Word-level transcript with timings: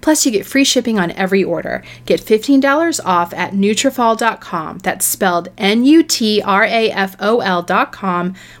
Plus, 0.00 0.24
you 0.24 0.32
get 0.32 0.46
free 0.46 0.64
shipping 0.64 0.98
on 0.98 1.10
every 1.12 1.44
order. 1.44 1.82
Get 2.06 2.20
$15 2.20 3.00
off 3.04 3.32
at 3.34 3.52
Nutrafol.com. 3.52 4.78
That's 4.78 5.04
spelled 5.06 5.48
N-U-T-R-A-F-O-L.com 5.58 6.04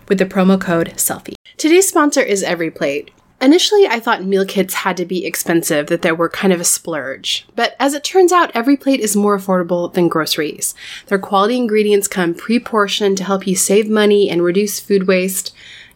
with 0.08 0.18
the 0.18 0.26
promo 0.26 0.60
code 0.60 0.92
SELFIE. 0.96 1.34
Today's 1.56 1.88
sponsor 1.88 2.20
is 2.20 2.44
EveryPlate. 2.44 3.10
Initially, 3.40 3.86
I 3.86 4.00
thought 4.00 4.24
meal 4.24 4.44
kits 4.44 4.74
had 4.74 4.96
to 4.96 5.04
be 5.04 5.24
expensive, 5.24 5.86
that 5.86 6.02
they 6.02 6.10
were 6.10 6.28
kind 6.28 6.52
of 6.52 6.60
a 6.60 6.64
splurge. 6.64 7.46
But 7.54 7.76
as 7.78 7.94
it 7.94 8.02
turns 8.02 8.32
out, 8.32 8.52
EveryPlate 8.52 8.98
is 8.98 9.14
more 9.14 9.38
affordable 9.38 9.92
than 9.92 10.08
groceries. 10.08 10.74
Their 11.06 11.20
quality 11.20 11.56
ingredients 11.56 12.08
come 12.08 12.34
pre 12.34 12.58
portioned 12.58 13.16
to 13.18 13.24
help 13.24 13.46
you 13.46 13.54
save 13.54 13.88
money 13.88 14.28
and 14.28 14.42
reduce 14.42 14.80
food 14.80 15.06
waste 15.06 15.54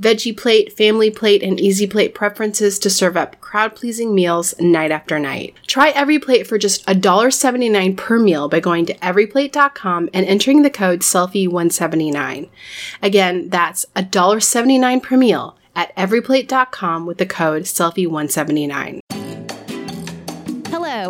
veggie 0.00 0.36
plate, 0.36 0.72
family 0.72 1.10
plate, 1.10 1.42
and 1.42 1.60
easy 1.60 1.86
plate 1.86 2.14
preferences 2.14 2.78
to 2.78 2.90
serve 2.90 3.16
up 3.16 3.40
crowd 3.40 3.74
pleasing 3.74 4.14
meals 4.14 4.54
night 4.60 4.90
after 4.90 5.18
night. 5.18 5.54
Try 5.66 5.90
every 5.90 6.18
plate 6.18 6.46
for 6.46 6.58
just 6.58 6.86
$1.79 6.86 7.96
per 7.96 8.18
meal 8.18 8.48
by 8.48 8.60
going 8.60 8.86
to 8.86 8.94
everyplate.com 8.98 10.10
and 10.12 10.26
entering 10.26 10.62
the 10.62 10.70
code 10.70 11.00
SELFIE179. 11.00 12.48
Again, 13.02 13.48
that's 13.48 13.86
$1.79 13.96 15.02
per 15.02 15.16
meal 15.16 15.56
at 15.74 15.94
everyplate.com 15.96 17.06
with 17.06 17.18
the 17.18 17.26
code 17.26 17.62
SELFIE179. 17.62 19.00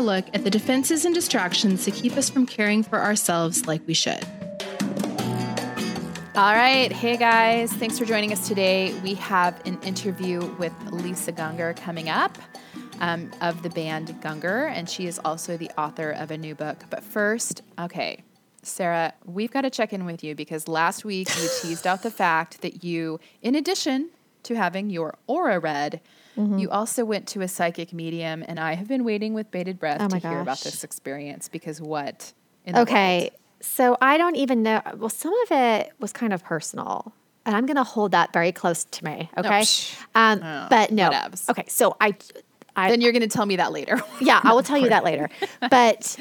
to 0.00 0.06
look 0.06 0.24
at 0.32 0.44
the 0.44 0.50
defenses 0.50 1.04
and 1.04 1.14
distractions 1.14 1.84
to 1.84 1.90
keep 1.90 2.16
us 2.16 2.30
from 2.30 2.46
caring 2.46 2.82
for 2.82 3.00
ourselves 3.00 3.66
like 3.66 3.82
we 3.86 3.94
should. 3.94 4.24
All 6.34 6.54
right. 6.54 6.90
Hey, 6.90 7.16
guys. 7.16 7.72
Thanks 7.72 7.98
for 7.98 8.06
joining 8.06 8.32
us 8.32 8.48
today. 8.48 8.94
We 9.02 9.14
have 9.14 9.60
an 9.66 9.78
interview 9.82 10.46
with 10.56 10.72
Lisa 10.90 11.32
Gungor 11.32 11.76
coming 11.76 12.08
up 12.08 12.38
um, 13.00 13.30
of 13.42 13.62
the 13.62 13.68
band 13.70 14.08
Gungor, 14.22 14.70
and 14.70 14.88
she 14.88 15.06
is 15.06 15.20
also 15.24 15.56
the 15.56 15.70
author 15.78 16.12
of 16.12 16.30
a 16.30 16.38
new 16.38 16.54
book. 16.54 16.78
But 16.88 17.02
first, 17.02 17.62
okay, 17.78 18.22
Sarah, 18.62 19.12
we've 19.26 19.50
got 19.50 19.62
to 19.62 19.70
check 19.70 19.92
in 19.92 20.06
with 20.06 20.24
you 20.24 20.34
because 20.34 20.66
last 20.66 21.04
week 21.04 21.28
you 21.28 21.48
teased 21.60 21.86
out 21.86 22.02
the 22.02 22.10
fact 22.10 22.62
that 22.62 22.84
you, 22.84 23.20
in 23.42 23.54
addition 23.54 24.10
to 24.44 24.54
having 24.54 24.90
your 24.90 25.16
aura 25.26 25.58
read, 25.58 26.00
Mm-hmm. 26.40 26.58
You 26.58 26.70
also 26.70 27.04
went 27.04 27.26
to 27.28 27.42
a 27.42 27.48
psychic 27.48 27.92
medium, 27.92 28.44
and 28.46 28.58
I 28.58 28.74
have 28.74 28.88
been 28.88 29.04
waiting 29.04 29.34
with 29.34 29.50
bated 29.50 29.78
breath 29.78 30.00
oh 30.00 30.08
to 30.08 30.20
gosh. 30.20 30.30
hear 30.30 30.40
about 30.40 30.60
this 30.60 30.84
experience 30.84 31.48
because 31.48 31.80
what? 31.80 32.32
okay, 32.72 33.30
so 33.60 33.96
I 34.00 34.16
don't 34.16 34.36
even 34.36 34.62
know. 34.62 34.80
Well, 34.96 35.10
some 35.10 35.34
of 35.42 35.52
it 35.52 35.92
was 35.98 36.12
kind 36.12 36.32
of 36.32 36.44
personal, 36.44 37.12
and 37.44 37.56
I'm 37.56 37.66
going 37.66 37.76
to 37.76 37.84
hold 37.84 38.12
that 38.12 38.32
very 38.32 38.52
close 38.52 38.84
to 38.84 39.04
me. 39.04 39.28
Okay, 39.36 39.64
um, 40.14 40.40
oh, 40.42 40.66
but 40.70 40.92
no. 40.92 41.10
Whatevs. 41.10 41.48
Okay, 41.50 41.64
so 41.68 41.96
I, 42.00 42.14
I. 42.76 42.90
Then 42.90 43.00
you're 43.00 43.12
going 43.12 43.22
to 43.22 43.28
tell 43.28 43.46
me 43.46 43.56
that 43.56 43.72
later. 43.72 44.00
yeah, 44.20 44.40
I 44.42 44.52
will 44.52 44.62
tell 44.62 44.78
you 44.78 44.88
that 44.88 45.04
later. 45.04 45.28
But 45.70 46.16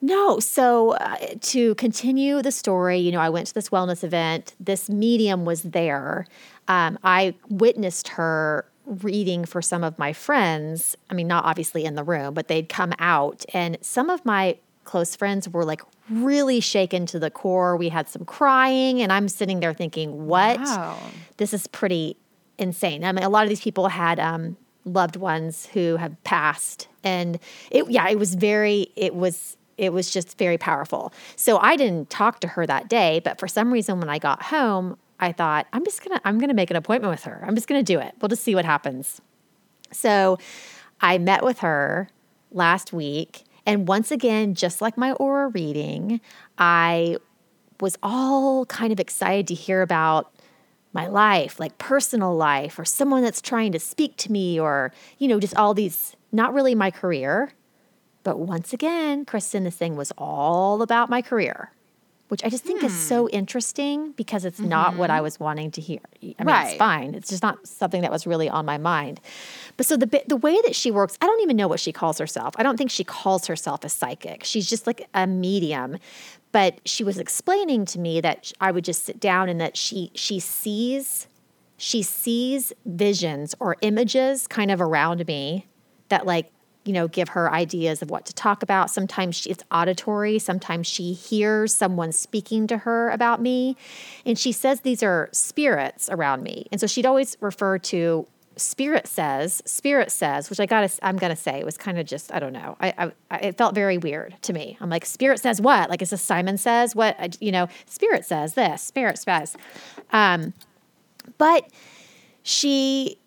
no, 0.00 0.38
so 0.38 0.90
uh, 0.92 1.16
to 1.40 1.74
continue 1.76 2.42
the 2.42 2.52
story, 2.52 2.98
you 2.98 3.10
know, 3.10 3.20
I 3.20 3.30
went 3.30 3.46
to 3.48 3.54
this 3.54 3.70
wellness 3.70 4.04
event. 4.04 4.54
This 4.60 4.90
medium 4.90 5.46
was 5.46 5.62
there. 5.62 6.26
Um, 6.68 6.98
I 7.04 7.34
witnessed 7.48 8.08
her 8.08 8.66
reading 8.86 9.44
for 9.44 9.62
some 9.62 9.82
of 9.82 9.98
my 9.98 10.12
friends. 10.12 10.96
I 11.10 11.14
mean, 11.14 11.26
not 11.26 11.44
obviously 11.44 11.84
in 11.84 11.94
the 11.94 12.04
room, 12.04 12.34
but 12.34 12.48
they'd 12.48 12.68
come 12.68 12.92
out, 12.98 13.44
and 13.52 13.78
some 13.80 14.10
of 14.10 14.24
my 14.24 14.58
close 14.84 15.16
friends 15.16 15.48
were 15.48 15.64
like 15.64 15.80
really 16.10 16.60
shaken 16.60 17.06
to 17.06 17.18
the 17.18 17.30
core. 17.30 17.76
We 17.76 17.88
had 17.88 18.08
some 18.08 18.24
crying, 18.26 19.00
and 19.00 19.10
I'm 19.10 19.28
sitting 19.28 19.60
there 19.60 19.72
thinking, 19.72 20.26
what? 20.26 20.60
Wow. 20.60 20.98
This 21.38 21.54
is 21.54 21.66
pretty 21.66 22.16
insane. 22.58 23.04
I 23.04 23.12
mean, 23.12 23.24
a 23.24 23.30
lot 23.30 23.44
of 23.44 23.48
these 23.48 23.62
people 23.62 23.88
had 23.88 24.20
um, 24.20 24.56
loved 24.84 25.16
ones 25.16 25.66
who 25.72 25.96
have 25.96 26.22
passed, 26.24 26.88
and 27.02 27.38
it, 27.70 27.90
yeah, 27.90 28.08
it 28.08 28.18
was 28.18 28.34
very, 28.34 28.88
it 28.96 29.14
was, 29.14 29.56
it 29.78 29.92
was 29.92 30.10
just 30.10 30.36
very 30.38 30.58
powerful. 30.58 31.12
So 31.36 31.56
I 31.58 31.76
didn't 31.76 32.10
talk 32.10 32.40
to 32.40 32.48
her 32.48 32.66
that 32.66 32.88
day, 32.88 33.20
but 33.24 33.40
for 33.40 33.48
some 33.48 33.72
reason, 33.72 33.98
when 33.98 34.10
I 34.10 34.18
got 34.18 34.42
home, 34.42 34.98
I 35.20 35.32
thought, 35.32 35.66
I'm 35.72 35.84
just 35.84 36.02
gonna, 36.02 36.20
I'm 36.24 36.38
gonna 36.38 36.54
make 36.54 36.70
an 36.70 36.76
appointment 36.76 37.10
with 37.10 37.24
her. 37.24 37.42
I'm 37.46 37.54
just 37.54 37.68
gonna 37.68 37.82
do 37.82 38.00
it. 38.00 38.14
We'll 38.20 38.28
just 38.28 38.42
see 38.42 38.54
what 38.54 38.64
happens. 38.64 39.20
So 39.92 40.38
I 41.00 41.18
met 41.18 41.44
with 41.44 41.60
her 41.60 42.08
last 42.50 42.92
week. 42.92 43.44
And 43.66 43.88
once 43.88 44.10
again, 44.10 44.54
just 44.54 44.82
like 44.82 44.98
my 44.98 45.12
aura 45.12 45.48
reading, 45.48 46.20
I 46.58 47.16
was 47.80 47.96
all 48.02 48.66
kind 48.66 48.92
of 48.92 49.00
excited 49.00 49.46
to 49.48 49.54
hear 49.54 49.82
about 49.82 50.30
my 50.92 51.06
life, 51.06 51.58
like 51.58 51.76
personal 51.78 52.36
life, 52.36 52.78
or 52.78 52.84
someone 52.84 53.22
that's 53.22 53.40
trying 53.40 53.72
to 53.72 53.80
speak 53.80 54.16
to 54.18 54.30
me, 54.30 54.60
or, 54.60 54.92
you 55.18 55.26
know, 55.26 55.40
just 55.40 55.56
all 55.56 55.74
these, 55.74 56.14
not 56.30 56.54
really 56.54 56.74
my 56.74 56.90
career, 56.90 57.52
But 58.24 58.38
once 58.38 58.72
again, 58.72 59.24
Kristen, 59.26 59.64
this 59.64 59.76
thing 59.76 59.96
was 59.96 60.10
all 60.16 60.82
about 60.82 61.10
my 61.10 61.22
career, 61.22 61.70
which 62.28 62.42
I 62.42 62.48
just 62.48 62.64
think 62.64 62.82
is 62.82 62.92
so 62.92 63.26
hmm. 63.26 63.34
interesting 63.34 64.12
because 64.12 64.44
it's 64.44 64.58
not 64.58 64.96
what 64.96 65.10
I 65.10 65.16
mm-hmm. 65.16 65.24
was 65.24 65.40
wanting 65.40 65.70
to 65.72 65.80
hear. 65.80 66.00
I 66.22 66.26
mean, 66.26 66.34
Right. 66.44 66.68
it's 66.68 66.78
fine. 66.78 67.14
It's 67.14 67.28
just 67.28 67.42
not 67.42 67.66
something 67.66 68.02
that 68.02 68.10
was 68.10 68.26
really 68.26 68.48
on 68.48 68.64
my 68.64 68.78
mind. 68.78 69.20
But 69.76 69.86
so 69.86 69.96
the 69.96 70.22
the 70.26 70.36
way 70.36 70.58
that 70.62 70.74
she 70.74 70.90
works, 70.90 71.18
I 71.20 71.26
don't 71.26 71.40
even 71.42 71.56
know 71.56 71.68
what 71.68 71.80
she 71.80 71.92
calls 71.92 72.18
herself. 72.18 72.54
I 72.56 72.62
don't 72.62 72.76
think 72.76 72.90
she 72.90 73.04
calls 73.04 73.46
herself 73.46 73.84
a 73.84 73.88
psychic. 73.88 74.44
She's 74.44 74.68
just 74.68 74.86
like 74.86 75.08
a 75.14 75.26
medium. 75.26 75.98
But 76.52 76.80
she 76.84 77.02
was 77.02 77.18
explaining 77.18 77.84
to 77.86 77.98
me 77.98 78.20
that 78.20 78.52
I 78.60 78.70
would 78.70 78.84
just 78.84 79.04
sit 79.04 79.18
down 79.20 79.48
and 79.48 79.60
that 79.60 79.76
she 79.76 80.10
she 80.14 80.40
sees 80.40 81.26
she 81.76 82.02
sees 82.02 82.72
visions 82.86 83.54
or 83.58 83.76
images 83.82 84.46
kind 84.46 84.70
of 84.70 84.80
around 84.80 85.26
me 85.26 85.66
that 86.08 86.24
like 86.24 86.52
you 86.84 86.92
know 86.92 87.08
give 87.08 87.30
her 87.30 87.50
ideas 87.52 88.02
of 88.02 88.10
what 88.10 88.26
to 88.26 88.34
talk 88.34 88.62
about. 88.62 88.90
Sometimes 88.90 89.36
she, 89.36 89.50
it's 89.50 89.64
auditory. 89.70 90.38
Sometimes 90.38 90.86
she 90.86 91.12
hears 91.12 91.74
someone 91.74 92.12
speaking 92.12 92.66
to 92.66 92.78
her 92.78 93.10
about 93.10 93.40
me. 93.40 93.76
And 94.24 94.38
she 94.38 94.52
says 94.52 94.80
these 94.80 95.02
are 95.02 95.28
spirits 95.32 96.08
around 96.10 96.42
me. 96.42 96.66
And 96.70 96.80
so 96.80 96.86
she'd 96.86 97.06
always 97.06 97.36
refer 97.40 97.78
to 97.78 98.26
spirit 98.56 99.08
says 99.08 99.60
spirit 99.66 100.12
says 100.12 100.48
which 100.48 100.60
i 100.60 100.66
gotta 100.66 100.88
i'm 101.02 101.16
gonna 101.16 101.34
say 101.34 101.58
it 101.58 101.64
was 101.64 101.76
kind 101.76 101.98
of 101.98 102.06
just 102.06 102.32
i 102.32 102.38
don't 102.38 102.52
know. 102.52 102.76
I, 102.80 103.12
I 103.28 103.36
it 103.38 103.58
felt 103.58 103.74
very 103.74 103.98
weird 103.98 104.36
to 104.42 104.52
me. 104.52 104.76
I'm 104.80 104.90
like 104.90 105.04
spirit 105.04 105.40
says 105.40 105.60
what? 105.60 105.90
Like 105.90 106.02
is 106.02 106.10
this 106.10 106.22
simon 106.22 106.58
says 106.58 106.94
what? 106.94 107.40
You 107.42 107.50
know 107.50 107.68
spirit 107.86 108.24
says 108.24 108.54
this 108.54 108.82
spirit 108.82 109.18
says. 109.18 109.56
Um 110.12 110.54
but 111.38 111.68
she 112.42 113.18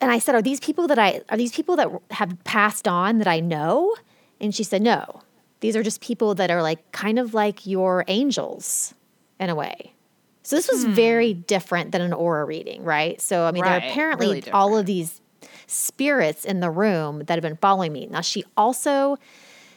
and 0.00 0.10
I 0.10 0.18
said, 0.18 0.34
"Are 0.34 0.42
these 0.42 0.60
people 0.60 0.86
that 0.88 0.98
I 0.98 1.22
are 1.28 1.36
these 1.36 1.52
people 1.52 1.76
that 1.76 1.88
have 2.12 2.36
passed 2.44 2.86
on 2.86 3.18
that 3.18 3.28
I 3.28 3.40
know?" 3.40 3.94
And 4.40 4.54
she 4.54 4.62
said, 4.62 4.82
"No. 4.82 5.20
These 5.60 5.74
are 5.74 5.82
just 5.82 6.00
people 6.00 6.34
that 6.34 6.50
are 6.50 6.62
like 6.62 6.92
kind 6.92 7.18
of 7.18 7.32
like 7.32 7.66
your 7.66 8.04
angels 8.08 8.94
in 9.40 9.50
a 9.50 9.54
way." 9.54 9.94
So 10.42 10.54
this 10.54 10.68
was 10.68 10.84
hmm. 10.84 10.92
very 10.92 11.34
different 11.34 11.90
than 11.92 12.02
an 12.02 12.12
aura 12.12 12.44
reading, 12.44 12.84
right? 12.84 13.20
So 13.20 13.46
I 13.46 13.52
mean, 13.52 13.64
there 13.64 13.72
are 13.72 13.78
apparently 13.78 14.28
really 14.28 14.50
all 14.50 14.76
of 14.76 14.86
these 14.86 15.20
spirits 15.66 16.44
in 16.44 16.60
the 16.60 16.70
room 16.70 17.20
that 17.26 17.30
have 17.30 17.42
been 17.42 17.56
following 17.56 17.92
me. 17.92 18.06
Now 18.06 18.20
she 18.20 18.44
also 18.56 19.16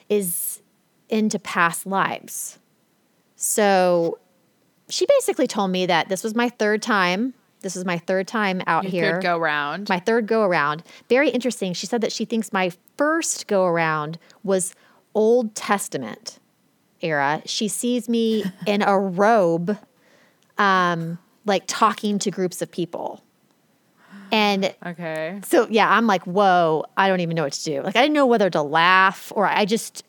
is 0.09 0.61
into 1.09 1.39
past 1.39 1.85
lives. 1.85 2.59
So 3.35 4.19
she 4.89 5.05
basically 5.05 5.47
told 5.47 5.71
me 5.71 5.85
that 5.85 6.09
this 6.09 6.23
was 6.23 6.35
my 6.35 6.49
third 6.49 6.81
time. 6.81 7.33
This 7.61 7.75
is 7.75 7.85
my 7.85 7.97
third 7.97 8.27
time 8.27 8.61
out 8.67 8.83
Your 8.83 8.91
here. 8.91 9.11
third 9.13 9.23
go 9.23 9.37
round. 9.37 9.89
My 9.89 9.99
third 9.99 10.27
go 10.27 10.43
around. 10.43 10.83
Very 11.09 11.29
interesting. 11.29 11.73
She 11.73 11.85
said 11.85 12.01
that 12.01 12.11
she 12.11 12.25
thinks 12.25 12.53
my 12.53 12.71
first 12.97 13.47
go 13.47 13.65
around 13.65 14.17
was 14.43 14.73
Old 15.13 15.55
Testament 15.55 16.39
era. 17.01 17.41
She 17.45 17.67
sees 17.67 18.07
me 18.07 18.45
in 18.65 18.81
a 18.81 18.97
robe, 18.97 19.77
um, 20.57 21.17
like 21.45 21.63
talking 21.67 22.19
to 22.19 22.31
groups 22.31 22.61
of 22.61 22.71
people. 22.71 23.23
And 24.31 24.73
okay. 24.85 25.39
so, 25.43 25.67
yeah, 25.69 25.89
I'm 25.91 26.05
like, 26.05 26.23
whoa, 26.25 26.85
I 26.95 27.07
don't 27.07 27.19
even 27.19 27.35
know 27.35 27.43
what 27.43 27.53
to 27.53 27.63
do. 27.63 27.81
Like, 27.81 27.95
I 27.95 28.01
didn't 28.01 28.13
know 28.13 28.27
whether 28.27 28.49
to 28.51 28.61
laugh 28.61 29.31
or 29.35 29.47
I 29.47 29.65
just, 29.65 30.03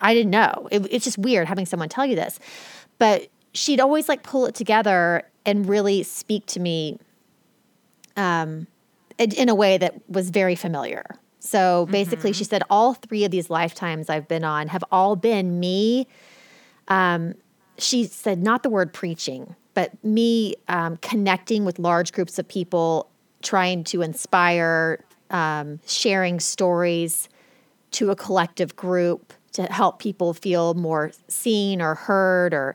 I 0.00 0.14
didn't 0.14 0.30
know. 0.30 0.68
It, 0.72 0.86
it's 0.90 1.04
just 1.04 1.16
weird 1.16 1.46
having 1.46 1.64
someone 1.64 1.88
tell 1.88 2.04
you 2.04 2.16
this. 2.16 2.40
But 2.98 3.28
she'd 3.54 3.80
always 3.80 4.08
like 4.08 4.24
pull 4.24 4.46
it 4.46 4.54
together 4.54 5.22
and 5.46 5.68
really 5.68 6.02
speak 6.02 6.44
to 6.46 6.60
me 6.60 6.98
um, 8.16 8.66
in, 9.16 9.48
a 9.48 9.54
way 9.54 9.78
that 9.78 9.94
was 10.08 10.30
very 10.30 10.56
familiar. 10.56 11.04
So 11.38 11.86
basically, 11.86 12.32
she 12.32 12.44
said 12.44 12.62
all 12.68 12.94
three 12.94 13.24
of 13.24 13.30
these 13.30 13.48
lifetimes 13.48 14.10
I've 14.10 14.26
been 14.26 14.42
on 14.42 14.66
have 14.68 14.82
all 14.90 15.14
been 15.14 15.60
me. 15.60 16.08
Um, 16.88 17.34
she 17.78 18.04
said 18.04 18.42
not 18.42 18.64
the 18.64 18.70
word 18.70 18.92
preaching, 18.92 19.54
but 19.72 19.92
me 20.02 20.56
um, 20.68 20.96
connecting 20.98 21.64
with 21.64 21.78
large 21.78 22.12
groups 22.12 22.38
of 22.38 22.48
people, 22.48 23.08
trying 23.42 23.84
to 23.84 24.02
inspire, 24.02 25.04
um, 25.30 25.78
sharing 25.86 26.40
stories 26.40 27.28
to 27.92 28.10
a 28.10 28.16
collective 28.16 28.74
group 28.74 29.32
to 29.52 29.62
help 29.64 30.00
people 30.00 30.34
feel 30.34 30.74
more 30.74 31.12
seen 31.28 31.80
or 31.80 31.94
heard 31.94 32.52
or 32.52 32.74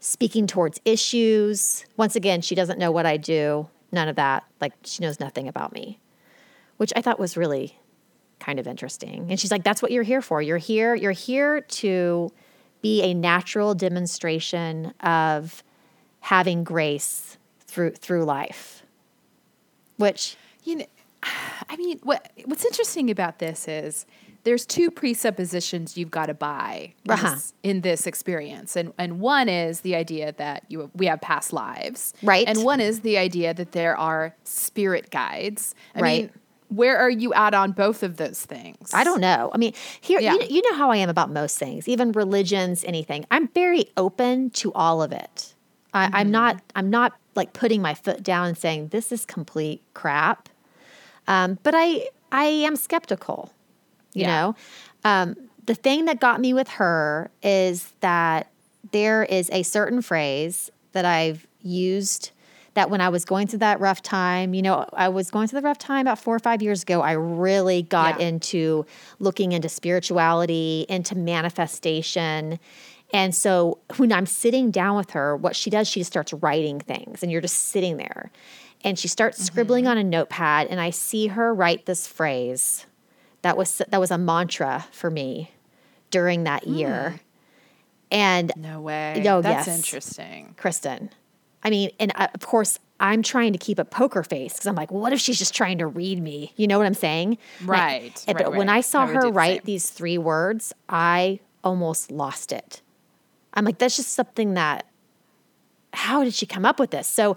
speaking 0.00 0.46
towards 0.46 0.80
issues. 0.84 1.84
Once 1.96 2.16
again, 2.16 2.40
she 2.40 2.54
doesn't 2.54 2.78
know 2.78 2.90
what 2.90 3.06
I 3.06 3.18
do, 3.18 3.68
none 3.92 4.08
of 4.08 4.16
that. 4.16 4.44
Like 4.60 4.72
she 4.84 5.02
knows 5.02 5.20
nothing 5.20 5.46
about 5.46 5.72
me, 5.72 6.00
which 6.78 6.92
I 6.96 7.02
thought 7.02 7.18
was 7.18 7.36
really 7.36 7.78
kind 8.40 8.58
of 8.58 8.66
interesting. 8.66 9.26
And 9.30 9.38
she's 9.38 9.50
like, 9.50 9.62
that's 9.62 9.82
what 9.82 9.92
you're 9.92 10.02
here 10.02 10.22
for. 10.22 10.40
You're 10.42 10.58
here, 10.58 10.94
you're 10.94 11.12
here 11.12 11.60
to 11.60 12.32
be 12.82 13.02
a 13.02 13.12
natural 13.12 13.74
demonstration 13.74 14.94
of 15.00 15.62
having 16.20 16.64
grace 16.64 17.36
through 17.66 17.92
through 17.92 18.24
life. 18.24 18.82
Which 19.98 20.36
You 20.64 20.76
know, 20.76 20.86
I 21.68 21.76
mean, 21.76 22.00
what 22.02 22.32
what's 22.46 22.64
interesting 22.64 23.10
about 23.10 23.38
this 23.38 23.68
is 23.68 24.06
there's 24.44 24.64
two 24.66 24.90
presuppositions 24.90 25.96
you've 25.96 26.10
got 26.10 26.26
to 26.26 26.34
buy 26.34 26.94
in, 27.04 27.10
Uh-huh. 27.10 27.30
this, 27.34 27.52
in 27.62 27.80
this 27.82 28.06
experience, 28.06 28.76
and 28.76 28.92
and 28.98 29.20
one 29.20 29.48
is 29.48 29.80
the 29.80 29.94
idea 29.94 30.32
that 30.38 30.64
you 30.68 30.90
we 30.94 31.06
have 31.06 31.20
past 31.20 31.52
lives, 31.52 32.14
Right. 32.22 32.46
and 32.48 32.64
one 32.64 32.80
is 32.80 33.00
the 33.00 33.18
idea 33.18 33.52
that 33.54 33.72
there 33.72 33.96
are 33.96 34.34
spirit 34.44 35.10
guides. 35.10 35.74
I 35.94 36.00
Right. 36.00 36.22
mean, 36.22 36.30
where 36.68 36.96
are 36.96 37.10
you 37.10 37.34
at 37.34 37.52
on 37.52 37.72
both 37.72 38.02
of 38.02 38.16
those 38.16 38.44
things? 38.44 38.90
I 38.94 39.02
don't 39.04 39.20
know. 39.20 39.50
I 39.52 39.58
mean, 39.58 39.72
here 40.00 40.20
Yeah. 40.20 40.34
you, 40.34 40.46
you 40.48 40.62
know 40.70 40.76
how 40.76 40.90
I 40.90 40.96
am 40.96 41.08
about 41.08 41.30
most 41.30 41.58
things, 41.58 41.88
even 41.88 42.12
religions, 42.12 42.84
anything. 42.84 43.26
I'm 43.30 43.48
very 43.48 43.86
open 43.96 44.50
to 44.50 44.72
all 44.74 45.02
of 45.02 45.10
it. 45.12 45.54
I, 45.92 46.06
Mm-hmm. 46.06 46.14
I'm 46.16 46.30
not. 46.30 46.62
I'm 46.76 46.88
not 46.90 47.12
like 47.34 47.52
putting 47.52 47.82
my 47.82 47.94
foot 47.94 48.22
down 48.22 48.46
and 48.48 48.56
saying 48.58 48.88
this 48.88 49.10
is 49.12 49.24
complete 49.26 49.82
crap. 49.94 50.48
Um, 51.26 51.58
but 51.62 51.74
I 51.76 52.08
I 52.32 52.44
am 52.44 52.76
skeptical. 52.76 53.52
You 54.14 54.22
Yeah. 54.22 54.26
know, 54.28 54.54
um, 55.04 55.36
the 55.66 55.74
thing 55.74 56.06
that 56.06 56.20
got 56.20 56.40
me 56.40 56.52
with 56.52 56.68
her 56.68 57.30
is 57.42 57.92
that 58.00 58.48
there 58.92 59.22
is 59.22 59.48
a 59.52 59.62
certain 59.62 60.02
phrase 60.02 60.70
that 60.92 61.04
I've 61.04 61.46
used 61.62 62.30
that 62.74 62.88
when 62.88 63.00
I 63.00 63.08
was 63.08 63.24
going 63.24 63.46
through 63.48 63.58
that 63.60 63.80
rough 63.80 64.00
time, 64.00 64.54
you 64.54 64.62
know, 64.62 64.88
I 64.92 65.08
was 65.08 65.30
going 65.30 65.48
through 65.48 65.60
the 65.60 65.66
rough 65.66 65.78
time 65.78 66.02
about 66.02 66.18
four 66.20 66.34
or 66.36 66.38
five 66.38 66.62
years 66.62 66.82
ago. 66.82 67.00
I 67.00 67.12
really 67.12 67.82
got 67.82 68.20
Yeah. 68.20 68.28
into 68.28 68.86
looking 69.18 69.52
into 69.52 69.68
spirituality, 69.68 70.86
into 70.88 71.16
manifestation. 71.16 72.58
And 73.12 73.34
so 73.34 73.78
when 73.96 74.12
I'm 74.12 74.26
sitting 74.26 74.70
down 74.70 74.96
with 74.96 75.10
her, 75.10 75.36
what 75.36 75.56
she 75.56 75.68
does, 75.68 75.88
she 75.88 76.00
just 76.00 76.12
starts 76.12 76.32
writing 76.32 76.78
things, 76.78 77.22
and 77.22 77.32
you're 77.32 77.40
just 77.40 77.58
sitting 77.70 77.96
there. 77.96 78.30
And 78.82 78.98
she 78.98 79.08
starts 79.08 79.42
scribbling 79.42 79.86
on 79.86 79.98
a 79.98 80.04
notepad, 80.04 80.68
and 80.68 80.80
I 80.80 80.90
see 80.90 81.26
her 81.26 81.52
write 81.52 81.86
this 81.86 82.06
phrase 82.06 82.86
that 83.42 83.56
was 83.56 83.80
that 83.88 84.00
was 84.00 84.10
a 84.10 84.18
mantra 84.18 84.86
for 84.92 85.10
me 85.10 85.50
during 86.10 86.44
that 86.44 86.66
year. 86.66 87.20
And 88.10 88.52
No 88.56 88.80
way. 88.80 89.22
Oh, 89.28 89.40
That's 89.40 89.68
yes. 89.68 89.76
interesting. 89.78 90.54
Kristen. 90.56 91.10
I 91.62 91.70
mean, 91.70 91.90
and 92.00 92.10
uh, 92.16 92.28
of 92.34 92.40
course, 92.40 92.78
I'm 92.98 93.22
trying 93.22 93.52
to 93.52 93.58
keep 93.58 93.78
a 93.78 93.84
poker 93.84 94.22
face 94.22 94.54
because 94.54 94.66
I'm 94.66 94.74
like, 94.74 94.90
well, 94.90 95.00
what 95.00 95.12
if 95.12 95.20
she's 95.20 95.38
just 95.38 95.54
trying 95.54 95.78
to 95.78 95.86
read 95.86 96.20
me? 96.20 96.52
You 96.56 96.66
know 96.66 96.78
what 96.78 96.86
I'm 96.86 96.94
saying? 96.94 97.38
And 97.60 97.70
I- 97.70 97.72
Right, 97.72 98.24
and- 98.26 98.36
right, 98.36 98.44
but 98.46 98.56
when. 98.56 98.68
I 98.68 98.80
saw 98.80 99.02
I 99.02 99.06
her 99.06 99.20
do 99.20 99.26
the 99.28 99.32
write 99.32 99.64
these 99.64 99.88
three 99.90 100.18
words, 100.18 100.72
I 100.88 101.38
almost 101.62 102.10
lost 102.10 102.50
it. 102.52 102.82
I'm 103.54 103.64
like, 103.64 103.78
that's 103.78 103.96
just 103.96 104.12
something 104.12 104.54
that. 104.54 104.86
How 105.92 106.22
did 106.24 106.34
she 106.34 106.46
come 106.46 106.64
up 106.64 106.78
with 106.78 106.90
this? 106.90 107.06
So, 107.08 107.36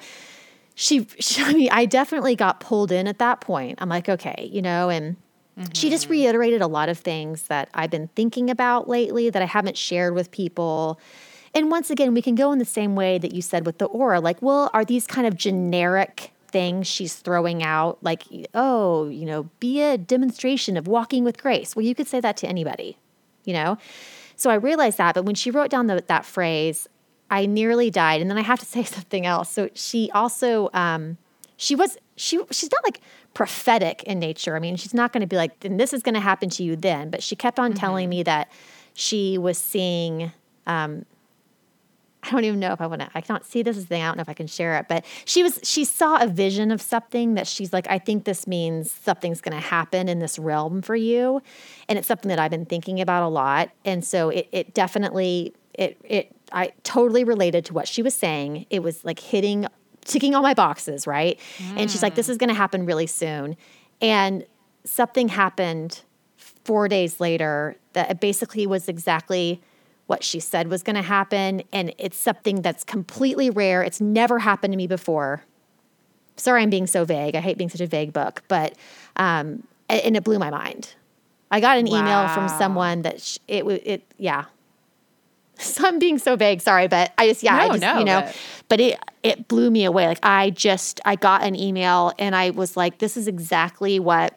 she, 0.75 1.05
she 1.19 1.43
I 1.43 1.53
mean, 1.53 1.69
I 1.71 1.85
definitely 1.85 2.35
got 2.35 2.59
pulled 2.59 2.91
in 2.91 3.07
at 3.07 3.19
that 3.19 3.41
point. 3.41 3.79
I'm 3.81 3.89
like, 3.89 4.09
okay, 4.09 4.49
you 4.51 4.61
know, 4.61 4.89
and 4.89 5.17
she 5.73 5.89
just 5.89 6.05
Mm-hmm. 6.05 6.11
reiterated 6.11 6.61
a 6.61 6.67
lot 6.67 6.89
of 6.89 6.97
things 6.97 7.43
that 7.43 7.69
I've 7.73 7.91
been 7.91 8.07
thinking 8.15 8.49
about 8.49 8.89
lately 8.89 9.29
that 9.29 9.41
I 9.41 9.45
haven't 9.45 9.77
shared 9.77 10.13
with 10.15 10.31
people. 10.31 10.99
And 11.53 11.69
once 11.69 11.89
again, 11.91 12.13
we 12.13 12.21
can 12.21 12.35
go 12.35 12.51
in 12.51 12.59
the 12.59 12.65
same 12.65 12.95
way 12.95 13.19
that 13.19 13.33
you 13.33 13.41
said 13.41 13.65
with 13.65 13.77
the 13.77 13.85
aura. 13.85 14.19
Like, 14.19 14.41
well, 14.41 14.71
are 14.73 14.83
these 14.83 15.05
kind 15.05 15.27
of 15.27 15.35
generic 15.37 16.31
things 16.47 16.87
she's 16.87 17.15
throwing 17.15 17.61
out? 17.61 17.99
Like, 18.01 18.23
oh, 18.55 19.07
you 19.09 19.25
know, 19.25 19.49
be 19.59 19.81
a 19.81 19.97
demonstration 19.97 20.75
of 20.77 20.87
walking 20.87 21.23
with 21.23 21.37
grace. 21.37 21.75
Well, 21.75 21.85
you 21.85 21.93
could 21.93 22.07
say 22.07 22.19
that 22.19 22.37
to 22.37 22.47
anybody, 22.47 22.97
you 23.45 23.53
know? 23.53 23.77
So 24.35 24.49
I 24.49 24.55
realized 24.55 24.97
that. 24.97 25.13
But 25.13 25.25
when 25.25 25.35
she 25.35 25.51
wrote 25.51 25.69
down 25.69 25.85
the, 25.85 26.03
that 26.07 26.25
phrase, 26.25 26.89
I 27.29 27.45
nearly 27.45 27.91
died. 27.91 28.21
And 28.21 28.29
then 28.29 28.37
I 28.39 28.41
have 28.41 28.59
to 28.59 28.65
say 28.75 28.83
something 28.83 29.25
else. 29.25 29.51
So 29.51 29.69
she 29.75 30.09
also, 30.11 30.71
um, 30.73 31.17
she 31.57 31.75
was, 31.75 31.97
she, 32.15 32.39
she's 32.51 32.71
not 32.71 32.83
like 32.83 33.01
prophetic 33.33 34.03
in 34.03 34.19
nature. 34.19 34.55
I 34.55 34.59
mean, 34.59 34.75
she's 34.75 34.93
not 34.93 35.13
going 35.13 35.21
to 35.21 35.27
be 35.27 35.35
like, 35.35 35.59
then 35.61 35.77
this 35.77 35.93
is 35.93 36.03
going 36.03 36.15
to 36.15 36.21
happen 36.21 36.49
to 36.51 36.63
you 36.63 36.75
then. 36.75 37.09
But 37.09 37.23
she 37.23 37.35
kept 37.35 37.59
on 37.59 37.73
telling 37.73 38.09
me 38.09 38.23
that 38.23 38.51
she 38.93 39.37
was 39.37 39.57
seeing, 39.57 40.31
um, 40.67 41.05
I 42.23 42.31
don't 42.31 42.45
even 42.45 42.59
know 42.59 42.71
if 42.71 42.79
I 42.79 42.87
want 42.87 43.01
to. 43.01 43.09
I 43.13 43.21
can't 43.21 43.45
see 43.45 43.63
this 43.63 43.83
thing. 43.83 44.01
I 44.01 44.07
don't 44.07 44.17
know 44.17 44.21
if 44.21 44.29
I 44.29 44.33
can 44.33 44.47
share 44.47 44.77
it. 44.77 44.87
But 44.87 45.03
she 45.25 45.43
was. 45.43 45.59
She 45.63 45.83
saw 45.83 46.21
a 46.23 46.27
vision 46.27 46.71
of 46.71 46.81
something 46.81 47.33
that 47.33 47.47
she's 47.47 47.73
like. 47.73 47.85
I 47.89 47.99
think 47.99 48.23
this 48.23 48.47
means 48.47 48.91
something's 48.91 49.41
going 49.41 49.55
to 49.59 49.61
happen 49.61 50.07
in 50.07 50.19
this 50.19 50.39
realm 50.39 50.81
for 50.81 50.95
you, 50.95 51.41
and 51.89 51.99
it's 51.99 52.07
something 52.07 52.29
that 52.29 52.39
I've 52.39 52.51
been 52.51 52.65
thinking 52.65 53.01
about 53.01 53.23
a 53.23 53.27
lot. 53.27 53.71
And 53.83 54.05
so 54.05 54.29
it, 54.29 54.47
it 54.53 54.73
definitely 54.73 55.53
it 55.73 55.97
it 56.05 56.33
I 56.53 56.71
totally 56.83 57.25
related 57.25 57.65
to 57.65 57.73
what 57.73 57.89
she 57.89 58.01
was 58.01 58.13
saying. 58.13 58.67
It 58.69 58.81
was 58.81 59.03
like 59.03 59.19
hitting 59.19 59.67
ticking 60.03 60.35
all 60.35 60.41
my 60.41 60.53
boxes, 60.53 61.07
right? 61.07 61.39
Mm. 61.57 61.81
And 61.81 61.91
she's 61.91 62.03
like, 62.03 62.15
this 62.15 62.29
is 62.29 62.37
going 62.37 62.49
to 62.49 62.53
happen 62.55 62.85
really 62.85 63.07
soon. 63.07 63.57
And 64.01 64.45
something 64.83 65.29
happened 65.29 66.01
four 66.37 66.87
days 66.87 67.19
later 67.19 67.75
that 67.93 68.19
basically 68.19 68.67
was 68.67 68.87
exactly 68.87 69.61
what 70.07 70.23
she 70.23 70.39
said 70.39 70.67
was 70.67 70.83
going 70.83 70.95
to 70.95 71.01
happen. 71.01 71.63
And 71.71 71.93
it's 71.97 72.17
something 72.17 72.61
that's 72.61 72.83
completely 72.83 73.49
rare. 73.49 73.83
It's 73.83 74.01
never 74.01 74.39
happened 74.39 74.73
to 74.73 74.77
me 74.77 74.87
before. 74.87 75.43
Sorry, 76.35 76.61
I'm 76.61 76.69
being 76.69 76.87
so 76.87 77.05
vague. 77.05 77.35
I 77.35 77.39
hate 77.39 77.57
being 77.57 77.69
such 77.69 77.81
a 77.81 77.87
vague 77.87 78.11
book, 78.11 78.43
but, 78.47 78.75
um, 79.15 79.63
and 79.87 80.17
it 80.17 80.23
blew 80.23 80.39
my 80.39 80.49
mind. 80.49 80.95
I 81.51 81.59
got 81.59 81.77
an 81.77 81.85
wow. 81.85 81.99
email 81.99 82.27
from 82.29 82.49
someone 82.49 83.03
that 83.03 83.21
sh- 83.21 83.37
it, 83.47 83.63
it, 83.65 84.03
yeah. 84.17 84.45
So 85.59 85.87
I'm 85.87 85.99
being 85.99 86.17
so 86.17 86.35
vague. 86.35 86.61
Sorry, 86.61 86.87
but 86.87 87.13
I 87.17 87.27
just, 87.27 87.43
yeah, 87.43 87.55
no, 87.55 87.61
I 87.61 87.67
just, 87.67 87.81
no, 87.81 87.99
you 87.99 88.05
know, 88.05 88.21
but. 88.21 88.35
but 88.69 88.79
it, 88.79 88.99
it 89.21 89.47
blew 89.47 89.69
me 89.69 89.85
away. 89.85 90.07
Like 90.07 90.19
I 90.23 90.49
just, 90.49 90.99
I 91.05 91.15
got 91.15 91.43
an 91.43 91.55
email 91.55 92.11
and 92.17 92.35
I 92.35 92.49
was 92.49 92.75
like, 92.75 92.97
this 92.97 93.15
is 93.15 93.27
exactly 93.27 93.99
what 93.99 94.35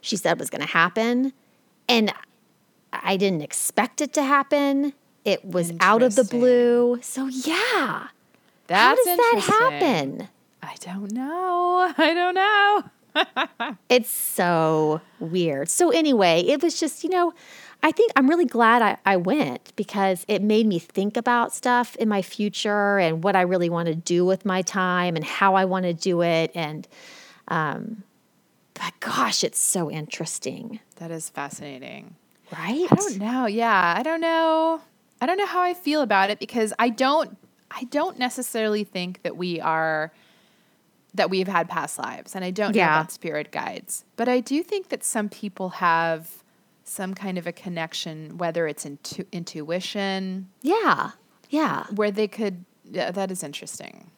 she 0.00 0.16
said 0.16 0.38
was 0.38 0.50
going 0.50 0.60
to 0.60 0.68
happen. 0.68 1.32
And 1.88 2.12
I 2.92 3.16
didn't 3.16 3.42
expect 3.42 4.00
it 4.00 4.12
to 4.14 4.22
happen. 4.22 4.92
It 5.24 5.44
was 5.44 5.72
out 5.80 6.02
of 6.02 6.16
the 6.16 6.24
blue. 6.24 6.98
So 7.00 7.26
yeah. 7.26 8.08
That's 8.66 8.80
How 8.80 8.94
does 8.96 9.16
that 9.16 9.40
happen? 9.46 10.28
I 10.62 10.74
don't 10.80 11.12
know. 11.12 11.92
I 11.98 12.14
don't 12.14 12.34
know. 12.34 13.76
it's 13.88 14.10
so 14.10 15.00
weird. 15.20 15.68
So 15.68 15.90
anyway, 15.90 16.40
it 16.40 16.62
was 16.62 16.78
just, 16.78 17.04
you 17.04 17.10
know, 17.10 17.32
I 17.84 17.92
think 17.92 18.12
I'm 18.16 18.30
really 18.30 18.46
glad 18.46 18.80
I, 18.80 18.96
I 19.04 19.18
went 19.18 19.76
because 19.76 20.24
it 20.26 20.40
made 20.40 20.66
me 20.66 20.78
think 20.78 21.18
about 21.18 21.52
stuff 21.52 21.94
in 21.96 22.08
my 22.08 22.22
future 22.22 22.98
and 22.98 23.22
what 23.22 23.36
I 23.36 23.42
really 23.42 23.68
want 23.68 23.88
to 23.88 23.94
do 23.94 24.24
with 24.24 24.46
my 24.46 24.62
time 24.62 25.16
and 25.16 25.24
how 25.24 25.54
I 25.54 25.66
want 25.66 25.84
to 25.84 25.92
do 25.92 26.22
it. 26.22 26.50
And 26.54 26.88
um, 27.48 28.02
but 28.72 28.94
gosh, 29.00 29.44
it's 29.44 29.58
so 29.58 29.90
interesting. 29.90 30.80
That 30.96 31.10
is 31.10 31.28
fascinating. 31.28 32.16
Right? 32.50 32.86
I 32.90 32.94
don't 32.94 33.18
know. 33.18 33.44
Yeah, 33.44 33.94
I 33.94 34.02
don't 34.02 34.22
know. 34.22 34.80
I 35.20 35.26
don't 35.26 35.36
know 35.36 35.46
how 35.46 35.60
I 35.60 35.74
feel 35.74 36.00
about 36.00 36.30
it 36.30 36.38
because 36.38 36.72
I 36.78 36.88
don't 36.88 37.36
I 37.70 37.84
don't 37.84 38.18
necessarily 38.18 38.84
think 38.84 39.20
that 39.24 39.36
we 39.36 39.60
are 39.60 40.10
that 41.12 41.28
we've 41.28 41.48
had 41.48 41.68
past 41.68 41.98
lives 41.98 42.34
and 42.34 42.46
I 42.46 42.50
don't 42.50 42.74
yeah. 42.74 42.86
know 42.86 42.92
about 42.92 43.12
spirit 43.12 43.52
guides. 43.52 44.06
But 44.16 44.30
I 44.30 44.40
do 44.40 44.62
think 44.62 44.88
that 44.88 45.04
some 45.04 45.28
people 45.28 45.68
have 45.68 46.43
some 46.84 47.14
kind 47.14 47.38
of 47.38 47.46
a 47.46 47.52
connection 47.52 48.38
whether 48.38 48.66
it's 48.66 48.84
intu- 48.84 49.24
intuition. 49.32 50.50
Yeah. 50.62 51.12
Yeah. 51.50 51.84
Where 51.94 52.10
they 52.10 52.28
could 52.28 52.64
yeah, 52.90 53.10
that 53.10 53.30
is 53.30 53.42
interesting. 53.42 54.10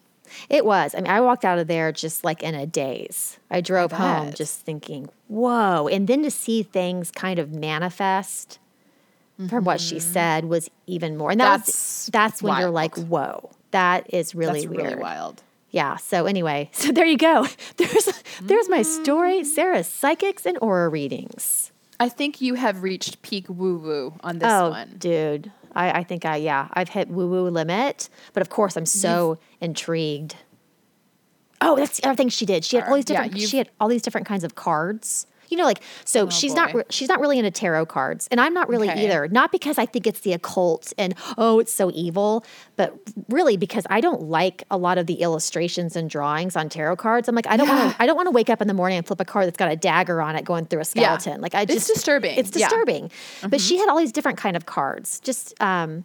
It 0.48 0.64
was. 0.64 0.94
I 0.94 0.98
mean, 0.98 1.10
I 1.10 1.20
walked 1.20 1.44
out 1.44 1.58
of 1.58 1.68
there 1.68 1.92
just 1.92 2.24
like 2.24 2.42
in 2.42 2.54
a 2.54 2.66
daze. 2.66 3.38
I 3.50 3.60
drove 3.60 3.92
I 3.92 3.96
home 3.96 4.32
just 4.32 4.60
thinking, 4.60 5.08
whoa. 5.28 5.88
And 5.88 6.08
then 6.08 6.22
to 6.24 6.30
see 6.30 6.62
things 6.62 7.10
kind 7.10 7.38
of 7.38 7.52
manifest 7.52 8.58
mm-hmm. 9.38 9.48
from 9.48 9.64
what 9.64 9.80
she 9.80 9.96
mm-hmm. 9.96 10.12
said 10.12 10.44
was 10.46 10.70
even 10.86 11.16
more. 11.16 11.30
And 11.30 11.40
that 11.40 11.58
that's, 11.58 11.66
was, 11.68 12.10
that's 12.12 12.42
when 12.42 12.50
wild. 12.50 12.60
you're 12.60 12.70
like, 12.70 12.96
whoa, 12.96 13.50
that 13.70 14.12
is 14.12 14.34
really 14.34 14.62
that's 14.62 14.70
weird. 14.70 14.90
Really 14.90 15.02
wild. 15.02 15.42
Yeah. 15.70 15.96
So 15.96 16.26
anyway, 16.26 16.70
so 16.72 16.92
there 16.92 17.06
you 17.06 17.18
go. 17.18 17.46
There's 17.76 18.22
there's 18.42 18.68
my 18.68 18.82
story. 18.82 19.44
Sarah's 19.44 19.86
psychics 19.86 20.44
and 20.44 20.58
aura 20.60 20.88
readings. 20.88 21.72
I 21.98 22.08
think 22.08 22.40
you 22.40 22.54
have 22.54 22.82
reached 22.82 23.22
peak 23.22 23.46
woo 23.48 23.78
woo 23.78 24.14
on 24.20 24.38
this 24.38 24.50
oh, 24.50 24.70
one. 24.70 24.94
Dude. 24.98 25.52
I, 25.74 26.00
I 26.00 26.04
think 26.04 26.24
I 26.24 26.36
yeah 26.36 26.68
I've 26.72 26.88
hit 26.88 27.08
woo 27.08 27.28
woo 27.28 27.48
limit, 27.48 28.08
but 28.32 28.40
of 28.40 28.48
course 28.48 28.76
I'm 28.76 28.86
so 28.86 29.30
you've, 29.30 29.38
intrigued. 29.60 30.36
Oh, 31.60 31.76
that's 31.76 32.00
the 32.00 32.08
other 32.08 32.16
thing 32.16 32.28
she 32.28 32.46
did. 32.46 32.64
She 32.64 32.76
had 32.76 32.88
all 32.88 32.96
these 32.96 33.04
different. 33.04 33.36
Yeah, 33.36 33.46
she 33.46 33.58
had 33.58 33.70
all 33.80 33.88
these 33.88 34.02
different 34.02 34.26
kinds 34.26 34.44
of 34.44 34.54
cards 34.54 35.26
you 35.48 35.56
know, 35.56 35.64
like 35.64 35.82
so 36.04 36.26
oh, 36.26 36.30
she's 36.30 36.52
boy. 36.52 36.60
not 36.60 36.74
re- 36.74 36.84
she's 36.90 37.08
not 37.08 37.20
really 37.20 37.38
into 37.38 37.50
tarot 37.50 37.86
cards, 37.86 38.28
and 38.30 38.40
I'm 38.40 38.54
not 38.54 38.68
really 38.68 38.90
okay. 38.90 39.04
either. 39.04 39.28
Not 39.28 39.52
because 39.52 39.78
I 39.78 39.86
think 39.86 40.06
it's 40.06 40.20
the 40.20 40.32
occult 40.32 40.92
and 40.98 41.14
oh, 41.38 41.58
it's 41.60 41.72
so 41.72 41.90
evil, 41.94 42.44
but 42.76 42.94
really 43.28 43.56
because 43.56 43.86
I 43.90 44.00
don't 44.00 44.22
like 44.22 44.64
a 44.70 44.76
lot 44.76 44.98
of 44.98 45.06
the 45.06 45.14
illustrations 45.14 45.96
and 45.96 46.08
drawings 46.10 46.56
on 46.56 46.68
tarot 46.68 46.96
cards. 46.96 47.28
I'm 47.28 47.34
like, 47.34 47.46
I 47.46 47.56
don't 47.56 47.68
yeah. 47.68 47.84
want 47.84 47.96
to 47.96 48.02
I 48.02 48.06
don't 48.06 48.16
want 48.16 48.26
to 48.26 48.32
wake 48.32 48.50
up 48.50 48.60
in 48.60 48.68
the 48.68 48.74
morning 48.74 48.98
and 48.98 49.06
flip 49.06 49.20
a 49.20 49.24
card 49.24 49.46
that's 49.46 49.58
got 49.58 49.70
a 49.70 49.76
dagger 49.76 50.20
on 50.20 50.36
it 50.36 50.44
going 50.44 50.66
through 50.66 50.80
a 50.80 50.84
skeleton. 50.84 51.34
Yeah. 51.34 51.38
Like 51.38 51.54
I 51.54 51.64
just 51.64 51.88
it's 51.88 51.94
disturbing. 51.94 52.38
It's 52.38 52.50
disturbing. 52.50 53.04
Yeah. 53.04 53.08
Mm-hmm. 53.08 53.48
But 53.48 53.60
she 53.60 53.78
had 53.78 53.88
all 53.88 53.98
these 53.98 54.12
different 54.12 54.38
kind 54.38 54.56
of 54.56 54.66
cards. 54.66 55.20
Just 55.20 55.60
um 55.60 56.04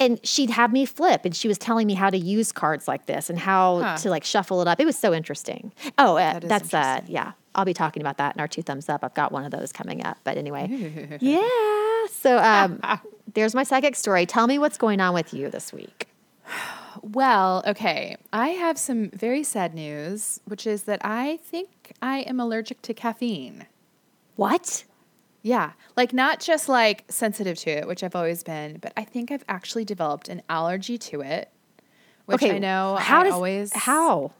and 0.00 0.18
she'd 0.26 0.50
have 0.50 0.72
me 0.72 0.86
flip 0.86 1.24
and 1.24 1.36
she 1.36 1.46
was 1.46 1.58
telling 1.58 1.86
me 1.86 1.94
how 1.94 2.10
to 2.10 2.18
use 2.18 2.50
cards 2.50 2.88
like 2.88 3.06
this 3.06 3.30
and 3.30 3.38
how 3.38 3.80
huh. 3.80 3.96
to 3.98 4.10
like 4.10 4.24
shuffle 4.24 4.62
it 4.62 4.66
up 4.66 4.80
it 4.80 4.86
was 4.86 4.98
so 4.98 5.12
interesting 5.12 5.72
oh 5.98 6.16
uh, 6.16 6.32
that 6.32 6.48
that's 6.48 6.74
uh 6.74 7.00
yeah 7.06 7.32
I'll 7.54 7.64
be 7.64 7.74
talking 7.74 8.02
about 8.02 8.18
that 8.18 8.36
in 8.36 8.40
our 8.40 8.48
two 8.48 8.62
thumbs 8.62 8.88
up. 8.88 9.02
I've 9.02 9.14
got 9.14 9.32
one 9.32 9.44
of 9.44 9.50
those 9.50 9.72
coming 9.72 10.04
up. 10.04 10.18
But 10.24 10.36
anyway, 10.38 11.18
yeah. 11.20 12.06
So 12.12 12.38
um, 12.38 12.80
there's 13.34 13.54
my 13.54 13.64
psychic 13.64 13.96
story. 13.96 14.26
Tell 14.26 14.46
me 14.46 14.58
what's 14.58 14.78
going 14.78 15.00
on 15.00 15.14
with 15.14 15.34
you 15.34 15.50
this 15.50 15.72
week. 15.72 16.08
Well, 17.02 17.62
okay. 17.66 18.16
I 18.32 18.48
have 18.48 18.76
some 18.76 19.10
very 19.10 19.44
sad 19.44 19.74
news, 19.74 20.40
which 20.44 20.66
is 20.66 20.82
that 20.82 21.00
I 21.04 21.38
think 21.38 21.92
I 22.02 22.18
am 22.22 22.40
allergic 22.40 22.82
to 22.82 22.92
caffeine. 22.92 23.66
What? 24.34 24.84
Yeah. 25.42 25.72
Like, 25.96 26.12
not 26.12 26.40
just 26.40 26.68
like 26.68 27.04
sensitive 27.08 27.56
to 27.58 27.70
it, 27.70 27.86
which 27.86 28.02
I've 28.02 28.16
always 28.16 28.42
been, 28.42 28.78
but 28.78 28.92
I 28.96 29.04
think 29.04 29.30
I've 29.30 29.44
actually 29.48 29.84
developed 29.84 30.28
an 30.28 30.42
allergy 30.48 30.98
to 30.98 31.20
it, 31.22 31.50
which 32.26 32.42
okay. 32.42 32.56
I 32.56 32.58
know 32.58 32.96
how 32.96 33.20
I 33.20 33.24
does, 33.24 33.32
always. 33.32 33.72
How? 33.72 34.32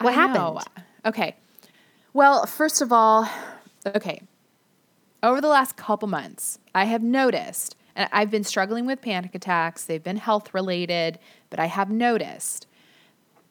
What 0.00 0.10
I 0.10 0.12
happened? 0.12 0.34
Know. 0.44 0.60
Okay. 1.06 1.36
Well, 2.12 2.46
first 2.46 2.80
of 2.82 2.92
all, 2.92 3.28
okay. 3.86 4.22
Over 5.22 5.40
the 5.40 5.48
last 5.48 5.76
couple 5.76 6.08
months, 6.08 6.58
I 6.74 6.84
have 6.84 7.02
noticed, 7.02 7.76
and 7.94 8.08
I've 8.12 8.30
been 8.30 8.44
struggling 8.44 8.86
with 8.86 9.00
panic 9.00 9.34
attacks. 9.34 9.84
They've 9.84 10.02
been 10.02 10.16
health 10.16 10.52
related, 10.52 11.18
but 11.48 11.60
I 11.60 11.66
have 11.66 11.90
noticed 11.90 12.66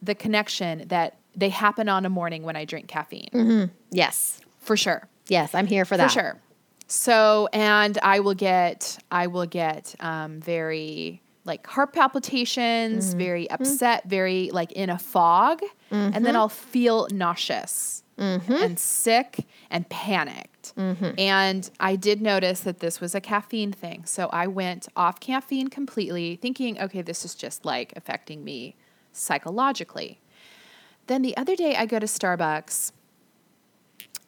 the 0.02 0.16
connection 0.16 0.88
that 0.90 1.18
they 1.36 1.50
happen 1.50 1.88
on 1.88 2.06
a 2.06 2.10
morning 2.10 2.44
when 2.44 2.56
I 2.56 2.66
drink 2.66 2.88
caffeine. 2.88 3.30
Mm-hmm. 3.34 3.74
Yes. 3.92 4.42
For 4.60 4.76
sure. 4.76 5.08
Yes, 5.28 5.56
I'm 5.56 5.68
here 5.68 5.86
for 5.86 5.96
that. 5.98 6.12
For 6.12 6.20
sure. 6.20 6.38
So, 6.88 7.48
and 7.54 7.98
I 8.04 8.20
will 8.20 8.34
get, 8.34 9.00
I 9.10 9.28
will 9.28 9.46
get 9.46 9.96
um, 10.02 10.42
very 10.42 11.22
like 11.46 11.66
heart 11.66 11.94
palpitations, 11.94 13.10
mm-hmm. 13.10 13.18
very 13.18 13.50
upset, 13.50 14.04
very 14.08 14.52
like 14.52 14.74
in 14.74 14.90
a 14.90 15.00
fog, 15.00 15.62
mm-hmm. 15.62 15.96
and 15.96 16.14
then 16.14 16.26
mm-hmm. 16.26 16.36
I'll 16.36 16.50
feel 16.50 17.08
nauseous 17.12 18.01
mm-hmm. 18.18 18.52
and 18.52 18.80
sick 18.80 19.46
and 19.70 19.88
panicked. 19.90 20.76
Mm-hmm. 20.76 21.12
And 21.18 21.70
I 21.80 21.96
did 21.96 22.22
notice 22.22 22.62
that 22.62 22.80
this 22.80 23.02
was 23.02 23.16
a 23.16 23.22
caffeine 23.22 23.72
thing. 23.72 24.06
So 24.06 24.30
I 24.32 24.48
went 24.48 24.88
off 24.96 25.20
caffeine 25.20 25.70
completely, 25.70 26.36
thinking, 26.36 26.80
okay, 26.80 27.02
this 27.02 27.26
is 27.26 27.36
just 27.36 27.66
like 27.66 27.94
affecting 27.96 28.44
me 28.44 28.76
psychologically. 29.12 30.20
Then 31.08 31.22
the 31.22 31.36
other 31.36 31.56
day, 31.56 31.76
I 31.76 31.86
go 31.86 32.00
to 32.00 32.06
Starbucks 32.06 32.92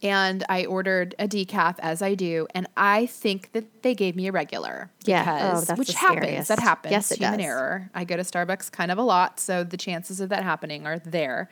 and 0.01 0.43
I 0.49 0.65
ordered 0.65 1.15
a 1.17 1.29
decaf 1.29 1.75
as 1.79 2.01
I 2.01 2.13
do, 2.13 2.45
and 2.53 2.67
I 2.75 3.05
think 3.05 3.53
that 3.53 3.83
they 3.83 3.95
gave 3.95 4.17
me 4.17 4.27
a 4.27 4.33
regular. 4.33 4.91
Yeah, 5.05 5.23
because, 5.23 5.69
oh, 5.69 5.75
which 5.75 5.93
happens. 5.93 6.49
That 6.49 6.59
happens. 6.59 6.91
Yes, 6.91 7.11
it 7.11 7.19
human 7.19 7.39
does. 7.39 7.47
error. 7.47 7.89
I 7.93 8.03
go 8.03 8.17
to 8.17 8.23
Starbucks 8.23 8.69
kind 8.69 8.91
of 8.91 8.97
a 8.97 9.01
lot, 9.01 9.39
so 9.39 9.63
the 9.63 9.77
chances 9.77 10.19
of 10.19 10.27
that 10.27 10.43
happening 10.43 10.85
are 10.85 10.99
there. 10.99 11.49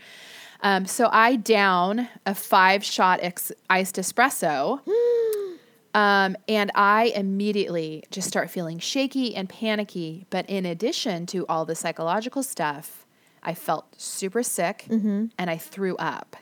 Um, 0.61 0.85
so 0.85 1.09
I 1.11 1.35
down 1.35 2.07
a 2.25 2.35
five 2.35 2.83
shot 2.83 3.19
ex- 3.21 3.51
iced 3.69 3.95
espresso. 3.95 4.79
um, 5.93 6.35
and 6.47 6.71
I 6.75 7.11
immediately 7.15 8.03
just 8.11 8.27
start 8.27 8.49
feeling 8.49 8.79
shaky 8.79 9.35
and 9.35 9.49
panicky. 9.49 10.25
But 10.29 10.49
in 10.49 10.65
addition 10.65 11.25
to 11.27 11.45
all 11.47 11.65
the 11.65 11.75
psychological 11.75 12.43
stuff, 12.43 13.05
I 13.43 13.53
felt 13.53 13.99
super 13.99 14.43
sick 14.43 14.85
mm-hmm. 14.87 15.27
and 15.37 15.49
I 15.49 15.57
threw 15.57 15.95
up. 15.97 16.35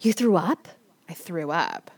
You 0.00 0.12
threw 0.12 0.36
up? 0.36 0.68
I 1.08 1.14
threw 1.14 1.50
up. 1.50 1.90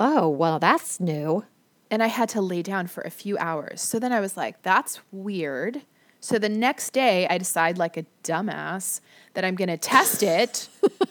Oh, 0.00 0.28
well, 0.28 0.58
that's 0.58 0.98
new. 0.98 1.44
And 1.90 2.02
I 2.02 2.06
had 2.06 2.28
to 2.30 2.40
lay 2.40 2.62
down 2.62 2.86
for 2.86 3.02
a 3.02 3.10
few 3.10 3.36
hours. 3.38 3.82
So 3.82 3.98
then 3.98 4.12
I 4.12 4.20
was 4.20 4.36
like, 4.36 4.62
that's 4.62 5.00
weird. 5.12 5.82
So 6.20 6.38
the 6.38 6.48
next 6.48 6.90
day, 6.92 7.26
I 7.28 7.36
decide, 7.36 7.78
like 7.78 7.96
a 7.96 8.06
dumbass, 8.22 9.00
that 9.34 9.44
I'm 9.44 9.56
going 9.56 9.68
to 9.68 9.76
test 9.76 10.22
it. 10.22 10.68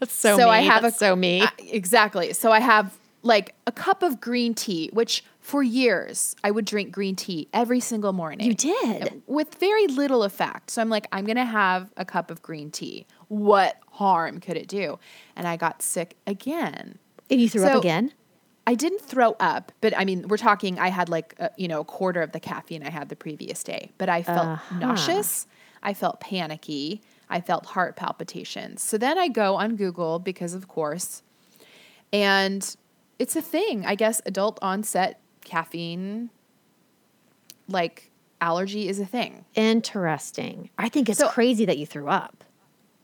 That's 0.00 0.12
so, 0.14 0.36
so 0.36 0.44
me. 0.46 0.50
I 0.50 0.60
have 0.60 0.82
That's 0.82 0.96
a, 0.96 0.98
so 0.98 1.16
me. 1.16 1.44
exactly. 1.58 2.32
So 2.32 2.52
I 2.52 2.60
have 2.60 2.96
like 3.22 3.54
a 3.66 3.72
cup 3.72 4.02
of 4.02 4.20
green 4.20 4.54
tea, 4.54 4.90
which 4.92 5.24
for 5.40 5.62
years 5.62 6.36
I 6.44 6.50
would 6.50 6.64
drink 6.64 6.92
green 6.92 7.16
tea 7.16 7.48
every 7.52 7.80
single 7.80 8.12
morning. 8.12 8.46
You 8.46 8.54
did? 8.54 9.22
With 9.26 9.54
very 9.56 9.86
little 9.86 10.22
effect. 10.22 10.70
So 10.70 10.82
I'm 10.82 10.90
like, 10.90 11.06
I'm 11.12 11.24
going 11.24 11.36
to 11.36 11.44
have 11.44 11.92
a 11.96 12.04
cup 12.04 12.30
of 12.30 12.42
green 12.42 12.70
tea. 12.70 13.06
What 13.28 13.76
harm 13.90 14.40
could 14.40 14.56
it 14.56 14.68
do? 14.68 14.98
And 15.34 15.48
I 15.48 15.56
got 15.56 15.82
sick 15.82 16.16
again. 16.26 16.98
And 17.30 17.40
you 17.40 17.48
threw 17.48 17.64
up 17.66 17.74
again? 17.78 18.12
I 18.68 18.74
didn't 18.74 19.00
throw 19.00 19.36
up, 19.38 19.70
but 19.80 19.96
I 19.96 20.04
mean, 20.04 20.26
we're 20.26 20.36
talking, 20.36 20.78
I 20.80 20.88
had 20.88 21.08
like, 21.08 21.36
a, 21.38 21.50
you 21.56 21.68
know, 21.68 21.80
a 21.80 21.84
quarter 21.84 22.20
of 22.20 22.32
the 22.32 22.40
caffeine 22.40 22.82
I 22.82 22.90
had 22.90 23.08
the 23.08 23.14
previous 23.16 23.62
day, 23.62 23.92
but 23.96 24.08
I 24.08 24.22
felt 24.24 24.46
Uh-huh. 24.46 24.78
nauseous. 24.78 25.46
I 25.84 25.94
felt 25.94 26.18
panicky. 26.20 27.00
I 27.28 27.40
felt 27.40 27.66
heart 27.66 27.96
palpitations. 27.96 28.82
So 28.82 28.96
then 28.98 29.18
I 29.18 29.28
go 29.28 29.56
on 29.56 29.76
Google 29.76 30.18
because, 30.18 30.54
of 30.54 30.68
course, 30.68 31.22
and 32.12 32.76
it's 33.18 33.34
a 33.36 33.42
thing. 33.42 33.84
I 33.84 33.94
guess 33.94 34.20
adult 34.26 34.58
onset 34.62 35.20
caffeine, 35.44 36.30
like 37.68 38.10
allergy, 38.40 38.88
is 38.88 39.00
a 39.00 39.06
thing. 39.06 39.44
Interesting. 39.54 40.70
I 40.78 40.88
think 40.88 41.08
it's 41.08 41.18
So- 41.18 41.28
crazy 41.28 41.64
that 41.64 41.78
you 41.78 41.86
threw 41.86 42.08
up. 42.08 42.44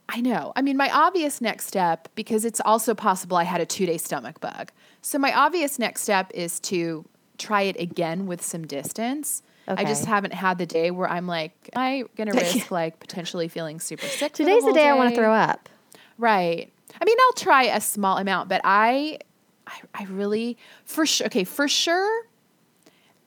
I 0.09 0.21
know. 0.21 0.51
I 0.55 0.61
mean, 0.61 0.77
my 0.77 0.89
obvious 0.93 1.41
next 1.41 1.65
step, 1.67 2.07
because 2.13 2.45
it's 2.45 2.61
also 2.63 2.93
possible 2.93 3.37
I 3.37 3.43
had 3.43 3.61
a 3.61 3.65
two 3.65 3.85
day 3.85 3.97
stomach 3.97 4.39
bug. 4.39 4.71
So, 5.01 5.17
my 5.17 5.33
obvious 5.33 5.79
next 5.79 6.01
step 6.03 6.29
is 6.33 6.59
to 6.61 7.05
try 7.37 7.63
it 7.63 7.79
again 7.79 8.27
with 8.27 8.43
some 8.43 8.67
distance. 8.67 9.41
I 9.67 9.85
just 9.85 10.05
haven't 10.05 10.33
had 10.33 10.57
the 10.57 10.65
day 10.65 10.91
where 10.91 11.09
I'm 11.09 11.27
like, 11.27 11.69
am 11.73 11.81
I 11.81 12.03
going 12.15 12.29
to 12.31 12.37
risk 12.37 12.71
like 12.71 12.99
potentially 12.99 13.47
feeling 13.47 13.79
super 13.79 14.05
sick? 14.05 14.33
Today's 14.33 14.61
the 14.61 14.65
whole 14.65 14.73
day 14.73 14.87
I 14.87 14.93
want 14.95 15.11
to 15.11 15.15
throw 15.15 15.33
up. 15.33 15.69
Right. 16.17 16.71
I 17.01 17.05
mean, 17.05 17.17
I'll 17.27 17.33
try 17.33 17.63
a 17.63 17.81
small 17.81 18.17
amount, 18.17 18.49
but 18.49 18.61
I, 18.63 19.19
I, 19.65 19.81
I 19.95 20.03
really, 20.05 20.57
for 20.85 21.05
sure, 21.05 21.27
okay, 21.27 21.43
for 21.43 21.67
sure, 21.67 22.27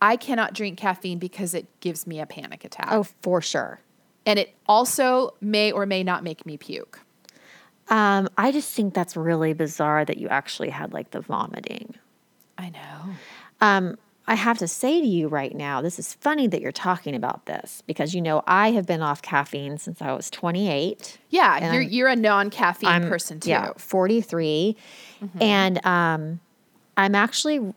I 0.00 0.16
cannot 0.16 0.54
drink 0.54 0.78
caffeine 0.78 1.18
because 1.18 1.54
it 1.54 1.66
gives 1.80 2.06
me 2.06 2.20
a 2.20 2.26
panic 2.26 2.64
attack. 2.64 2.88
Oh, 2.90 3.04
for 3.22 3.40
sure. 3.40 3.80
And 4.24 4.38
it 4.38 4.54
also 4.66 5.34
may 5.40 5.72
or 5.72 5.86
may 5.86 6.02
not 6.02 6.22
make 6.22 6.44
me 6.44 6.56
puke. 6.56 7.00
Um, 7.88 8.28
I 8.36 8.50
just 8.50 8.72
think 8.72 8.94
that's 8.94 9.16
really 9.16 9.52
bizarre 9.52 10.04
that 10.04 10.18
you 10.18 10.28
actually 10.28 10.70
had 10.70 10.92
like 10.92 11.12
the 11.12 11.20
vomiting. 11.20 11.94
I 12.58 12.70
know. 12.70 13.14
Um, 13.60 13.98
I 14.28 14.34
have 14.34 14.58
to 14.58 14.66
say 14.68 15.00
to 15.00 15.06
you 15.06 15.28
right 15.28 15.54
now, 15.54 15.80
this 15.80 15.98
is 15.98 16.14
funny 16.14 16.48
that 16.48 16.60
you're 16.60 16.72
talking 16.72 17.14
about 17.14 17.46
this 17.46 17.82
because 17.86 18.14
you 18.14 18.20
know 18.20 18.42
I 18.46 18.72
have 18.72 18.84
been 18.86 19.00
off 19.00 19.22
caffeine 19.22 19.78
since 19.78 20.02
I 20.02 20.12
was 20.12 20.30
28. 20.30 21.18
Yeah, 21.30 21.72
you're 21.72 21.82
I'm- 21.82 21.90
you're 21.90 22.08
a 22.08 22.16
non-caffeine 22.16 22.88
I'm 22.88 23.08
person 23.08 23.38
too. 23.40 23.50
Yeah, 23.50 23.72
43. 23.76 24.76
And 25.40 25.84
um, 25.86 26.40
I'm 26.96 27.14
actually 27.14 27.72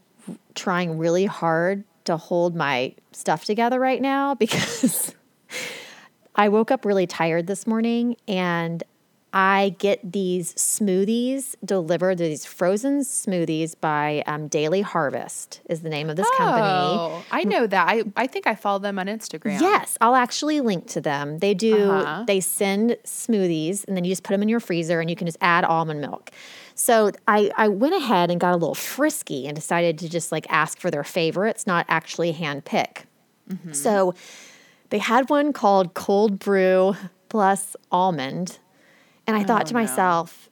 trying 0.56 0.98
really 0.98 1.26
hard 1.26 1.84
to 2.06 2.18
hold 2.18 2.56
my 2.56 2.94
stuff 3.12 3.46
together 3.46 3.80
right 3.80 4.02
now 4.02 4.34
because 4.44 5.14
I 6.36 6.50
woke 6.50 6.72
up 6.72 6.84
really 6.86 7.06
tired 7.08 7.46
this 7.48 7.68
morning 7.68 8.16
and 8.28 8.84
I 9.32 9.76
get 9.78 10.12
these 10.12 10.56
smoothies 10.56 11.56
delivered, 11.64 12.18
these 12.18 12.46
frozen 12.46 13.02
smoothies 13.02 13.76
by 13.80 14.24
um, 14.26 14.48
Daily 14.48 14.82
Harvest, 14.82 15.62
is 15.70 15.82
the 15.82 15.90
name 15.90 16.10
of 16.10 16.16
this 16.16 16.28
company. 16.38 16.64
Oh, 16.66 17.24
I 17.32 17.44
know 17.44 17.68
that. 17.68 17.88
I, 17.88 18.04
I 18.16 18.26
think 18.26 18.48
I 18.48 18.56
follow 18.56 18.80
them 18.80 18.98
on 18.98 19.06
Instagram. 19.06 19.62
Yes, 19.62 19.98
I'll 20.02 20.16
actually 20.16 20.62
link 20.62 20.88
to 20.88 21.02
them. 21.02 21.38
They 21.40 21.54
do, 21.54 21.92
Uh-huh. 21.92 22.24
they 22.26 22.40
send 22.40 22.98
smoothies 23.04 23.88
and 23.88 23.96
then 23.96 24.04
you 24.04 24.12
just 24.12 24.24
put 24.24 24.34
them 24.34 24.42
in 24.42 24.50
your 24.50 24.60
freezer 24.60 25.00
and 25.00 25.10
you 25.10 25.16
can 25.16 25.28
just 25.28 25.38
add 25.42 25.64
almond 25.64 26.02
milk. 26.02 26.32
So 26.74 27.12
I, 27.28 27.52
I 27.56 27.68
went 27.68 27.94
ahead 27.94 28.32
and 28.32 28.40
got 28.40 28.54
a 28.54 28.58
little 28.58 28.74
frisky 28.74 29.46
and 29.46 29.56
decided 29.56 30.00
to 30.00 30.10
just 30.10 30.32
like 30.32 30.48
ask 30.50 30.80
for 30.80 30.90
their 30.90 31.04
favorites, 31.04 31.68
not 31.68 31.86
actually 31.88 32.32
hand 32.32 32.66
pick. 32.66 33.06
Mm-hmm. 33.48 33.74
So 33.74 34.16
they 34.90 34.98
had 35.00 35.30
one 35.30 35.54
called 35.54 35.94
cold 35.94 36.40
brew 36.40 36.96
plus 37.28 37.76
almond. 37.92 38.58
And 39.30 39.38
I 39.38 39.44
thought 39.44 39.68
to 39.68 39.76
Oh, 39.76 39.78
no. 39.78 39.84
myself, 39.84 40.50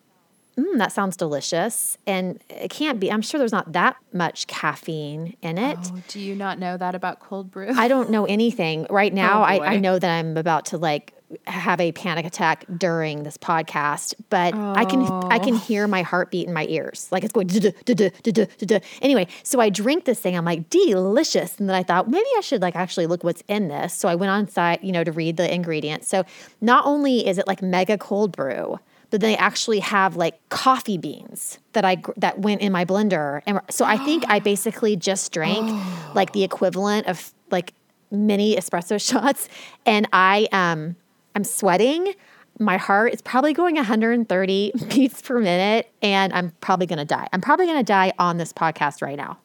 mm, 0.55 0.77
that 0.77 0.91
sounds 0.91 1.17
delicious. 1.17 1.97
And 2.05 2.39
it 2.49 2.69
can't 2.69 2.99
be, 2.99 3.11
I'm 3.11 3.23
sure 3.23 3.39
there's 3.39 3.51
not 3.51 3.71
that 3.73 3.95
much 4.13 4.45
caffeine 4.45 5.35
in 5.41 5.57
it. 5.57 5.77
Oh, 5.81 6.01
do 6.07 6.19
you 6.19 6.35
not 6.35 6.59
know 6.59 6.77
that 6.77 6.93
about 6.93 7.19
cold 7.19 7.49
brew? 7.49 7.71
I 7.75 7.87
don't 7.87 8.11
know 8.11 8.25
anything 8.25 8.85
right 8.91 9.11
now. 9.23 9.39
Oh, 9.39 9.43
I, 9.43 9.73
I 9.73 9.79
know 9.79 9.97
that 9.97 10.09
I'm 10.19 10.37
about 10.37 10.65
to 10.67 10.77
like 10.77 11.13
have 11.45 11.81
a 11.81 11.91
panic 11.91 12.25
attack 12.25 12.65
during 12.77 13.23
this 13.23 13.37
podcast, 13.37 14.13
but 14.29 14.53
I 14.53 14.85
can 14.85 15.01
I 15.29 15.39
can 15.39 15.55
hear 15.55 15.87
my 15.87 16.01
heartbeat 16.01 16.47
in 16.47 16.53
my 16.53 16.65
ears, 16.67 17.09
like 17.11 17.23
it's 17.23 17.33
going. 17.33 17.47
duh, 17.47 17.71
duh. 17.83 18.79
Anyway, 19.01 19.27
so 19.43 19.59
I 19.59 19.69
drink 19.69 20.05
this 20.05 20.19
thing. 20.19 20.37
I'm 20.37 20.45
like 20.45 20.69
delicious, 20.69 21.57
and 21.59 21.67
then 21.67 21.75
I 21.75 21.83
thought 21.83 22.09
maybe 22.09 22.27
I 22.37 22.41
should 22.41 22.61
like 22.61 22.75
actually 22.75 23.07
look 23.07 23.23
what's 23.23 23.43
in 23.47 23.67
this. 23.67 23.93
So 23.93 24.07
I 24.07 24.15
went 24.15 24.29
on 24.29 24.47
site, 24.47 24.83
you 24.83 24.93
know, 24.93 25.03
to 25.03 25.11
read 25.11 25.35
the 25.35 25.53
ingredients. 25.53 26.07
So 26.07 26.23
not 26.61 26.85
only 26.85 27.27
is 27.27 27.37
it 27.37 27.45
like 27.45 27.61
mega 27.61 27.97
cold 27.97 28.31
brew, 28.31 28.79
but 29.09 29.19
they 29.19 29.35
actually 29.35 29.79
have 29.79 30.15
like 30.15 30.37
coffee 30.47 30.97
beans 30.97 31.59
that 31.73 31.83
I 31.83 32.01
that 32.15 32.39
went 32.39 32.61
in 32.61 32.71
my 32.71 32.85
blender, 32.85 33.41
and 33.45 33.59
so 33.69 33.83
I 33.83 33.97
think 33.97 34.23
I 34.29 34.39
basically 34.39 34.95
just 34.95 35.33
drank 35.33 35.69
like 36.15 36.31
the 36.31 36.43
equivalent 36.43 37.07
of 37.07 37.33
like 37.51 37.73
mini 38.11 38.55
espresso 38.55 38.97
shots, 39.05 39.49
and 39.85 40.07
I 40.13 40.47
um 40.53 40.95
I'm 41.37 41.43
sweating. 41.43 42.15
My 42.57 42.77
heart 42.77 43.13
is 43.13 43.21
probably 43.21 43.53
going 43.53 43.75
130 43.75 44.71
beats 44.89 45.21
per 45.21 45.37
minute, 45.39 45.87
and 46.01 46.33
I'm 46.33 46.51
probably 46.61 46.87
gonna 46.87 47.05
die. 47.05 47.27
I'm 47.31 47.41
probably 47.41 47.67
gonna 47.67 47.83
die 47.83 48.11
on 48.17 48.37
this 48.37 48.51
podcast 48.51 49.03
right 49.03 49.15
now. 49.17 49.37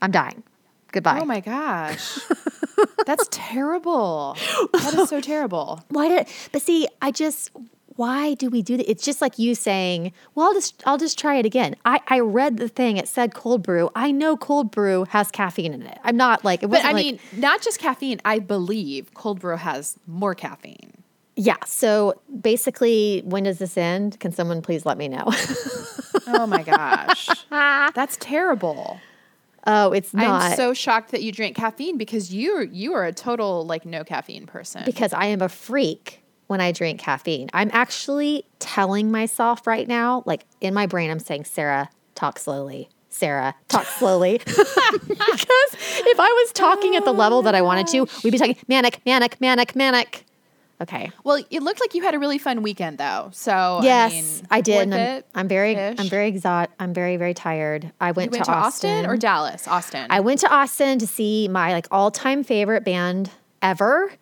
I'm 0.00 0.12
dying. 0.12 0.44
Goodbye. 0.92 1.18
Oh 1.20 1.24
my 1.24 1.40
gosh. 1.40 2.20
That's 3.06 3.26
terrible. 3.32 4.36
That 4.72 4.94
is 4.94 5.08
so 5.08 5.20
terrible. 5.20 5.82
why 5.88 6.06
did 6.08 6.28
but 6.52 6.62
see 6.62 6.86
i 7.00 7.10
just 7.10 7.50
why 7.96 8.34
do 8.34 8.48
we 8.48 8.62
do 8.62 8.76
that 8.76 8.88
it's 8.88 9.04
just 9.04 9.20
like 9.20 9.38
you 9.38 9.54
saying 9.54 10.12
well 10.34 10.46
i'll 10.46 10.54
just 10.54 10.82
i'll 10.86 10.96
just 10.98 11.18
try 11.18 11.34
it 11.36 11.44
again 11.44 11.74
i 11.84 12.00
i 12.08 12.18
read 12.20 12.56
the 12.56 12.68
thing 12.68 12.96
it 12.96 13.06
said 13.08 13.34
cold 13.34 13.62
brew 13.62 13.90
i 13.94 14.10
know 14.10 14.36
cold 14.36 14.70
brew 14.70 15.04
has 15.10 15.30
caffeine 15.30 15.74
in 15.74 15.82
it 15.82 15.98
i'm 16.04 16.16
not 16.16 16.42
like 16.44 16.62
it 16.62 16.66
But 16.68 16.78
wasn't 16.82 16.86
I 16.88 16.92
like- 16.92 17.04
mean, 17.04 17.18
not 17.36 17.60
just 17.62 17.78
caffeine. 17.80 18.20
I 18.24 18.38
believe 18.38 19.12
cold 19.14 19.40
brew 19.40 19.56
has 19.56 19.98
more 20.06 20.34
caffeine. 20.34 21.01
Yeah 21.36 21.56
so 21.64 22.20
basically 22.40 23.22
when 23.24 23.44
does 23.44 23.58
this 23.58 23.76
end 23.76 24.18
can 24.20 24.32
someone 24.32 24.60
please 24.62 24.84
let 24.84 24.98
me 24.98 25.08
know 25.08 25.24
Oh 26.26 26.46
my 26.46 26.62
gosh. 26.62 27.28
That's 27.50 28.16
terrible. 28.18 29.00
oh 29.66 29.92
it's 29.92 30.12
not 30.14 30.42
I'm 30.52 30.56
so 30.56 30.74
shocked 30.74 31.10
that 31.12 31.22
you 31.22 31.32
drink 31.32 31.56
caffeine 31.56 31.98
because 31.98 32.32
you 32.32 32.68
you 32.72 32.94
are 32.94 33.04
a 33.04 33.12
total 33.12 33.64
like 33.66 33.84
no 33.84 34.04
caffeine 34.04 34.46
person. 34.46 34.82
because 34.84 35.12
i 35.12 35.26
am 35.26 35.40
a 35.40 35.48
freak 35.48 36.22
when 36.48 36.60
i 36.60 36.72
drink 36.72 37.00
caffeine 37.00 37.48
i'm 37.52 37.70
actually 37.72 38.44
telling 38.58 39.10
myself 39.10 39.66
right 39.66 39.86
now 39.86 40.22
like 40.26 40.44
in 40.60 40.74
my 40.74 40.86
brain 40.86 41.10
i'm 41.10 41.20
saying 41.20 41.44
sarah 41.44 41.88
talk 42.14 42.38
slowly 42.38 42.88
Sarah, 43.08 43.54
talk 43.68 43.84
slowly. 43.84 44.38
because 44.46 44.56
if 45.76 46.18
I 46.18 46.28
was 46.28 46.52
talking 46.54 46.96
at 46.96 47.04
the 47.04 47.12
level 47.12 47.42
that 47.42 47.54
I 47.54 47.60
wanted 47.60 47.86
to, 47.88 48.06
we'd 48.24 48.30
be 48.30 48.38
talking 48.38 48.56
manic, 48.68 49.02
manic, 49.04 49.38
manic, 49.38 49.76
manic. 49.76 50.24
Okay. 50.82 51.10
well, 51.24 51.42
it 51.50 51.62
looked 51.62 51.80
like 51.80 51.94
you 51.94 52.02
had 52.02 52.14
a 52.14 52.18
really 52.18 52.38
fun 52.38 52.62
weekend 52.62 52.98
though. 52.98 53.30
So 53.32 53.80
Yes, 53.82 54.12
I, 54.12 54.14
mean, 54.16 54.46
I 54.50 54.60
did. 54.60 54.82
and 54.82 54.94
I'm, 54.94 55.22
I'm 55.34 55.48
very, 55.48 55.76
I'm 55.78 56.08
very 56.08 56.28
exhausted. 56.28 56.74
I'm 56.80 56.92
very, 56.92 57.16
very 57.16 57.34
tired. 57.34 57.92
I 58.00 58.08
You 58.08 58.14
went, 58.14 58.32
went 58.32 58.44
to, 58.46 58.52
Austin. 58.52 59.06
or 59.06 59.16
Dallas? 59.16 59.68
Austin. 59.68 60.06
I 60.10 60.20
went 60.20 60.40
to 60.40 60.52
Austin 60.52 60.98
to 60.98 61.06
see 61.06 61.46
my 61.48 61.72
like 61.72 61.86
all-time 61.90 62.42
favorite 62.44 62.84
band 62.84 63.30
ever. 63.62 64.12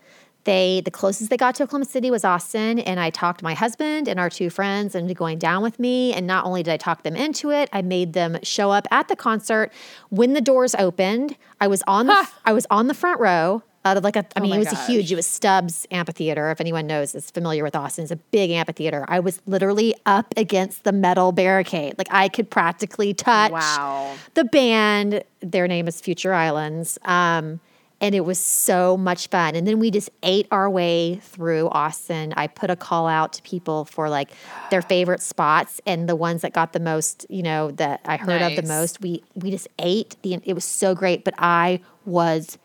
They 0.45 0.81
the 0.83 0.91
closest 0.91 1.29
they 1.29 1.37
got 1.37 1.55
to 1.57 1.65
Oklahoma 1.65 1.85
City 1.85 2.11
was 2.11 2.25
Austin, 2.25 2.79
and 2.79 2.99
I 2.99 3.11
talked 3.11 3.43
my 3.43 3.53
husband 3.55 4.09
and 4.09 4.19
our 4.19 4.31
two 4.31 4.49
friends 4.49 4.95
into 4.95 5.13
going 5.13 5.39
down 5.39 5.63
with 5.63 5.79
me. 5.79 6.15
And 6.15 6.27
not 6.27 6.47
only 6.47 6.63
did 6.63 6.73
I 6.73 6.77
talk 6.79 7.03
them 7.03 7.15
into 7.15 7.51
it, 7.51 7.69
I 7.75 7.83
made 7.83 8.15
them 8.15 8.39
show 8.43 8.71
up 8.71 8.87
at 8.91 9.09
the 9.09 9.17
concert 9.17 9.71
when 10.09 10.33
the 10.33 10.41
doors 10.41 10.75
opened. 10.77 11.37
I 11.61 11.69
was 11.69 11.83
on 11.87 12.07
the 12.07 12.29
I 12.45 12.53
was 12.55 12.67
on 12.71 12.87
the 12.87 12.95
front 12.95 13.21
row. 13.21 13.63
Out 13.83 13.97
of 13.97 14.05
like 14.05 14.17
a, 14.17 14.27
I 14.37 14.41
mean, 14.41 14.51
my 14.51 14.57
it 14.57 14.59
was 14.59 14.73
a 14.73 14.87
huge. 14.87 15.11
It 15.11 15.17
was 15.17 15.27
Stubbs 15.27 15.87
Amphitheater. 15.91 16.51
If 16.51 16.61
anyone 16.61 16.87
knows, 16.87 17.15
is 17.15 17.31
familiar 17.31 17.65
with 17.65 17.75
Austin, 17.75 18.03
it's 18.03 18.13
a 18.13 18.17
big 18.17 18.51
amphitheater. 18.51 19.07
I 19.09 19.21
was 19.21 19.41
literally 19.47 19.95
up 20.05 20.35
against 20.37 20.85
the 20.85 20.93
metal 20.93 21.33
barricade. 21.33 21.95
Like 21.97 22.09
I 22.11 22.29
could 22.29 22.51
practically 22.51 23.15
touch 23.15 23.53
Wow. 23.53 24.15
the 24.35 24.45
band. 24.45 25.25
Their 25.41 25.67
name 25.67 25.89
is 25.89 25.99
Future 25.99 26.35
Islands. 26.35 26.99
Um, 27.07 27.61
and 28.03 28.15
it 28.15 28.25
was 28.25 28.39
so 28.39 28.97
much 28.97 29.29
fun. 29.29 29.55
And 29.55 29.67
then 29.67 29.79
we 29.79 29.91
just 29.91 30.11
ate 30.23 30.47
our 30.51 30.69
way 30.71 31.17
through 31.23 31.69
Austin. 31.69 32.33
I 32.37 32.47
put 32.47 32.71
a 32.71 32.77
call 32.77 33.07
out 33.07 33.35
to 33.35 33.43
people 33.43 33.85
for 33.85 34.09
like 34.09 34.31
their 34.71 34.83
favorite 34.83 35.21
spots 35.21 35.81
and 35.87 36.09
the 36.09 36.17
ones 36.17 36.43
that 36.43 36.53
got 36.53 36.73
the 36.73 36.81
most, 36.81 37.27
you 37.29 37.43
know, 37.43 37.71
that 37.73 38.01
I 38.07 38.17
heard 38.17 38.41
of 38.43 38.57
the 38.57 38.63
most. 38.63 39.01
We 39.03 39.23
we 39.35 39.51
just 39.51 39.69
ate. 39.79 40.17
The 40.23 40.39
it 40.45 40.55
was 40.55 40.65
so 40.65 40.95
great, 40.95 41.25
but 41.25 41.35
I 41.39 41.81
was 42.07 42.57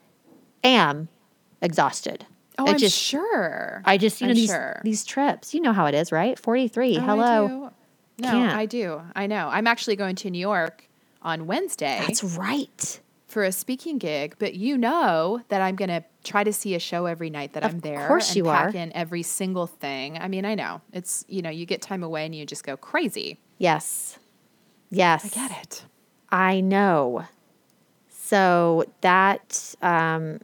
am 0.66 1.08
exhausted. 1.62 2.26
oh, 2.58 2.66
It 2.66 2.72
I'm 2.72 2.78
just 2.78 2.98
sure. 2.98 3.82
I 3.86 3.98
just 3.98 4.22
you 4.22 4.28
know 4.28 4.32
I'm 4.32 4.36
these 4.36 4.50
sure. 4.50 4.82
these 4.84 5.04
trips. 5.06 5.54
You 5.54 5.62
know 5.62 5.74
how 5.74 5.86
it 5.86 5.96
is, 5.96 6.12
right? 6.12 6.38
Forty 6.40 6.68
three. 6.68 6.98
Oh, 6.98 7.02
I 7.02 7.06
Hello. 7.06 7.48
do. 7.48 7.72
No, 8.24 8.32
Can't. 8.32 8.54
I 8.56 8.66
do. 8.66 9.02
I 9.16 9.28
know. 9.28 9.50
I'm 9.52 9.68
actually 9.68 9.98
going 9.98 10.16
to 10.18 10.30
New 10.30 10.40
York 10.40 10.88
on 11.22 11.48
Wednesday 11.48 12.02
That's 12.08 12.24
right. 12.24 13.02
for 13.28 13.44
a 13.44 13.52
speaking 13.52 13.98
gig, 13.98 14.36
but 14.40 14.54
you 14.54 14.78
know 14.78 15.42
that 15.50 15.62
I'm 15.62 15.76
going 15.76 15.90
to 15.90 16.02
try 16.24 16.46
to 16.46 16.54
see 16.54 16.76
a 16.76 16.80
show 16.80 17.08
every 17.08 17.30
night 17.30 17.52
that 17.54 17.66
I'm 17.66 17.80
there. 17.82 18.00
Of 18.04 18.08
course 18.08 18.30
and 18.30 18.38
you 18.38 18.44
pack 18.46 18.74
are. 18.74 18.78
in 18.78 18.94
every 18.96 19.22
single 19.22 19.68
thing. 19.68 20.18
I 20.18 20.30
mean, 20.30 20.46
I 20.46 20.56
know 20.56 20.80
it's 20.94 21.26
you 21.28 21.42
know 21.42 21.50
you 21.50 21.66
get 21.66 21.82
time 21.82 22.04
away 22.04 22.26
and 22.26 22.34
you 22.34 22.46
just 22.46 22.64
go 22.64 22.78
crazy. 22.78 23.38
Yes. 23.58 24.18
Yes. 24.92 25.26
I 25.26 25.28
get 25.50 25.52
it. 25.64 25.84
I 26.30 26.62
know. 26.62 27.26
So 28.10 28.86
that 29.02 29.76
um, 29.82 30.40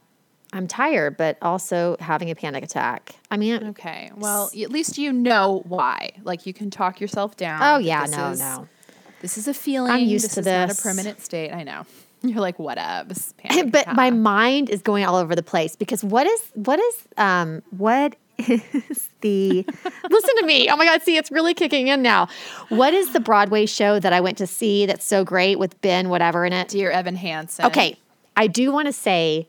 I'm 0.54 0.68
tired, 0.68 1.18
but 1.18 1.38
also 1.42 1.96
having 2.00 2.30
a 2.30 2.36
panic 2.36 2.64
attack. 2.64 3.16
I 3.30 3.38
mean, 3.38 3.64
Okay. 3.70 4.12
Well, 4.16 4.52
at 4.60 4.70
least 4.70 4.98
you 4.98 5.14
know 5.14 5.64
why. 5.66 6.12
Like 6.24 6.46
you 6.46 6.54
can 6.54 6.70
talk 6.70 7.00
yourself 7.00 7.38
down. 7.38 7.62
oh 7.64 7.78
yeah, 7.78 8.06
this 8.06 8.18
no, 8.18 8.32
is- 8.32 8.40
no. 8.40 8.68
This 9.22 9.38
is 9.38 9.48
a 9.48 9.54
feeling. 9.54 9.92
I'm 9.92 10.00
used 10.02 10.26
this 10.26 10.34
to 10.34 10.40
is 10.40 10.46
Not 10.48 10.72
a 10.72 10.82
permanent 10.82 11.22
state. 11.22 11.52
I 11.52 11.64
know. 11.64 11.86
You're 12.24 12.42
like, 12.42 12.58
what 12.60 12.78
up? 12.78 13.12
Panic 13.38 13.72
but 13.72 13.94
my 13.96 14.10
mind 14.12 14.70
is 14.70 14.82
going 14.82 15.06
all 15.06 15.16
over 15.16 15.36
the 15.36 15.44
place 15.44 15.76
because 15.76 16.04
what 16.04 16.28
is 16.28 16.42
what 16.54 16.80
is 16.80 17.08
um 17.18 17.62
what 17.72 18.16
is 18.38 19.10
the 19.22 19.66
listen 20.10 20.36
to 20.38 20.46
me 20.46 20.68
oh 20.70 20.76
my 20.76 20.86
god 20.86 21.02
see 21.04 21.18
it's 21.18 21.30
really 21.32 21.54
kicking 21.54 21.88
in 21.88 22.02
now 22.02 22.28
what 22.70 22.94
is 22.94 23.14
the 23.14 23.20
broadway 23.20 23.66
show 23.68 24.00
that 24.00 24.14
i 24.14 24.20
went 24.20 24.38
to 24.38 24.48
see 24.48 24.86
that's 24.88 25.06
so 25.06 25.24
great 25.24 25.60
with 25.60 25.80
ben 25.82 26.10
whatever 26.10 26.44
in 26.46 26.54
it 26.54 26.68
dear 26.70 26.90
Evan 26.90 27.16
Hansen. 27.16 27.66
okay 27.66 27.98
i 28.36 28.48
do 28.48 28.72
want 28.72 28.88
to 28.88 28.94
say 28.94 29.48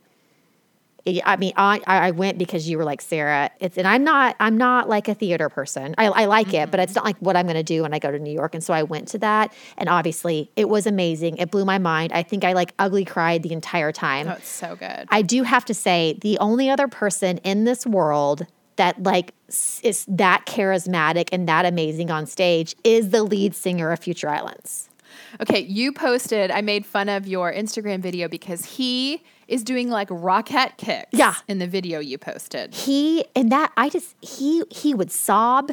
I 1.07 1.37
mean, 1.37 1.53
I, 1.57 1.81
I 1.87 2.11
went 2.13 2.39
because 2.39 2.69
you 2.69 2.79
were 2.79 2.85
like 2.85 3.01
Sarah. 3.01 3.51
It's 3.61 3.77
and 3.77 3.89
I'm 3.89 4.05
not 4.05 4.37
I'm 4.39 4.57
not 4.57 4.89
like 4.89 5.09
a 5.09 5.15
theater 5.15 5.49
person. 5.49 5.95
I, 5.99 6.07
I 6.07 6.25
like 6.27 6.55
it, 6.55 6.71
but 6.71 6.79
it's 6.79 6.93
mm-hmm. 6.93 6.99
not 6.99 7.05
like 7.05 7.17
what 7.19 7.37
I'm 7.37 7.47
going 7.47 7.57
to 7.57 7.63
do 7.63 7.83
when 7.83 7.93
I 7.93 7.99
go 7.99 8.11
to 8.11 8.19
New 8.19 8.33
York. 8.33 8.55
And 8.55 8.63
so 8.63 8.73
I 8.73 8.85
went 8.85 9.09
to 9.09 9.19
that, 9.19 9.53
and 9.77 9.89
obviously 9.89 10.51
it 10.55 10.69
was 10.69 10.87
amazing. 10.87 11.39
It 11.39 11.51
blew 11.51 11.65
my 11.65 11.79
mind. 11.79 12.13
I 12.13 12.23
think 12.23 12.45
I 12.45 12.53
like 12.53 12.73
ugly 12.79 13.05
cried 13.05 13.43
the 13.43 13.53
entire 13.53 13.91
time. 13.91 14.29
Oh, 14.29 14.33
it's 14.33 14.49
so 14.49 14.77
good. 14.77 15.09
I 15.09 15.23
do 15.23 15.43
have 15.43 15.65
to 15.67 15.75
say, 15.75 16.19
the 16.21 16.39
only 16.39 16.71
other 16.71 16.89
person 16.89 17.39
in 17.39 17.65
this 17.65 17.85
world 17.87 18.47
that 18.77 19.03
like 19.03 19.35
is 19.83 20.07
that 20.09 20.47
charismatic 20.47 21.29
and 21.33 21.49
that 21.49 21.67
amazing 21.67 22.11
on 22.11 22.27
stage 22.27 22.75
is 22.85 23.11
the 23.11 23.23
lead 23.23 23.55
singer 23.55 23.91
of 23.91 23.99
Future 23.99 24.29
Islands. 24.29 24.89
Okay, 25.41 25.61
you 25.61 25.93
posted, 25.93 26.51
I 26.51 26.61
made 26.61 26.87
fun 26.87 27.09
of 27.09 27.27
your 27.27 27.53
Instagram 27.53 28.01
video 28.01 28.29
because 28.29 28.65
he 28.65 29.23
is 29.53 29.63
doing 29.65 29.91
like 29.91 30.09
rocket 30.11 30.77
kicks 30.79 31.09
Yeah. 31.13 31.35
in 31.49 31.59
the 31.59 31.67
video 31.67 32.01
you 32.01 32.19
posted. 32.19 32.75
He 32.75 33.25
and 33.37 33.51
that 33.53 33.73
I 33.77 33.89
just 33.89 34.15
he 34.21 34.63
he 34.71 34.95
would 34.95 35.13
sob, 35.13 35.73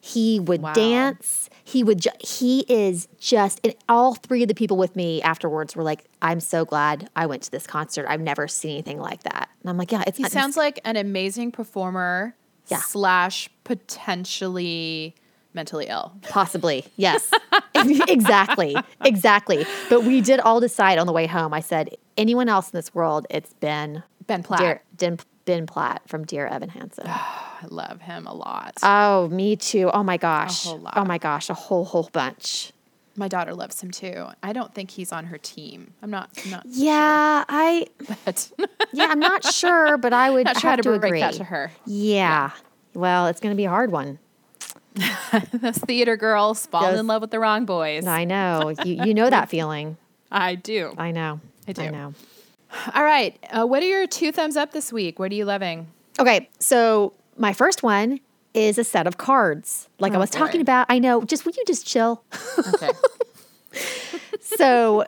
he 0.00 0.38
would 0.38 0.62
Wow. 0.62 0.72
dance, 0.74 1.48
he 1.64 1.82
would 1.82 2.00
ju- 2.02 2.10
he 2.20 2.60
is 2.68 3.08
just 3.18 3.60
and 3.64 3.74
all 3.88 4.14
three 4.14 4.42
of 4.42 4.48
the 4.48 4.54
people 4.54 4.76
with 4.76 4.94
me 4.94 5.20
afterwards 5.22 5.74
were 5.74 5.82
like, 5.82 6.04
"I'm 6.22 6.38
so 6.40 6.64
glad 6.64 7.08
I 7.16 7.26
went 7.26 7.42
to 7.44 7.50
this 7.50 7.66
concert. 7.66 8.06
I've 8.08 8.20
never 8.20 8.46
seen 8.46 8.72
anything 8.72 9.00
like 9.00 9.22
that." 9.24 9.48
And 9.62 9.70
I'm 9.70 9.76
like, 9.78 9.90
"Yeah, 9.92 10.04
it's 10.06 10.18
He 10.18 10.24
sounds 10.28 10.56
like 10.56 10.78
an 10.84 10.96
amazing 10.96 11.50
performer 11.52 12.36
Yeah. 12.68 12.78
slash 12.78 13.48
potentially 13.64 15.14
mentally 15.56 15.86
ill. 15.88 16.12
Possibly, 16.22 16.84
yes. 16.96 17.32
exactly, 17.74 18.76
exactly. 19.04 19.66
But 19.90 20.04
we 20.04 20.20
did 20.20 20.38
all 20.38 20.60
decide 20.60 20.98
on 20.98 21.06
the 21.08 21.12
way 21.12 21.26
home. 21.26 21.52
I 21.52 21.60
said, 21.60 21.96
anyone 22.16 22.48
else 22.48 22.70
in 22.70 22.76
this 22.76 22.94
world, 22.94 23.26
it's 23.28 23.52
Ben 23.54 24.04
Ben 24.28 24.42
Platt. 24.44 24.60
Dear, 24.60 24.82
Den, 24.96 25.18
Ben 25.44 25.66
Platt 25.66 26.02
from 26.06 26.24
Dear 26.24 26.46
Evan 26.46 26.68
Hansen. 26.68 27.06
I 27.08 27.64
love 27.68 28.02
him 28.02 28.26
a 28.26 28.34
lot. 28.34 28.74
oh, 28.82 29.28
me 29.28 29.56
too. 29.56 29.90
Oh 29.92 30.04
my 30.04 30.16
gosh. 30.18 30.66
Oh 30.66 31.04
my 31.04 31.18
gosh, 31.18 31.50
a 31.50 31.54
whole 31.54 31.84
whole 31.84 32.08
bunch. 32.12 32.72
My 33.18 33.28
daughter 33.28 33.54
loves 33.54 33.80
him 33.82 33.90
too. 33.90 34.26
I 34.42 34.52
don't 34.52 34.74
think 34.74 34.90
he's 34.90 35.10
on 35.10 35.24
her 35.24 35.38
team. 35.38 35.94
I'm 36.02 36.10
not. 36.10 36.28
I'm 36.44 36.50
not. 36.50 36.64
Yeah, 36.66 37.44
I 37.48 37.86
But 38.26 38.52
yeah, 38.92 39.06
I'm 39.06 39.18
not 39.20 39.42
sure, 39.54 39.96
but 39.96 40.12
I 40.12 40.30
would 40.30 40.44
not 40.44 40.60
sure 40.60 40.70
have 40.70 40.80
to 40.80 40.82
to 40.82 40.98
break 40.98 41.10
agree. 41.10 41.20
that 41.20 41.34
to 41.34 41.44
her. 41.44 41.72
Yeah. 41.86 42.50
Well, 42.92 43.26
it's 43.28 43.40
going 43.40 43.54
to 43.54 43.56
be 43.56 43.64
a 43.64 43.70
hard 43.70 43.90
one. 43.90 44.18
Those 45.52 45.78
theater 45.78 46.16
girls 46.16 46.66
fall 46.66 46.82
Those- 46.90 47.00
in 47.00 47.06
love 47.06 47.20
with 47.22 47.30
the 47.30 47.38
wrong 47.38 47.64
boys. 47.66 48.06
I 48.06 48.24
know. 48.24 48.72
You 48.84 49.04
you 49.04 49.14
know 49.14 49.28
that 49.30 49.48
feeling. 49.54 49.96
I 50.30 50.54
do. 50.54 50.92
I 50.98 51.10
know. 51.12 51.40
I 51.68 51.72
do. 51.72 51.82
I 51.82 51.90
know. 51.90 52.14
All 52.94 53.04
right. 53.04 53.38
Uh, 53.50 53.64
what 53.66 53.82
are 53.82 53.86
your 53.86 54.06
two 54.06 54.32
thumbs 54.32 54.56
up 54.56 54.72
this 54.72 54.92
week? 54.92 55.18
What 55.18 55.30
are 55.30 55.34
you 55.34 55.44
loving? 55.44 55.86
Okay, 56.18 56.48
so 56.58 57.12
my 57.36 57.52
first 57.52 57.82
one 57.82 58.20
is 58.54 58.78
a 58.78 58.84
set 58.84 59.06
of 59.06 59.18
cards. 59.18 59.88
Like 59.98 60.12
I 60.12 60.16
Oh, 60.16 60.20
was 60.20 60.30
boy. 60.30 60.38
talking 60.38 60.60
about, 60.62 60.86
I 60.88 60.98
know, 60.98 61.22
just 61.24 61.44
will 61.44 61.52
you 61.56 61.62
just 61.66 61.86
chill? 61.86 62.22
Okay. 62.74 62.88
so 64.40 65.04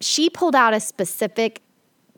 she 0.00 0.28
pulled 0.30 0.54
out 0.54 0.74
a 0.74 0.80
specific 0.80 1.62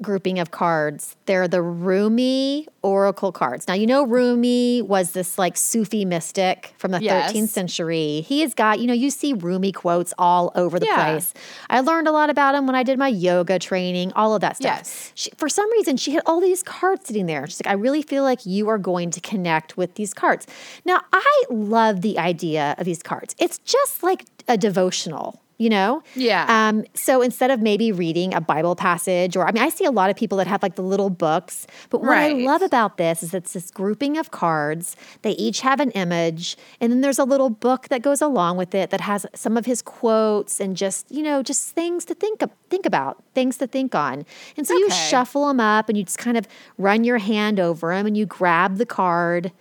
grouping 0.03 0.39
of 0.39 0.51
cards. 0.51 1.17
They're 1.27 1.49
the 1.49 1.63
Rumi 1.63 2.67
Oracle 2.83 3.33
cards. 3.33 3.69
Now, 3.69 3.75
you 3.75 3.87
know, 3.87 4.05
Rumi 4.05 4.83
was 4.83 5.13
this 5.13 5.39
like 5.39 5.57
Sufi 5.57 6.05
mystic 6.05 6.73
from 6.79 6.91
the 6.93 7.03
Yes. 7.03 7.33
13th 7.33 7.49
century. 7.51 8.23
He 8.27 8.41
has 8.41 8.55
got, 8.55 8.81
you 8.81 8.87
know, 8.87 8.93
you 8.95 9.11
see 9.11 9.33
Rumi 9.33 9.73
quotes 9.73 10.13
all 10.19 10.51
over 10.55 10.79
the 10.79 10.87
Yeah. 10.87 10.95
place. 10.97 11.35
I 11.69 11.81
learned 11.81 12.09
a 12.09 12.13
lot 12.13 12.31
about 12.31 12.55
him 12.55 12.67
when 12.67 12.75
I 12.75 12.83
did 12.83 12.99
my 12.99 13.09
yoga 13.09 13.59
training, 13.59 14.13
all 14.15 14.35
of 14.35 14.41
that 14.41 14.57
stuff. 14.57 14.79
Yes. 14.79 15.13
She, 15.15 15.31
for 15.37 15.49
some 15.49 15.71
reason, 15.73 15.97
she 15.97 16.13
had 16.13 16.23
all 16.27 16.41
these 16.41 16.63
cards 16.63 17.07
sitting 17.07 17.27
there. 17.27 17.47
She's 17.47 17.61
like, 17.65 17.71
I 17.71 17.77
really 17.77 18.03
feel 18.03 18.23
like 18.23 18.47
you 18.47 18.69
are 18.69 18.79
going 18.79 19.11
to 19.11 19.21
connect 19.21 19.77
with 19.77 19.95
these 19.97 20.15
cards. 20.15 20.47
Now, 20.85 21.01
I 21.13 21.43
love 21.51 22.01
the 22.01 22.19
idea 22.19 22.75
of 22.79 22.85
these 22.85 23.03
cards. 23.03 23.35
It's 23.39 23.59
just 23.59 24.03
like 24.03 24.25
a 24.49 24.57
devotional, 24.57 25.41
you 25.61 25.68
know? 25.68 26.03
Yeah. 26.14 26.46
Um, 26.49 26.85
so 26.94 27.20
instead 27.20 27.51
of 27.51 27.61
maybe 27.61 27.92
reading 27.92 28.33
a 28.33 28.40
Bible 28.40 28.75
passage, 28.75 29.37
or 29.37 29.46
I 29.46 29.53
mean, 29.53 29.62
I 29.62 29.68
see 29.68 29.85
a 29.85 29.90
lot 29.90 30.09
of 30.09 30.16
people 30.16 30.38
that 30.38 30.46
have 30.46 30.62
like 30.62 30.75
the 30.75 30.83
little 30.83 31.11
books, 31.11 31.66
but 31.90 32.01
what 32.01 32.16
I 32.16 32.33
love 32.33 32.62
about 32.62 32.96
this 32.96 33.23
is 33.23 33.35
it's 33.35 33.53
this 33.53 33.70
grouping 33.70 34.16
of 34.16 34.31
cards. 34.31 34.96
They 35.20 35.33
each 35.33 35.61
have 35.61 35.79
an 35.79 35.90
image, 35.90 36.57
and 36.81 36.90
then 36.90 37.03
there's 37.03 37.18
a 37.18 37.25
little 37.25 37.51
book 37.51 37.88
that 37.88 38.01
goes 38.01 38.23
along 38.23 38.57
with 38.57 38.75
it 38.75 38.88
that 38.88 39.03
has 39.03 39.27
some 39.35 39.59
of 39.59 39.66
his 39.66 39.83
quotes 39.83 40.61
and 40.61 40.79
just 40.79 41.11
you 41.12 41.23
know 41.23 41.42
just 41.42 41.75
things 41.75 42.07
to 42.07 42.14
think 42.14 42.40
of, 42.40 42.51
think 42.70 42.87
about, 42.87 43.23
things 43.35 43.59
to 43.59 43.66
think 43.66 43.94
on. 43.94 44.25
And 44.57 44.66
so 44.66 44.73
you 44.73 44.88
shuffle 44.90 45.46
them 45.46 45.61
up, 45.61 45.90
and 45.90 45.99
you 45.99 46.05
just 46.05 46.18
kind 46.18 46.38
of 46.38 46.49
run 46.79 47.05
your 47.05 47.18
hand 47.18 47.61
over 47.61 47.94
them, 47.94 48.07
and 48.07 48.16
you 48.16 48.25
grab 48.25 48.79
the 48.79 48.87
card 48.87 49.53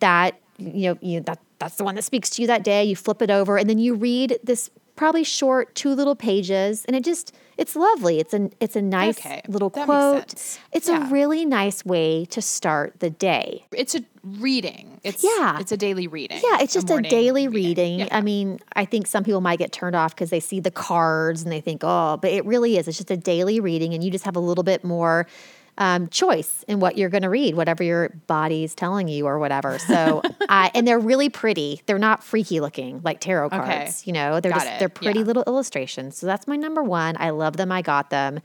that 0.00 0.40
you 0.58 0.90
know 0.90 0.98
you 1.00 1.20
that 1.20 1.38
that's 1.60 1.76
the 1.76 1.84
one 1.84 1.94
that 1.94 2.02
speaks 2.02 2.28
to 2.30 2.42
you 2.42 2.48
that 2.48 2.64
day. 2.64 2.82
You 2.82 2.96
flip 2.96 3.22
it 3.22 3.30
over, 3.30 3.56
and 3.56 3.70
then 3.70 3.78
you 3.78 3.94
read 3.94 4.40
this 4.42 4.68
probably 4.96 5.24
short 5.24 5.74
two 5.74 5.94
little 5.94 6.14
pages, 6.16 6.84
and 6.86 6.94
it 6.96 7.04
just 7.04 7.32
it's 7.56 7.76
lovely. 7.76 8.18
It's 8.18 8.34
a 8.34 8.50
it's 8.60 8.76
a 8.76 8.82
nice 8.82 9.18
Okay, 9.18 9.42
little 9.48 9.70
quote. 9.70 10.32
It's 10.72 10.88
Yeah. 10.88 11.08
a 11.08 11.10
really 11.10 11.44
nice 11.44 11.84
way 11.84 12.24
to 12.26 12.42
start 12.42 13.00
the 13.00 13.10
day. 13.10 13.64
It's 13.72 13.94
a 13.94 14.00
reading. 14.22 15.00
It's 15.04 15.22
Yeah. 15.22 15.58
It's 15.60 15.70
a 15.72 15.76
daily 15.76 16.06
reading. 16.06 16.40
Yeah, 16.42 16.58
it's 16.60 16.72
just 16.72 16.88
a, 16.90 16.94
morning 16.94 17.10
daily 17.10 17.46
reading. 17.48 18.00
Yeah. 18.00 18.08
I 18.10 18.20
mean, 18.22 18.58
I 18.74 18.84
think 18.84 19.06
some 19.06 19.22
people 19.22 19.40
might 19.40 19.58
get 19.58 19.70
turned 19.72 19.94
off 19.94 20.14
because 20.14 20.30
they 20.30 20.40
see 20.40 20.60
the 20.60 20.70
cards 20.70 21.42
and 21.42 21.52
they 21.52 21.60
think, 21.60 21.82
oh, 21.84 22.16
but 22.20 22.30
it 22.32 22.44
really 22.44 22.76
is. 22.78 22.88
It's 22.88 22.96
just 22.96 23.10
a 23.10 23.16
daily 23.16 23.60
reading, 23.60 23.94
and 23.94 24.02
you 24.02 24.10
just 24.10 24.24
have 24.24 24.36
a 24.36 24.40
little 24.40 24.64
bit 24.64 24.82
more 24.84 25.26
um, 25.78 26.08
choice 26.08 26.64
in 26.68 26.78
what 26.80 26.96
you're 26.96 27.08
going 27.08 27.22
to 27.24 27.28
read, 27.30 27.54
whatever 27.56 27.82
your 27.82 28.10
body's 28.26 28.74
telling 28.74 29.08
you 29.08 29.26
or 29.26 29.38
whatever. 29.38 29.78
So, 29.78 30.22
I 30.48 30.70
and 30.74 30.86
they're 30.86 30.98
really 30.98 31.28
pretty. 31.28 31.82
They're 31.86 31.98
not 31.98 32.22
freaky 32.22 32.60
looking 32.60 33.00
like 33.02 33.20
tarot 33.20 33.50
cards. 33.50 33.70
Okay. 33.70 33.92
You 34.04 34.12
know, 34.12 34.40
they're 34.40 34.52
Got 34.52 34.60
just 34.62 34.72
it. 34.72 34.78
they're 34.78 34.88
pretty 34.88 35.18
Yeah. 35.20 35.24
little 35.24 35.44
illustrations. 35.46 36.16
So 36.16 36.26
that's 36.26 36.46
my 36.46 36.56
number 36.56 36.82
one. 36.82 37.16
I 37.18 37.30
love 37.30 37.56
them. 37.56 37.72
I 37.72 37.82
got 37.82 38.10
them. 38.10 38.40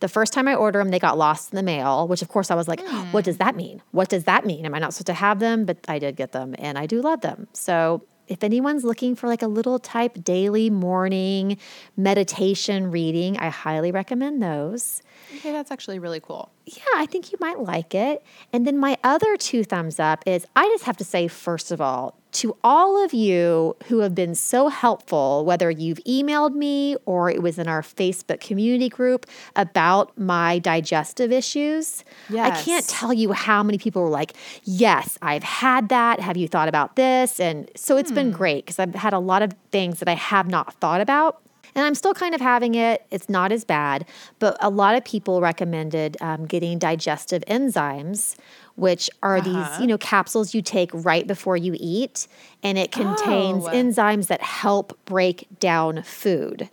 The 0.00 0.08
first 0.08 0.32
time 0.32 0.48
I 0.48 0.54
ordered 0.56 0.80
them, 0.80 0.90
they 0.90 0.98
got 0.98 1.16
lost 1.16 1.52
in 1.52 1.56
the 1.56 1.62
mail, 1.62 2.08
which 2.08 2.22
of 2.22 2.28
course 2.28 2.50
I 2.50 2.56
was 2.56 2.66
like, 2.66 2.80
Hmm. 2.84 3.12
what 3.12 3.24
does 3.24 3.36
that 3.38 3.54
mean? 3.54 3.80
What 3.92 4.08
does 4.08 4.24
that 4.24 4.44
mean? 4.44 4.66
Am 4.66 4.74
I 4.74 4.80
not 4.80 4.92
supposed 4.92 5.06
to 5.06 5.14
have 5.14 5.38
them? 5.38 5.64
But 5.64 5.78
I 5.86 6.00
did 6.00 6.16
get 6.16 6.32
them 6.32 6.56
and 6.58 6.76
I 6.76 6.86
do 6.86 7.00
love 7.00 7.20
them. 7.20 7.46
So 7.52 8.02
if 8.32 8.42
anyone's 8.42 8.82
looking 8.82 9.14
for 9.14 9.26
like 9.26 9.42
a 9.42 9.46
little 9.46 9.78
type 9.78 10.24
daily 10.24 10.70
morning 10.70 11.58
meditation 11.98 12.90
reading, 12.90 13.36
I 13.36 13.50
highly 13.50 13.92
recommend 13.92 14.42
those. 14.42 15.02
Okay, 15.36 15.52
that's 15.52 15.70
actually 15.70 15.98
really 15.98 16.20
cool. 16.20 16.50
Yeah, 16.64 16.82
I 16.96 17.04
think 17.04 17.30
you 17.30 17.36
might 17.42 17.58
like 17.58 17.94
it. 17.94 18.24
And 18.50 18.66
then 18.66 18.78
my 18.78 18.96
other 19.04 19.36
two 19.36 19.64
thumbs 19.64 20.00
up 20.00 20.24
is 20.26 20.46
I 20.56 20.66
just 20.68 20.84
have 20.84 20.96
to 20.96 21.04
say, 21.04 21.28
first 21.28 21.70
of 21.70 21.82
all, 21.82 22.16
to 22.32 22.56
all 22.64 23.02
of 23.04 23.12
you 23.12 23.76
who 23.86 23.98
have 24.00 24.14
been 24.14 24.34
so 24.34 24.68
helpful, 24.68 25.44
whether 25.44 25.70
you've 25.70 25.98
emailed 26.06 26.54
me 26.54 26.96
or 27.04 27.30
it 27.30 27.42
was 27.42 27.58
in 27.58 27.68
our 27.68 27.82
Facebook 27.82 28.40
community 28.40 28.88
group 28.88 29.26
about 29.54 30.16
my 30.18 30.58
digestive 30.58 31.30
issues. 31.30 32.04
I 32.44 32.62
can't 32.62 32.88
tell 32.88 33.12
you 33.12 33.32
how 33.32 33.62
many 33.62 33.78
people 33.78 34.02
were 34.02 34.08
like, 34.08 34.34
Yes, 34.64 35.18
I've 35.20 35.42
had 35.42 35.88
that. 35.90 36.20
Have 36.20 36.36
you 36.36 36.48
thought 36.48 36.68
about 36.68 36.96
this? 36.96 37.38
And 37.38 37.70
so 37.76 37.96
it's 37.96 38.10
been 38.12 38.30
great 38.30 38.64
because 38.64 38.78
I've 38.78 38.94
had 38.94 39.12
a 39.12 39.18
lot 39.18 39.42
of 39.42 39.52
things 39.70 39.98
that 39.98 40.08
I 40.08 40.14
have 40.14 40.48
not 40.48 40.74
thought 40.74 41.00
about. 41.00 41.42
And 41.74 41.86
I'm 41.86 41.94
still 41.94 42.12
kind 42.14 42.34
of 42.34 42.40
having 42.40 42.74
it. 42.74 43.06
It's 43.10 43.28
not 43.28 43.50
as 43.50 43.64
bad, 43.64 44.06
but 44.38 44.56
a 44.60 44.68
lot 44.68 44.94
of 44.94 45.04
people 45.04 45.40
recommended 45.40 46.16
um, 46.20 46.44
getting 46.46 46.78
digestive 46.78 47.42
enzymes, 47.48 48.36
which 48.76 49.10
are 49.22 49.40
these, 49.40 49.54
uh-huh. 49.54 49.80
you 49.82 49.86
know, 49.86 49.98
capsules 49.98 50.54
you 50.54 50.62
take 50.62 50.90
right 50.92 51.26
before 51.26 51.56
you 51.56 51.76
eat, 51.78 52.26
and 52.62 52.78
it 52.78 52.90
contains 52.92 53.64
Oh. 53.66 53.70
enzymes 53.70 54.26
that 54.28 54.40
help 54.42 54.98
break 55.04 55.46
down 55.60 56.02
food. 56.02 56.68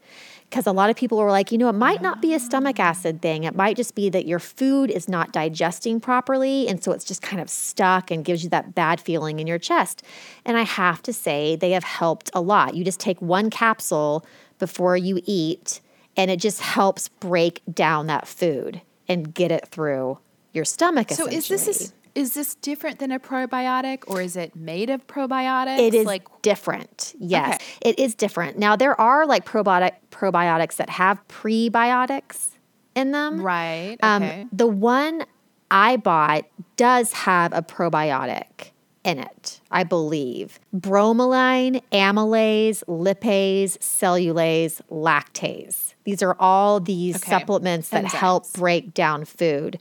because 0.50 0.66
a 0.66 0.72
lot 0.72 0.90
of 0.90 0.96
people 0.96 1.20
were 1.20 1.30
like, 1.30 1.52
you 1.52 1.60
know, 1.60 1.70
it 1.70 1.74
might 1.74 2.02
not 2.02 2.24
be 2.24 2.34
a 2.34 2.40
stomach 2.40 2.78
ah. 2.80 2.84
acid 2.90 3.22
thing. 3.22 3.44
It 3.44 3.56
might 3.56 3.76
just 3.76 3.94
be 3.94 4.10
that 4.10 4.26
your 4.26 4.40
food 4.40 4.90
is 4.90 5.08
not 5.08 5.32
digesting 5.32 6.00
properly. 6.00 6.68
And 6.68 6.84
so 6.84 6.92
it's 6.92 7.06
just 7.06 7.22
kind 7.22 7.40
of 7.40 7.52
stuck 7.52 8.10
and 8.10 8.26
gives 8.26 8.44
you 8.44 8.50
that 8.50 8.74
bad 8.74 9.00
feeling 9.00 9.40
in 9.40 9.46
your 9.46 9.60
chest. 9.60 10.02
And 10.46 10.58
I 10.58 10.64
have 10.64 11.04
to 11.04 11.14
say, 11.14 11.56
they 11.56 11.70
have 11.72 11.84
helped 11.84 12.32
a 12.34 12.42
lot. 12.42 12.74
You 12.74 12.84
just 12.84 13.00
take 13.00 13.22
one 13.22 13.52
capsule 13.52 14.26
before 14.58 14.98
you 14.98 15.22
eat, 15.26 15.82
and 16.18 16.32
it 16.32 16.40
just 16.40 16.62
helps 16.62 17.10
break 17.10 17.62
down 17.72 18.08
that 18.08 18.28
food 18.28 18.82
and 19.08 19.32
get 19.32 19.52
it 19.52 19.68
through 19.68 20.18
your 20.54 20.66
stomach. 20.66 21.12
So 21.12 21.28
is 21.28 21.48
this 21.48 21.68
is, 21.68 21.94
is 22.16 22.34
this 22.34 22.56
different 22.56 23.00
than 23.00 23.12
a 23.12 23.20
probiotic 23.20 24.04
or 24.08 24.22
is 24.22 24.36
it 24.36 24.56
made 24.56 24.90
of 24.90 25.06
probiotics? 25.08 25.80
It 25.80 25.94
is 25.94 26.06
like 26.06 26.24
different. 26.42 27.14
Yes, 27.20 27.56
Okay. 27.56 27.66
it 27.82 28.00
is 28.00 28.16
different. 28.16 28.58
Now 28.58 28.76
there 28.76 29.00
are 29.00 29.26
like 29.26 29.46
probiotic 29.46 29.92
probiotics 30.12 30.78
that 30.78 30.90
have 30.90 31.26
prebiotics 31.28 32.50
in 32.96 33.12
them. 33.12 33.42
right. 33.42 33.98
Um, 34.02 34.50
the 34.52 34.68
one 34.68 35.26
I 35.72 35.98
bought 35.98 36.46
does 36.78 37.14
have 37.14 37.54
a 37.54 37.62
probiotic 37.62 38.72
in 39.04 39.20
it, 39.20 39.62
I 39.72 39.84
believe. 39.84 40.60
Bromelain, 40.76 41.82
amylase, 41.92 42.84
lipase, 42.86 43.78
cellulase, 43.78 44.82
lactase. 44.92 45.94
These 46.04 46.22
are 46.24 46.36
all 46.40 46.80
these 46.80 47.18
Okay. 47.18 47.30
supplements 47.30 47.90
that 47.90 48.06
help 48.06 48.52
break 48.54 48.94
down 48.94 49.26
food. 49.26 49.80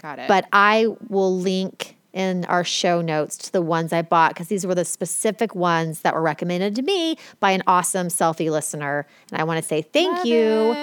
Got 0.00 0.18
it. 0.18 0.28
But 0.28 0.46
I 0.52 0.86
will 1.08 1.38
link 1.38 1.96
in 2.12 2.44
our 2.46 2.64
show 2.64 3.00
notes 3.00 3.36
to 3.36 3.52
the 3.52 3.62
ones 3.62 3.92
I 3.92 4.02
bought 4.02 4.34
because 4.34 4.48
these 4.48 4.66
were 4.66 4.74
the 4.74 4.84
specific 4.84 5.54
ones 5.54 6.00
that 6.00 6.14
were 6.14 6.22
recommended 6.22 6.74
to 6.76 6.82
me 6.82 7.16
by 7.38 7.52
an 7.52 7.62
awesome 7.66 8.08
selfie 8.08 8.50
listener. 8.50 9.06
And 9.30 9.40
I 9.40 9.44
want 9.44 9.62
to 9.62 9.66
say 9.66 9.82
thank 9.82 10.16
Love 10.18 10.26
you. 10.26 10.74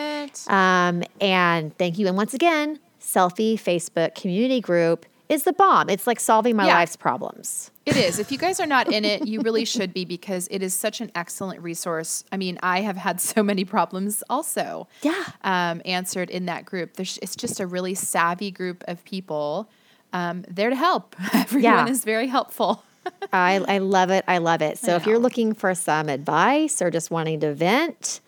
Um, 0.48 1.04
and 1.20 1.78
thank 1.78 1.98
you. 1.98 2.08
And 2.08 2.16
once 2.16 2.34
again, 2.34 2.80
Selfie 3.02 3.56
Facebook 3.56 4.16
community 4.16 4.62
group 4.62 5.06
is 5.30 5.44
the 5.44 5.54
bomb. 5.54 5.90
It's 5.90 6.08
like 6.08 6.20
solving 6.20 6.56
my 6.56 6.68
Yeah. 6.68 6.76
life's 6.76 6.96
problems. 6.96 7.72
It 7.86 7.96
is. 7.98 8.20
If 8.20 8.32
you 8.32 8.38
guys 8.38 8.60
are 8.60 8.66
not 8.66 8.92
in 8.92 9.04
it, 9.06 9.28
you 9.28 9.42
really 9.42 9.66
should 9.74 9.94
be 9.94 10.06
because 10.06 10.48
it 10.52 10.62
is 10.64 10.74
such 10.74 11.02
an 11.02 11.12
excellent 11.16 11.62
resource. 11.62 12.24
I 12.32 12.38
mean, 12.38 12.58
I 12.64 12.82
have 12.82 12.98
had 12.98 13.20
so 13.22 13.44
many 13.44 13.66
problems 13.66 14.24
also. 14.30 14.88
Yeah. 15.02 15.24
Um, 15.44 15.82
answered 15.86 16.30
in 16.30 16.46
that 16.46 16.66
group. 16.66 16.94
There's, 16.94 17.18
it's 17.22 17.36
just 17.36 17.60
a 17.60 17.68
really 17.68 17.94
savvy 17.96 18.52
group 18.52 18.84
of 18.88 19.04
people 19.04 19.70
um, 20.14 20.44
there 20.50 20.70
to 20.70 20.76
help. 20.76 21.16
Everyone 21.34 21.64
Yeah. 21.64 21.88
is 21.88 22.04
very 22.04 22.28
helpful. 22.28 22.84
I, 23.34 23.56
I 23.68 23.78
love 23.80 24.10
it. 24.10 24.24
I 24.28 24.38
love 24.40 24.62
it. 24.62 24.78
So 24.78 24.96
if 24.96 25.06
you're 25.06 25.20
looking 25.20 25.54
for 25.54 25.74
some 25.76 26.10
advice 26.10 26.82
or 26.82 26.90
just 26.92 27.10
wanting 27.12 27.40
to 27.42 27.54
vent, 27.54 28.22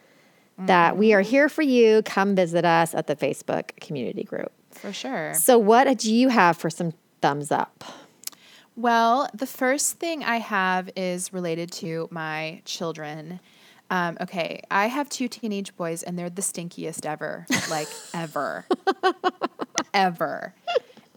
that 0.57 0.97
we 0.97 1.13
are 1.13 1.21
here 1.21 1.47
for 1.47 1.61
you. 1.61 2.01
Come 2.03 2.35
visit 2.35 2.65
us 2.65 2.93
at 2.93 3.07
the 3.07 3.15
Facebook 3.15 3.75
community 3.79 4.23
group. 4.25 4.51
For 4.81 4.93
sure. 4.93 5.33
So 5.33 5.57
what 5.57 5.97
do 5.97 6.13
you 6.13 6.29
have 6.29 6.57
for 6.57 6.69
some 6.69 6.93
thumbs 7.21 7.51
up? 7.51 7.83
Well, 8.75 9.29
the 9.33 9.45
first 9.45 9.99
thing 9.99 10.23
I 10.23 10.37
have 10.37 10.89
is 10.95 11.33
related 11.33 11.71
to 11.73 12.07
my 12.11 12.61
children. 12.63 13.41
Um, 13.89 14.17
okay, 14.21 14.61
I 14.71 14.87
have 14.87 15.09
two 15.09 15.27
teenage 15.27 15.75
boys, 15.75 16.03
and 16.03 16.17
they're 16.17 16.29
the 16.29 16.41
stinkiest 16.41 17.05
ever, 17.05 17.45
like 17.69 17.87
ever, 18.13 18.65
ever. 19.93 20.53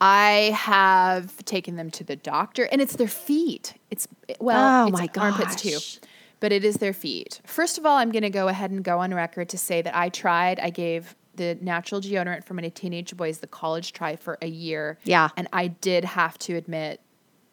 I 0.00 0.52
have 0.56 1.44
taken 1.44 1.76
them 1.76 1.90
to 1.92 2.02
the 2.02 2.16
doctor, 2.16 2.64
and 2.64 2.80
it's 2.80 2.96
their 2.96 3.06
feet. 3.06 3.74
It's 3.90 4.08
well, 4.40 4.84
Oh 4.84 4.88
it's 4.88 4.98
my 4.98 5.08
armpits 5.16 5.54
too, 5.54 5.78
but 6.40 6.50
it 6.50 6.64
is 6.64 6.78
their 6.78 6.92
feet. 6.92 7.40
First 7.44 7.78
of 7.78 7.86
all, 7.86 7.96
I'm 7.96 8.10
going 8.10 8.22
to 8.22 8.30
go 8.30 8.48
ahead 8.48 8.72
and 8.72 8.82
go 8.82 8.98
on 8.98 9.14
record 9.14 9.50
to 9.50 9.58
say 9.58 9.82
that 9.82 9.96
I 9.96 10.08
tried. 10.08 10.58
I 10.58 10.70
gave 10.70 11.14
the 11.36 11.56
natural 11.60 12.00
deodorant 12.00 12.44
for 12.44 12.54
my 12.54 12.68
teenage 12.68 13.16
boys 13.16 13.38
the 13.38 13.46
college 13.46 13.92
try 13.92 14.16
for 14.16 14.38
a 14.42 14.46
year. 14.46 14.98
Yeah. 15.04 15.28
and 15.36 15.48
I 15.52 15.68
did 15.68 16.04
have 16.04 16.38
to 16.40 16.54
admit 16.56 17.00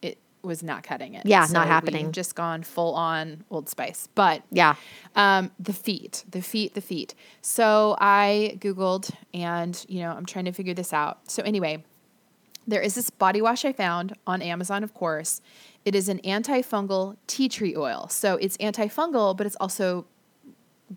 it 0.02 0.18
was 0.42 0.64
not 0.64 0.84
cutting 0.84 1.14
it. 1.14 1.26
Yeah, 1.26 1.46
not 1.52 1.68
happening. 1.68 2.12
Just 2.12 2.36
gone 2.36 2.64
full 2.64 2.94
on 2.96 3.44
Old 3.50 3.70
Spice, 3.70 4.08
but 4.16 4.44
Yeah. 4.52 4.76
um, 5.16 5.52
the 5.60 5.74
feet, 5.74 6.24
the 6.30 6.42
feet, 6.42 6.74
the 6.74 6.82
feet. 6.82 7.16
So 7.42 7.96
I 8.00 8.58
Googled 8.60 9.12
and, 9.34 9.84
you 9.90 10.02
know, 10.02 10.12
I'm 10.12 10.26
trying 10.26 10.46
to 10.46 10.52
figure 10.52 10.74
this 10.74 10.94
out. 10.94 11.30
So 11.32 11.44
anyway, 11.44 11.84
there 12.68 12.82
is 12.82 12.94
this 12.96 13.10
body 13.10 13.42
wash 13.42 13.66
I 13.66 13.74
found 13.74 14.14
on 14.28 14.42
Amazon, 14.42 14.84
of 14.84 14.94
course. 14.94 15.42
It 15.86 15.96
is 15.96 16.08
an 16.08 16.20
antifungal 16.20 17.16
tea 17.28 17.50
tree 17.50 17.76
oil. 17.76 18.08
So 18.10 18.36
it's 18.36 18.58
antifungal, 18.58 19.36
but 19.36 19.48
it's 19.48 19.56
also 19.60 20.06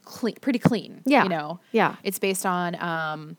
clean, 0.05 0.35
pretty 0.41 0.59
clean. 0.59 1.03
Yeah. 1.05 1.25
You 1.25 1.29
know? 1.29 1.61
Yeah. 1.73 1.97
It's 2.03 2.19
based 2.19 2.45
on, 2.47 2.75
um, 2.83 3.37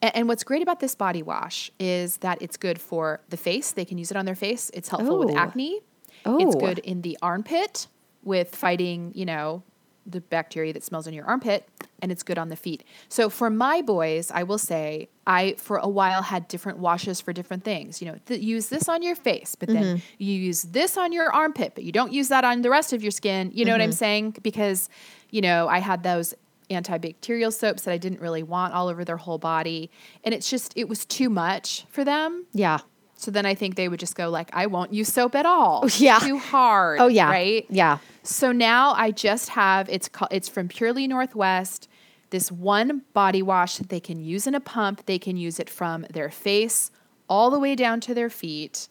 and 0.00 0.28
what's 0.28 0.44
great 0.44 0.62
about 0.62 0.80
this 0.80 0.94
body 0.94 1.22
wash 1.22 1.70
is 1.80 2.18
that 2.18 2.40
it's 2.40 2.56
good 2.56 2.80
for 2.80 3.20
the 3.30 3.36
face. 3.36 3.72
They 3.72 3.84
can 3.84 3.98
use 3.98 4.10
it 4.10 4.16
on 4.16 4.24
their 4.26 4.36
face. 4.36 4.70
It's 4.74 4.88
helpful 4.88 5.18
with 5.18 5.30
Oh. 5.30 5.36
acne. 5.36 5.80
It's 6.24 6.56
Oh. 6.56 6.60
good 6.60 6.78
in 6.80 7.02
the 7.02 7.18
armpit 7.22 7.88
with 8.22 8.54
fighting, 8.54 9.12
you 9.14 9.24
know, 9.24 9.62
the 10.06 10.20
bacteria 10.22 10.72
that 10.72 10.82
smells 10.82 11.06
in 11.06 11.12
your 11.12 11.26
armpit, 11.26 11.68
and 12.00 12.10
it's 12.10 12.22
good 12.22 12.38
on 12.38 12.48
the 12.48 12.56
feet. 12.56 12.82
So 13.10 13.28
for 13.28 13.50
my 13.50 13.82
boys, 13.82 14.30
I 14.32 14.42
will 14.42 14.56
say 14.56 15.10
I 15.26 15.54
for 15.58 15.76
a 15.76 15.88
while 15.88 16.22
had 16.22 16.48
different 16.48 16.78
washes 16.78 17.20
for 17.20 17.34
different 17.34 17.62
things. 17.62 18.00
You 18.00 18.12
know, 18.12 18.18
th- 18.24 18.40
use 18.40 18.68
this 18.70 18.88
on 18.88 19.02
your 19.02 19.14
face, 19.14 19.54
but 19.54 19.68
then 19.68 19.82
Mm-hmm. 19.84 19.98
you 20.16 20.32
use 20.32 20.62
this 20.62 20.96
on 20.96 21.12
your 21.12 21.30
armpit, 21.30 21.72
but 21.74 21.84
you 21.84 21.92
don't 21.92 22.10
use 22.12 22.28
that 22.28 22.42
on 22.44 22.62
the 22.62 22.70
rest 22.70 22.94
of 22.94 23.02
your 23.02 23.10
skin. 23.10 23.50
You 23.52 23.66
know 23.66 23.72
what 23.72 23.82
I'm 23.82 23.90
Mm-hmm. 23.90 23.96
saying? 23.96 24.36
Because, 24.42 24.88
you 25.30 25.40
know, 25.40 25.68
I 25.68 25.78
had 25.78 26.02
those 26.02 26.34
antibacterial 26.70 27.52
soaps 27.52 27.82
that 27.82 27.92
I 27.92 27.98
didn't 27.98 28.20
really 28.20 28.42
want 28.42 28.74
all 28.74 28.88
over 28.88 29.04
their 29.04 29.16
whole 29.16 29.38
body, 29.38 29.90
and 30.24 30.34
it's 30.34 30.50
just 30.50 30.72
it 30.76 30.88
was 30.88 31.04
too 31.04 31.30
much 31.30 31.86
for 31.90 32.04
them. 32.04 32.46
Yeah. 32.52 32.80
So 33.16 33.32
then 33.32 33.46
I 33.46 33.54
think 33.56 33.74
they 33.74 33.88
would 33.88 33.98
just 33.98 34.14
go 34.14 34.30
like, 34.30 34.48
I 34.52 34.66
won't 34.66 34.94
use 34.94 35.12
soap 35.12 35.34
at 35.34 35.44
all. 35.44 35.84
yeah. 35.96 36.20
Too 36.20 36.38
hard. 36.38 37.00
Oh 37.00 37.08
yeah. 37.08 37.30
Right. 37.30 37.66
Yeah. 37.68 37.98
So 38.22 38.52
now 38.52 38.92
I 38.92 39.10
just 39.10 39.50
have 39.50 39.88
it's 39.88 40.08
called 40.08 40.32
it's 40.32 40.48
from 40.48 40.68
Purely 40.68 41.08
Northwest. 41.08 41.88
This 42.30 42.52
one 42.52 43.02
body 43.14 43.42
wash 43.42 43.78
that 43.78 43.88
they 43.88 44.00
can 44.00 44.20
use 44.20 44.46
in 44.46 44.54
a 44.54 44.60
pump. 44.60 45.06
They 45.06 45.18
can 45.18 45.36
use 45.36 45.58
it 45.58 45.68
from 45.68 46.06
their 46.12 46.30
face 46.30 46.90
all 47.28 47.50
the 47.50 47.58
way 47.58 47.74
down 47.74 48.00
to 48.02 48.14
their 48.14 48.30
feet. 48.30 48.88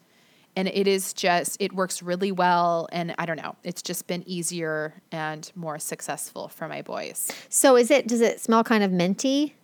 And 0.58 0.67
it 0.67 0.88
is 0.88 1.13
just 1.13 1.56
it 1.60 1.72
works 1.72 2.02
really 2.02 2.32
well 2.32 2.89
and 2.91 3.13
I 3.20 3.28
don't 3.28 3.38
know. 3.38 3.56
It's 3.63 3.84
just 3.84 4.08
been 4.08 4.24
easier 4.28 5.02
and 5.12 5.50
more 5.56 5.78
successful 5.78 6.48
for 6.48 6.67
my 6.67 6.82
boys. 6.82 7.32
So 7.48 7.78
is 7.78 7.91
it 7.91 8.08
does 8.08 8.22
it 8.22 8.41
smell 8.41 8.63
kind 8.63 8.84
of 8.84 8.91
minty? 8.91 9.56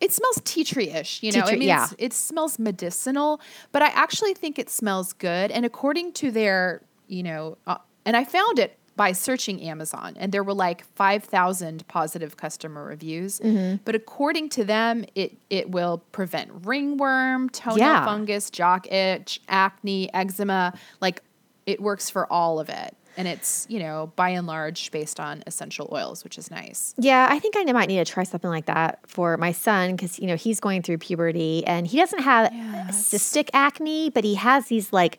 It 0.00 0.12
smells 0.12 0.40
tea 0.44 0.64
tree-ish, 0.64 1.22
you 1.22 1.32
Tea 1.32 1.38
know. 1.38 1.44
I 1.44 1.48
tree, 1.50 1.58
mean, 1.58 1.68
yeah. 1.68 1.88
it 1.98 2.12
smells 2.12 2.58
medicinal, 2.58 3.40
but 3.72 3.82
I 3.82 3.88
actually 3.88 4.34
think 4.34 4.58
it 4.58 4.70
smells 4.70 5.12
good. 5.12 5.50
And 5.50 5.64
according 5.64 6.12
to 6.14 6.30
their, 6.30 6.82
you 7.08 7.22
know, 7.24 7.58
uh, 7.66 7.78
and 8.04 8.16
I 8.16 8.24
found 8.24 8.58
it 8.60 8.77
by 8.98 9.12
searching 9.12 9.62
Amazon, 9.62 10.14
and 10.18 10.32
there 10.32 10.42
were 10.44 10.52
like 10.52 10.84
five 10.94 11.24
thousand 11.24 11.86
positive 11.88 12.36
customer 12.36 12.84
reviews. 12.84 13.40
Mm-hmm. 13.40 13.76
But 13.86 13.94
according 13.94 14.50
to 14.50 14.64
them, 14.64 15.06
it 15.14 15.38
it 15.48 15.70
will 15.70 16.02
prevent 16.12 16.50
ringworm, 16.66 17.48
toenail 17.48 17.78
Yeah. 17.78 18.04
fungus, 18.04 18.50
jock 18.50 18.90
itch, 18.92 19.40
acne, 19.48 20.12
eczema. 20.12 20.74
Like 21.00 21.22
it 21.64 21.80
works 21.80 22.10
for 22.10 22.30
all 22.32 22.58
of 22.58 22.68
it, 22.68 22.96
and 23.16 23.28
it's 23.28 23.66
you 23.70 23.78
know 23.78 24.12
by 24.16 24.30
and 24.30 24.46
large 24.48 24.90
based 24.90 25.20
on 25.20 25.44
essential 25.46 25.88
oils, 25.92 26.24
which 26.24 26.36
is 26.36 26.50
nice. 26.50 26.94
Yeah, 26.98 27.28
I 27.30 27.38
think 27.38 27.54
I 27.56 27.62
might 27.72 27.88
need 27.88 28.04
to 28.04 28.12
try 28.12 28.24
something 28.24 28.50
like 28.50 28.66
that 28.66 28.98
for 29.06 29.36
my 29.36 29.52
son 29.52 29.94
because 29.94 30.18
you 30.18 30.26
know 30.26 30.36
he's 30.36 30.58
going 30.60 30.82
through 30.82 30.98
puberty 30.98 31.64
and 31.66 31.86
he 31.86 31.98
doesn't 31.98 32.22
have 32.22 32.50
cystic 32.90 33.48
acne, 33.52 34.10
but 34.10 34.24
he 34.24 34.34
has 34.34 34.66
these 34.66 34.92
like 34.92 35.18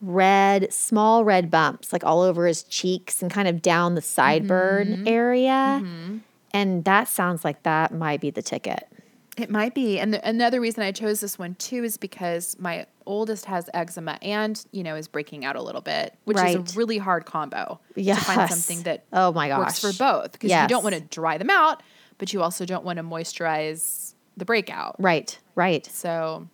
red, 0.00 0.72
small 0.72 1.24
red 1.24 1.50
bumps 1.50 1.92
like 1.92 2.04
all 2.04 2.22
over 2.22 2.46
his 2.46 2.62
cheeks 2.64 3.22
and 3.22 3.30
kind 3.30 3.48
of 3.48 3.62
down 3.62 3.94
the 3.94 4.00
sideburn 4.00 4.88
mm-hmm. 4.88 5.08
area. 5.08 5.80
Mm-hmm. 5.82 6.18
And 6.52 6.84
that 6.84 7.08
sounds 7.08 7.44
like 7.44 7.62
that 7.64 7.92
might 7.92 8.20
be 8.20 8.30
the 8.30 8.42
ticket. 8.42 8.88
It 9.36 9.50
might 9.50 9.74
be. 9.74 10.00
And 10.00 10.14
the, 10.14 10.28
another 10.28 10.60
reason 10.60 10.82
I 10.82 10.90
chose 10.90 11.20
this 11.20 11.38
one 11.38 11.54
too 11.56 11.84
is 11.84 11.96
because 11.96 12.56
my 12.58 12.86
oldest 13.06 13.44
has 13.44 13.70
eczema 13.72 14.18
and, 14.20 14.64
you 14.72 14.82
know, 14.82 14.96
is 14.96 15.06
breaking 15.06 15.44
out 15.44 15.54
a 15.54 15.62
little 15.62 15.80
bit, 15.80 16.14
which 16.24 16.38
is 16.38 16.54
a 16.54 16.78
really 16.78 16.98
hard 16.98 17.24
combo 17.24 17.78
to 17.94 18.14
find 18.16 18.50
something 18.50 18.82
that 18.82 19.04
Oh 19.12 19.32
my 19.32 19.48
gosh. 19.48 19.58
works 19.58 19.80
for 19.80 19.92
both. 19.92 20.32
Because 20.32 20.50
you 20.50 20.68
don't 20.68 20.82
want 20.82 20.96
to 20.96 21.00
dry 21.02 21.38
them 21.38 21.50
out, 21.50 21.82
but 22.18 22.32
you 22.32 22.42
also 22.42 22.64
don't 22.64 22.84
want 22.84 22.96
to 22.96 23.04
moisturize 23.04 24.14
the 24.36 24.44
breakout. 24.44 24.96
Right, 24.98 25.38
right. 25.54 25.86
So 25.86 26.48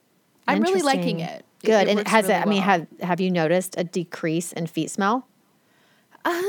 I'm 0.47 0.63
really 0.63 0.83
liking 0.83 1.21
it. 1.21 1.45
Good. 1.64 1.88
it 1.88 1.98
and 1.98 2.09
has 2.09 2.24
really 2.24 2.35
it, 2.35 2.42
I 2.42 2.44
mean, 2.46 2.59
well. 2.59 2.64
have 2.66 2.87
have 3.00 3.20
you 3.20 3.31
noticed 3.31 3.74
a 3.79 3.85
decrease 3.85 4.53
in 4.53 4.66
feet 4.66 4.90
smell? 4.90 5.27
Uh, 6.24 6.40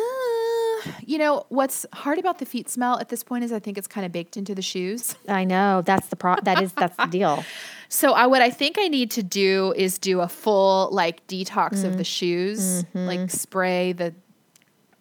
you 1.05 1.17
know, 1.17 1.45
what's 1.49 1.85
hard 1.93 2.19
about 2.19 2.37
the 2.39 2.45
feet 2.45 2.69
smell 2.69 2.99
at 2.99 3.09
this 3.09 3.23
point 3.23 3.43
is 3.43 3.51
I 3.51 3.59
think 3.59 3.77
it's 3.77 3.87
kind 3.87 4.05
of 4.05 4.11
baked 4.11 4.37
into 4.37 4.53
the 4.55 4.61
shoes. 4.61 5.15
I 5.27 5.43
know 5.43 5.81
that's 5.81 6.07
the 6.07 6.15
pro. 6.15 6.35
That 6.43 6.61
is 6.61 6.73
that's 6.73 6.95
the 6.97 7.05
deal. 7.07 7.43
So 7.87 8.13
I 8.13 8.25
what 8.25 8.41
I 8.41 8.49
think 8.49 8.77
I 8.79 8.87
need 8.87 9.11
to 9.11 9.21
do 9.23 9.71
is 9.77 9.99
do 9.99 10.19
a 10.21 10.27
full 10.27 10.89
like 10.91 11.25
detox 11.27 11.83
of 11.83 11.97
the 11.97 12.03
Mm. 12.03 12.07
shoes, 12.17 12.83
Mm-hmm. 12.83 13.05
like 13.05 13.29
spray 13.29 13.93
the 13.93 14.15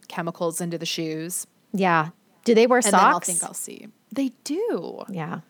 chemicals 0.07 0.61
into 0.61 0.77
the 0.77 0.87
shoes, 0.87 1.47
Yeah. 1.73 2.11
Do 2.45 2.55
they 2.55 2.67
wear 2.67 2.79
and 2.81 2.85
then 2.85 2.95
I'll 2.95 3.13
socks? 3.15 3.27
think 3.27 3.43
I'll 3.43 3.55
see. 3.55 3.89
They 4.13 4.33
do. 4.45 5.03
Yeah. 5.09 5.41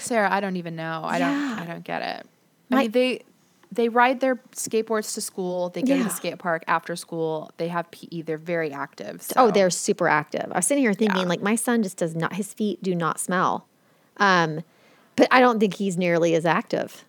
Sarah, 0.00 0.32
I 0.32 0.40
don't 0.40 0.56
even 0.56 0.76
know. 0.76 1.02
I 1.04 1.18
Yeah. 1.18 1.30
don't 1.30 1.58
I 1.60 1.72
don't 1.72 1.84
get 1.84 2.00
it. 2.02 2.26
My- 2.70 2.78
I 2.78 2.80
mean 2.84 2.90
they 2.92 3.22
they 3.70 3.88
ride 3.88 4.20
their 4.20 4.36
skateboards 4.52 5.12
to 5.14 5.20
school. 5.20 5.68
They 5.68 5.82
go 5.82 5.88
to 5.94 5.98
Yeah. 5.98 6.04
the 6.04 6.10
skate 6.10 6.38
park 6.38 6.64
after 6.66 6.96
school. 6.96 7.50
They 7.58 7.68
have 7.68 7.90
PE. 7.90 8.22
They're 8.22 8.38
very 8.38 8.72
active. 8.72 9.26
Oh, 9.36 9.50
they're 9.50 9.70
super 9.70 10.08
active. 10.08 10.46
I 10.52 10.58
was 10.58 10.66
sitting 10.66 10.82
here 10.84 10.94
thinking, 10.94 11.22
Yeah. 11.22 11.28
like, 11.28 11.42
my 11.42 11.54
son 11.54 11.82
just 11.82 11.96
does 11.98 12.14
not, 12.14 12.34
his 12.34 12.54
feet 12.54 12.82
do 12.82 12.94
not 12.94 13.20
smell. 13.20 13.66
Um, 14.16 14.62
but 15.16 15.28
I 15.30 15.40
don't 15.40 15.58
think 15.60 15.74
he's 15.74 15.96
nearly 15.98 16.34
as 16.34 16.46
active 16.46 17.04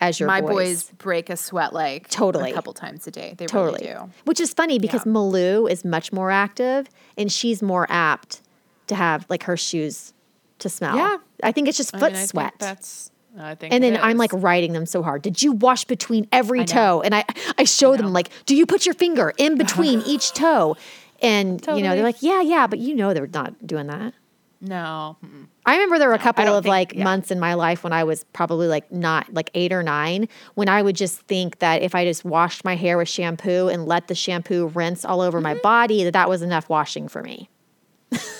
as 0.00 0.18
your 0.20 0.26
my 0.26 0.40
boys. 0.40 0.50
boys 0.50 0.90
break 0.98 1.30
a 1.30 1.36
sweat 1.36 1.72
like 1.72 2.08
Totally. 2.08 2.50
a 2.50 2.54
couple 2.54 2.72
times 2.72 3.06
a 3.06 3.10
day. 3.10 3.34
They 3.38 3.46
Totally. 3.46 3.86
really 3.86 3.94
do. 4.06 4.10
Which 4.24 4.40
is 4.40 4.52
funny 4.52 4.78
because 4.80 5.06
Yeah. 5.06 5.12
Malou 5.12 5.70
is 5.70 5.84
much 5.84 6.12
more 6.12 6.30
active 6.32 6.88
and 7.16 7.30
she's 7.30 7.62
more 7.62 7.86
apt 7.88 8.42
to 8.88 8.96
have 8.96 9.24
like 9.30 9.44
her 9.44 9.56
shoes 9.56 10.12
to 10.58 10.68
smell. 10.68 10.96
Yeah. 10.96 11.18
I 11.42 11.52
think 11.52 11.68
it's 11.68 11.76
just 11.78 11.94
I 11.94 11.98
foot 12.00 12.06
mean, 12.12 12.16
I 12.16 12.18
think 12.18 12.30
sweat. 12.30 12.54
that's 12.58 13.10
I 13.38 13.54
think 13.54 13.72
and 13.72 13.82
then 13.82 13.98
I'm 14.02 14.16
like 14.18 14.30
riding 14.34 14.72
them 14.72 14.84
so 14.86 15.02
hard. 15.02 15.22
Did 15.22 15.42
you 15.42 15.52
wash 15.52 15.84
between 15.84 16.28
every 16.32 16.64
toe? 16.64 17.00
And 17.02 17.14
I, 17.14 17.24
I 17.58 17.64
show 17.64 17.96
them 17.96 18.12
like, 18.12 18.28
do 18.46 18.54
you 18.54 18.66
put 18.66 18.84
your 18.84 18.94
finger 18.94 19.32
in 19.38 19.56
between 19.64 20.02
each 20.02 20.32
toe? 20.32 20.76
And 21.22 21.64
you 21.66 21.82
know, 21.82 21.94
they're 21.94 22.02
like, 22.04 22.22
yeah, 22.22 22.40
yeah, 22.42 22.66
but 22.66 22.78
you 22.78 22.94
know 22.94 23.14
they're 23.14 23.26
not 23.28 23.66
doing 23.66 23.86
that. 23.86 24.12
no. 24.60 25.16
mm-mm. 25.24 25.46
I 25.64 25.74
remember 25.74 26.00
there 26.00 26.08
were 26.08 26.14
a 26.14 26.18
couple 26.18 26.44
of 26.44 26.64
think- 26.64 26.70
like 26.70 26.92
yeah. 26.94 27.04
months 27.04 27.30
in 27.30 27.38
my 27.38 27.54
life 27.54 27.84
when 27.84 27.92
I 27.92 28.02
was 28.02 28.24
probably 28.32 28.66
like 28.66 28.90
not 28.90 29.32
like 29.32 29.48
eight 29.54 29.72
or 29.72 29.84
nine, 29.84 30.28
when 30.54 30.68
I 30.68 30.82
would 30.82 30.96
just 30.96 31.20
think 31.22 31.60
that 31.60 31.82
if 31.82 31.94
I 31.94 32.04
just 32.04 32.24
washed 32.24 32.64
my 32.64 32.74
hair 32.74 32.98
with 32.98 33.08
shampoo 33.08 33.68
and 33.68 33.86
let 33.86 34.08
the 34.08 34.14
shampoo 34.16 34.66
rinse 34.74 35.04
all 35.04 35.20
over 35.20 35.38
Mm-hmm. 35.38 35.44
my 35.44 35.54
body, 35.54 36.02
that 36.02 36.14
that 36.14 36.28
was 36.28 36.42
enough 36.42 36.68
washing 36.68 37.06
for 37.06 37.22
me. 37.22 37.48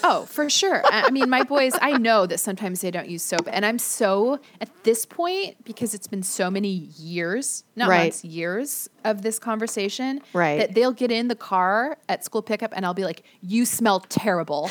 Oh, 0.05 0.27
for 0.29 0.49
sure. 0.51 0.83
I 0.85 1.05
I 1.07 1.11
mean, 1.11 1.29
my 1.31 1.43
boys, 1.45 1.73
I 1.81 1.97
know 1.99 2.27
that 2.27 2.39
sometimes 2.39 2.81
they 2.81 2.91
don't 2.91 3.09
use 3.09 3.23
soap. 3.23 3.49
And 3.51 3.65
I'm 3.67 3.79
so, 3.79 4.39
at 4.61 4.69
this 4.85 5.05
point, 5.07 5.63
because 5.65 5.95
it's 5.95 6.07
been 6.07 6.23
so 6.23 6.51
many 6.51 6.69
years, 6.69 7.65
not 7.77 7.89
Right. 7.89 8.05
months, 8.05 8.25
years 8.25 8.89
of 9.05 9.23
this 9.23 9.39
conversation, 9.39 10.21
Right. 10.33 10.59
that 10.59 10.75
they'll 10.75 10.93
get 10.93 11.11
in 11.11 11.29
the 11.29 11.35
car 11.37 11.99
at 12.09 12.25
school 12.25 12.43
pickup 12.43 12.73
and 12.75 12.85
I'll 12.87 12.95
be 12.95 13.05
like, 13.05 13.23
you 13.43 13.65
smell 13.67 14.01
terrible. 14.01 14.71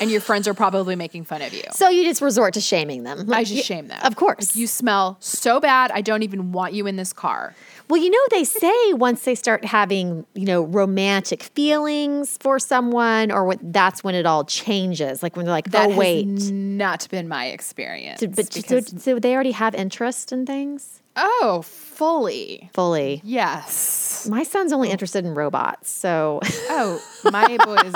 and 0.00 0.10
your 0.10 0.20
friends 0.20 0.48
are 0.48 0.54
probably 0.54 0.96
making 0.96 1.24
fun 1.24 1.42
of 1.42 1.52
you. 1.52 1.62
So 1.72 1.88
you 1.88 2.04
just 2.04 2.20
resort 2.20 2.54
to 2.54 2.60
shaming 2.60 3.02
them. 3.04 3.32
I 3.32 3.44
just 3.44 3.64
shame 3.64 3.88
them. 3.88 4.00
Of 4.04 4.16
course. 4.16 4.50
Like, 4.50 4.56
you 4.56 4.66
smell 4.66 5.16
so 5.20 5.60
bad. 5.60 5.90
I 5.92 6.00
don't 6.00 6.22
even 6.22 6.52
want 6.52 6.72
you 6.74 6.86
in 6.86 6.96
this 6.96 7.12
car. 7.12 7.54
Well, 7.88 8.00
you 8.02 8.10
know, 8.10 8.18
they 8.30 8.44
say 8.44 8.92
once 8.94 9.22
they 9.24 9.34
start 9.34 9.64
having, 9.64 10.24
you 10.34 10.46
know, 10.46 10.62
romantic 10.62 11.42
feelings 11.42 12.38
for 12.40 12.58
someone, 12.58 13.30
or 13.30 13.44
when, 13.44 13.58
that's 13.72 14.02
when 14.02 14.14
it 14.14 14.24
all 14.26 14.44
changes. 14.44 15.22
Like 15.22 15.36
when 15.36 15.44
they're 15.46 15.54
like, 15.54 15.70
That 15.72 15.86
oh, 15.86 15.90
has 15.90 15.98
wait. 15.98 16.26
not 16.26 17.06
been 17.10 17.28
my 17.28 17.46
experience. 17.46 18.20
So- 18.20 18.28
but 18.28 18.52
so, 18.52 18.60
because- 18.60 19.02
so 19.02 19.18
they 19.18 19.34
already 19.34 19.50
have 19.52 19.74
interest 19.74 20.32
in 20.32 20.46
things 20.46 21.00
oh, 21.16 21.60
fully. 21.66 22.70
fully. 22.72 23.20
Yes. 23.24 24.26
My 24.30 24.42
son's 24.44 24.72
only 24.72 24.90
interested 24.90 25.26
in 25.26 25.34
robots. 25.34 25.90
So 25.90 26.40
Oh, 26.70 27.02
my 27.24 27.56
boys 27.64 27.92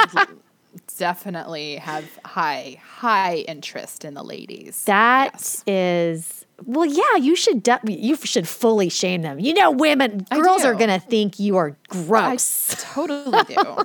definitely 0.99 1.77
have 1.77 2.05
high, 2.25 2.81
high 2.85 3.37
interest 3.49 4.05
in 4.05 4.15
the 4.15 4.23
ladies. 4.23 4.85
That 4.85 5.31
Yes. 5.35 5.63
is 5.67 6.46
well, 6.65 6.87
yeah. 6.87 7.17
You 7.21 7.37
should 7.37 7.63
de- 7.63 7.81
you 7.87 8.17
should 8.17 8.49
fully 8.49 8.89
shame 8.89 9.23
them. 9.23 9.39
You 9.39 9.55
know, 9.55 9.71
women, 9.71 10.27
girls 10.31 10.65
are 10.65 10.75
gonna 10.75 10.99
think 10.99 11.39
you 11.39 11.57
are 11.57 11.77
gross. 11.89 12.73
I 12.73 12.77
totally 12.95 13.43
do. 13.45 13.77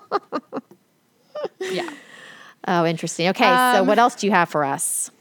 yeah. 1.60 1.90
oh, 2.68 2.86
interesting. 2.86 3.28
Okay, 3.30 3.44
so 3.44 3.82
Um, 3.82 3.88
what 3.88 4.00
else 4.00 4.16
do 4.16 4.28
you 4.28 4.32
have 4.32 4.50
for 4.50 4.64
us? 4.64 5.12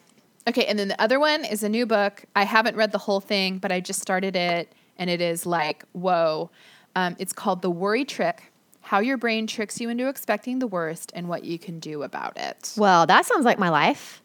Okay, 0.48 0.64
and 0.66 0.78
then 0.78 0.88
the 0.88 1.00
other 1.00 1.20
one 1.20 1.44
is 1.44 1.62
a 1.62 1.68
new 1.68 1.86
book. 1.86 2.24
I 2.34 2.44
haven't 2.44 2.76
read 2.76 2.92
the 2.92 2.98
whole 2.98 3.20
thing, 3.20 3.58
but 3.58 3.70
I 3.70 3.80
just 3.80 4.00
started 4.00 4.34
it, 4.36 4.72
and 4.98 5.10
it 5.10 5.20
is 5.20 5.44
like, 5.46 5.84
whoa. 5.92 6.50
Um, 6.96 7.14
it's 7.18 7.32
called 7.32 7.62
The 7.62 7.70
Worry 7.70 8.04
Trick 8.04 8.50
How 8.80 8.98
Your 8.98 9.16
Brain 9.16 9.46
Tricks 9.46 9.80
You 9.80 9.88
into 9.90 10.08
Expecting 10.08 10.58
the 10.58 10.66
Worst 10.66 11.12
and 11.14 11.28
What 11.28 11.44
You 11.44 11.58
Can 11.58 11.78
Do 11.78 12.02
About 12.02 12.36
It. 12.36 12.72
Well, 12.76 13.06
that 13.06 13.26
sounds 13.26 13.44
like 13.44 13.58
my 13.58 13.68
life. 13.68 14.19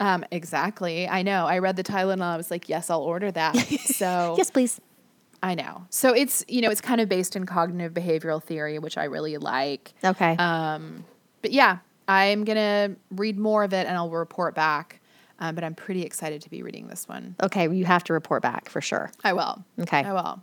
Um, 0.00 0.24
exactly. 0.30 1.08
I 1.08 1.22
know. 1.22 1.46
I 1.46 1.58
read 1.58 1.76
the 1.76 1.82
title 1.82 2.10
and 2.10 2.22
I 2.22 2.36
was 2.36 2.50
like, 2.50 2.68
yes, 2.68 2.90
I'll 2.90 3.02
order 3.02 3.30
that. 3.30 3.54
So, 3.84 4.34
Yes, 4.38 4.50
please. 4.50 4.80
I 5.42 5.54
know. 5.54 5.84
So 5.90 6.14
it's, 6.14 6.44
you 6.48 6.62
know, 6.62 6.70
it's 6.70 6.80
kind 6.80 7.00
of 7.00 7.08
based 7.08 7.36
in 7.36 7.44
cognitive 7.46 7.92
behavioral 7.92 8.42
theory, 8.42 8.78
which 8.78 8.96
I 8.96 9.04
really 9.04 9.36
like. 9.36 9.92
Okay. 10.02 10.36
Um, 10.36 11.04
but 11.42 11.52
yeah, 11.52 11.78
I'm 12.08 12.44
going 12.44 12.56
to 12.56 12.96
read 13.10 13.38
more 13.38 13.62
of 13.62 13.72
it 13.72 13.86
and 13.86 13.96
I'll 13.96 14.10
report 14.10 14.54
back. 14.54 15.00
Um, 15.38 15.54
but 15.54 15.62
I'm 15.64 15.74
pretty 15.74 16.02
excited 16.02 16.40
to 16.42 16.50
be 16.50 16.62
reading 16.62 16.86
this 16.86 17.06
one. 17.08 17.34
okay, 17.42 17.68
you 17.68 17.84
have 17.84 18.04
to 18.04 18.12
report 18.12 18.42
back 18.42 18.68
for 18.68 18.80
sure. 18.80 19.10
I 19.22 19.32
will. 19.32 19.64
Okay. 19.80 20.02
I 20.02 20.12
will. 20.12 20.42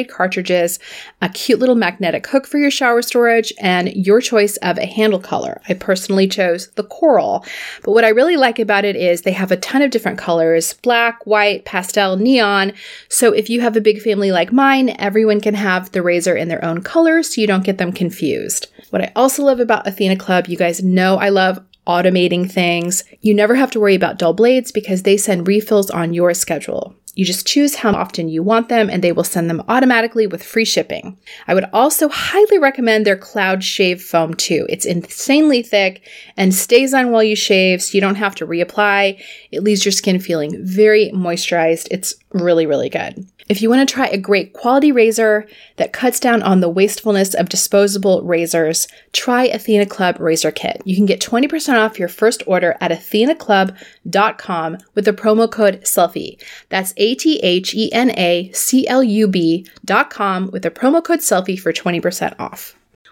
cartridges, 0.03 0.79
a 1.21 1.29
cute 1.29 1.59
little 1.59 1.75
magnetic 1.75 2.25
hook 2.27 2.47
for 2.47 2.57
your 2.57 2.71
shower 2.71 3.01
storage, 3.01 3.53
and 3.59 3.93
your 3.93 4.21
choice 4.21 4.57
of 4.57 4.77
a 4.77 4.85
handle 4.85 5.19
color. 5.19 5.61
I 5.67 5.73
personally 5.73 6.27
chose 6.27 6.67
the 6.71 6.83
coral. 6.83 7.45
But 7.83 7.91
what 7.91 8.05
I 8.05 8.09
really 8.09 8.37
like 8.37 8.59
about 8.59 8.85
it 8.85 8.95
is 8.95 9.21
they 9.21 9.31
have 9.31 9.51
a 9.51 9.57
ton 9.57 9.81
of 9.81 9.91
different 9.91 10.17
colors 10.17 10.73
black, 10.73 11.25
white, 11.25 11.65
pastel, 11.65 12.17
neon. 12.17 12.73
So 13.09 13.31
if 13.31 13.49
you 13.49 13.61
have 13.61 13.75
a 13.75 13.81
big 13.81 14.01
family 14.01 14.31
like 14.31 14.51
mine, 14.51 14.95
everyone 14.99 15.41
can 15.41 15.55
have 15.55 15.91
the 15.91 16.01
razor 16.01 16.35
in 16.35 16.47
their 16.47 16.63
own 16.63 16.81
color 16.81 17.23
so 17.23 17.41
you 17.41 17.47
don't 17.47 17.63
get 17.63 17.77
them 17.77 17.91
confused. 17.91 18.67
What 18.89 19.01
I 19.01 19.11
also 19.15 19.43
love 19.43 19.59
about 19.59 19.87
Athena 19.87 20.17
Club, 20.17 20.47
you 20.47 20.57
guys 20.57 20.83
know 20.83 21.17
I 21.17 21.29
love 21.29 21.59
automating 21.87 22.49
things. 22.49 23.03
You 23.21 23.33
never 23.33 23.55
have 23.55 23.71
to 23.71 23.79
worry 23.79 23.95
about 23.95 24.19
dull 24.19 24.33
blades 24.33 24.71
because 24.71 25.03
they 25.03 25.17
send 25.17 25.47
refills 25.47 25.89
on 25.89 26.13
your 26.13 26.33
schedule. 26.33 26.95
You 27.13 27.25
just 27.25 27.45
choose 27.45 27.75
how 27.75 27.91
often 27.91 28.29
you 28.29 28.41
want 28.41 28.69
them 28.69 28.89
and 28.89 29.03
they 29.03 29.11
will 29.11 29.25
send 29.25 29.49
them 29.49 29.63
automatically 29.67 30.27
with 30.27 30.43
free 30.43 30.63
shipping. 30.63 31.17
I 31.47 31.53
would 31.53 31.65
also 31.73 32.07
highly 32.07 32.57
recommend 32.57 33.05
their 33.05 33.17
Cloud 33.17 33.63
Shave 33.63 34.01
Foam 34.01 34.33
too. 34.33 34.65
It's 34.69 34.85
insanely 34.85 35.61
thick 35.61 36.07
and 36.37 36.53
stays 36.53 36.93
on 36.93 37.11
while 37.11 37.23
you 37.23 37.35
shave 37.35 37.81
so 37.81 37.95
you 37.95 38.01
don't 38.01 38.15
have 38.15 38.35
to 38.35 38.47
reapply. 38.47 39.21
It 39.51 39.63
leaves 39.63 39.83
your 39.83 39.91
skin 39.91 40.19
feeling 40.19 40.57
very 40.65 41.11
moisturized. 41.13 41.87
It's 41.91 42.15
really, 42.31 42.65
really 42.65 42.89
good. 42.89 43.25
If 43.49 43.61
you 43.61 43.69
want 43.69 43.85
to 43.85 43.93
try 43.93 44.07
a 44.07 44.17
great 44.17 44.53
quality 44.53 44.93
razor 44.93 45.45
that 45.75 45.91
cuts 45.91 46.21
down 46.21 46.41
on 46.41 46.61
the 46.61 46.69
wastefulness 46.69 47.33
of 47.33 47.49
disposable 47.49 48.21
razors, 48.21 48.87
try 49.11 49.43
Athena 49.43 49.87
Club 49.87 50.17
Razor 50.21 50.51
Kit. 50.51 50.81
You 50.85 50.95
can 50.95 51.05
get 51.05 51.19
20% 51.19 51.73
off 51.73 51.99
your 51.99 52.07
first 52.07 52.43
order 52.47 52.77
at 52.79 52.91
athenaclub.com 52.91 53.75
with 54.05 55.05
the 55.05 55.13
promo 55.13 55.49
code 55.49 55.85
SELFIE. 55.85 56.39
That's 56.69 56.93
A 56.97 57.15
T 57.15 57.39
H 57.39 57.73
E 57.75 57.91
N 57.91 58.11
A 58.11 58.51
C 58.53 58.87
L 58.87 59.03
U 59.03 59.27
B.com 59.27 60.51
with 60.51 60.63
the 60.63 60.71
promo 60.71 61.03
code 61.03 61.21
SELFIE 61.21 61.57
for 61.57 61.71
20% 61.71 62.39
off. 62.39 62.75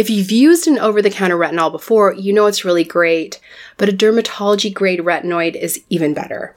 If 0.00 0.08
you've 0.08 0.30
used 0.30 0.66
an 0.66 0.78
over 0.78 1.02
the 1.02 1.10
counter 1.10 1.36
retinol 1.36 1.70
before, 1.70 2.14
you 2.14 2.32
know 2.32 2.46
it's 2.46 2.64
really 2.64 2.84
great, 2.84 3.38
but 3.76 3.90
a 3.90 3.92
dermatology 3.92 4.72
grade 4.72 5.00
retinoid 5.00 5.54
is 5.54 5.84
even 5.90 6.14
better. 6.14 6.56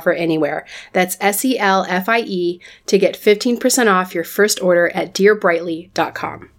anywhere. 0.00 0.66
That's 0.92 1.16
S 1.20 1.44
E 1.44 1.58
L 1.58 1.84
F 1.88 2.08
I 2.08 2.20
E 2.20 2.60
to 2.86 2.98
get 2.98 3.14
15% 3.18 3.92
off 3.92 4.14
your 4.14 4.24
first 4.24 4.62
order 4.62 4.88
at 4.90 5.12
dearbrightly.com. 5.14 6.50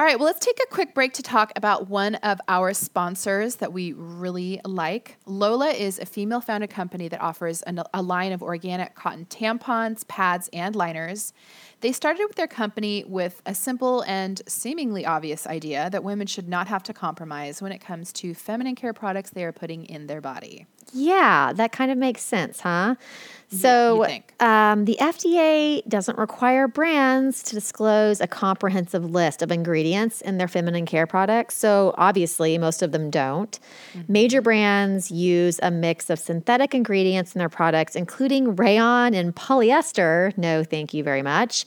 All 0.00 0.06
right, 0.06 0.18
well, 0.18 0.24
let's 0.24 0.42
take 0.42 0.58
a 0.62 0.74
quick 0.74 0.94
break 0.94 1.12
to 1.12 1.22
talk 1.22 1.52
about 1.56 1.90
one 1.90 2.14
of 2.14 2.40
our 2.48 2.72
sponsors 2.72 3.56
that 3.56 3.74
we 3.74 3.92
really 3.92 4.58
like. 4.64 5.18
Lola 5.26 5.68
is 5.72 5.98
a 5.98 6.06
female 6.06 6.40
founded 6.40 6.70
company 6.70 7.06
that 7.08 7.20
offers 7.20 7.60
an, 7.64 7.82
a 7.92 8.00
line 8.00 8.32
of 8.32 8.42
organic 8.42 8.94
cotton 8.94 9.26
tampons, 9.26 10.08
pads, 10.08 10.48
and 10.54 10.74
liners. 10.74 11.34
They 11.82 11.92
started 11.92 12.24
with 12.26 12.36
their 12.36 12.46
company 12.46 13.04
with 13.06 13.42
a 13.44 13.54
simple 13.54 14.02
and 14.06 14.40
seemingly 14.48 15.04
obvious 15.04 15.46
idea 15.46 15.90
that 15.90 16.02
women 16.02 16.26
should 16.26 16.48
not 16.48 16.66
have 16.68 16.82
to 16.84 16.94
compromise 16.94 17.60
when 17.60 17.70
it 17.70 17.82
comes 17.82 18.10
to 18.14 18.32
feminine 18.32 18.76
care 18.76 18.94
products 18.94 19.28
they 19.28 19.44
are 19.44 19.52
putting 19.52 19.84
in 19.84 20.06
their 20.06 20.22
body. 20.22 20.64
Yeah, 20.92 21.52
that 21.54 21.72
kind 21.72 21.90
of 21.90 21.98
makes 21.98 22.22
sense, 22.22 22.60
huh? 22.60 22.96
So, 23.52 24.06
um, 24.38 24.84
the 24.84 24.96
FDA 25.00 25.86
doesn't 25.88 26.16
require 26.16 26.68
brands 26.68 27.42
to 27.44 27.56
disclose 27.56 28.20
a 28.20 28.28
comprehensive 28.28 29.10
list 29.10 29.42
of 29.42 29.50
ingredients 29.50 30.20
in 30.20 30.38
their 30.38 30.46
feminine 30.46 30.86
care 30.86 31.06
products. 31.06 31.56
So, 31.56 31.92
obviously, 31.98 32.56
most 32.58 32.80
of 32.80 32.92
them 32.92 33.10
don't. 33.10 33.58
Mm-hmm. 33.92 34.12
Major 34.12 34.40
brands 34.40 35.10
use 35.10 35.58
a 35.64 35.70
mix 35.72 36.10
of 36.10 36.20
synthetic 36.20 36.76
ingredients 36.76 37.34
in 37.34 37.40
their 37.40 37.48
products, 37.48 37.96
including 37.96 38.54
rayon 38.54 39.14
and 39.14 39.34
polyester. 39.34 40.36
No, 40.38 40.62
thank 40.62 40.94
you 40.94 41.02
very 41.02 41.22
much. 41.22 41.66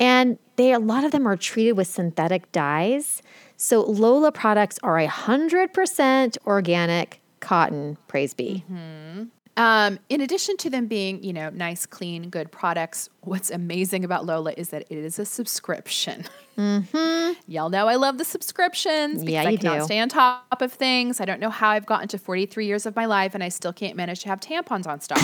And 0.00 0.36
they, 0.56 0.72
a 0.72 0.80
lot 0.80 1.04
of 1.04 1.12
them 1.12 1.28
are 1.28 1.36
treated 1.36 1.74
with 1.74 1.86
synthetic 1.86 2.50
dyes. 2.50 3.22
So, 3.56 3.82
Lola 3.82 4.32
products 4.32 4.80
are 4.82 4.98
100% 4.98 6.38
organic 6.44 7.19
cotton, 7.40 7.96
praise 8.08 8.34
be. 8.34 8.64
Mm-hmm. 8.70 9.24
Um, 9.56 9.98
in 10.08 10.20
addition 10.20 10.56
to 10.58 10.70
them 10.70 10.86
being, 10.86 11.22
you 11.22 11.32
know, 11.32 11.50
nice, 11.50 11.84
clean, 11.84 12.30
good 12.30 12.50
products, 12.50 13.10
what's 13.22 13.50
amazing 13.50 14.04
about 14.04 14.24
Lola 14.24 14.54
is 14.56 14.70
that 14.70 14.86
it 14.88 14.96
is 14.96 15.18
a 15.18 15.24
subscription. 15.24 16.24
Mm-hmm. 16.60 17.40
Y'all 17.50 17.70
know 17.70 17.88
I 17.88 17.94
love 17.94 18.18
the 18.18 18.24
subscriptions 18.24 19.20
because 19.20 19.32
yeah, 19.32 19.44
I 19.44 19.56
cannot 19.56 19.78
do. 19.78 19.84
stay 19.84 19.98
on 19.98 20.10
top 20.10 20.60
of 20.60 20.70
things. 20.70 21.18
I 21.18 21.24
don't 21.24 21.40
know 21.40 21.48
how 21.48 21.70
I've 21.70 21.86
gotten 21.86 22.06
to 22.08 22.18
43 22.18 22.66
years 22.66 22.84
of 22.84 22.94
my 22.94 23.06
life 23.06 23.34
and 23.34 23.42
I 23.42 23.48
still 23.48 23.72
can't 23.72 23.96
manage 23.96 24.20
to 24.20 24.28
have 24.28 24.40
tampons 24.40 24.86
on 24.86 25.00
stock. 25.00 25.18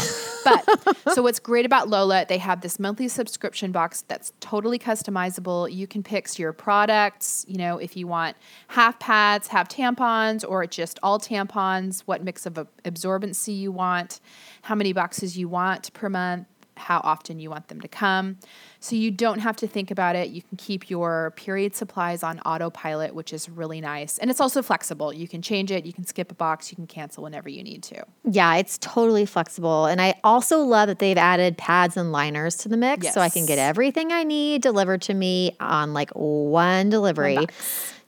but 0.44 1.14
so 1.14 1.22
what's 1.22 1.38
great 1.38 1.66
about 1.66 1.90
Lola, 1.90 2.24
they 2.26 2.38
have 2.38 2.62
this 2.62 2.78
monthly 2.78 3.08
subscription 3.08 3.70
box 3.70 4.00
that's 4.08 4.32
totally 4.40 4.78
customizable. 4.78 5.70
You 5.70 5.86
can 5.86 6.02
pick 6.02 6.26
your 6.38 6.54
products, 6.54 7.44
you 7.46 7.58
know, 7.58 7.76
if 7.76 7.96
you 7.96 8.06
want 8.06 8.36
half 8.68 8.98
pads, 8.98 9.48
half 9.48 9.68
tampons, 9.68 10.42
or 10.48 10.66
just 10.66 10.98
all 11.02 11.20
tampons, 11.20 12.00
what 12.06 12.24
mix 12.24 12.46
of 12.46 12.54
absorbency 12.84 13.56
you 13.56 13.70
want, 13.70 14.20
how 14.62 14.74
many 14.74 14.94
boxes 14.94 15.36
you 15.36 15.48
want 15.48 15.92
per 15.92 16.08
month 16.08 16.46
how 16.76 17.00
often 17.02 17.38
you 17.38 17.50
want 17.50 17.68
them 17.68 17.80
to 17.80 17.88
come. 17.88 18.38
So 18.80 18.94
you 18.94 19.10
don't 19.10 19.40
have 19.40 19.56
to 19.56 19.66
think 19.66 19.90
about 19.90 20.14
it. 20.16 20.28
You 20.28 20.42
can 20.42 20.56
keep 20.56 20.90
your 20.90 21.32
period 21.36 21.74
supplies 21.74 22.22
on 22.22 22.38
autopilot, 22.40 23.14
which 23.14 23.32
is 23.32 23.48
really 23.48 23.80
nice. 23.80 24.18
And 24.18 24.30
it's 24.30 24.40
also 24.40 24.62
flexible. 24.62 25.12
You 25.12 25.26
can 25.26 25.42
change 25.42 25.70
it, 25.70 25.84
you 25.84 25.92
can 25.92 26.04
skip 26.04 26.30
a 26.30 26.34
box, 26.34 26.70
you 26.70 26.76
can 26.76 26.86
cancel 26.86 27.22
whenever 27.22 27.48
you 27.48 27.62
need 27.62 27.82
to. 27.84 28.04
Yeah, 28.24 28.56
it's 28.56 28.78
totally 28.78 29.26
flexible. 29.26 29.86
And 29.86 30.00
I 30.00 30.14
also 30.22 30.60
love 30.60 30.88
that 30.88 30.98
they've 30.98 31.16
added 31.16 31.58
pads 31.58 31.96
and 31.96 32.12
liners 32.12 32.56
to 32.58 32.68
the 32.68 32.76
mix 32.76 33.04
yes. 33.04 33.14
so 33.14 33.20
I 33.20 33.28
can 33.28 33.46
get 33.46 33.58
everything 33.58 34.12
I 34.12 34.24
need 34.24 34.62
delivered 34.62 35.02
to 35.02 35.14
me 35.14 35.56
on 35.60 35.92
like 35.92 36.10
one 36.10 36.90
delivery. 36.90 37.36
One 37.36 37.46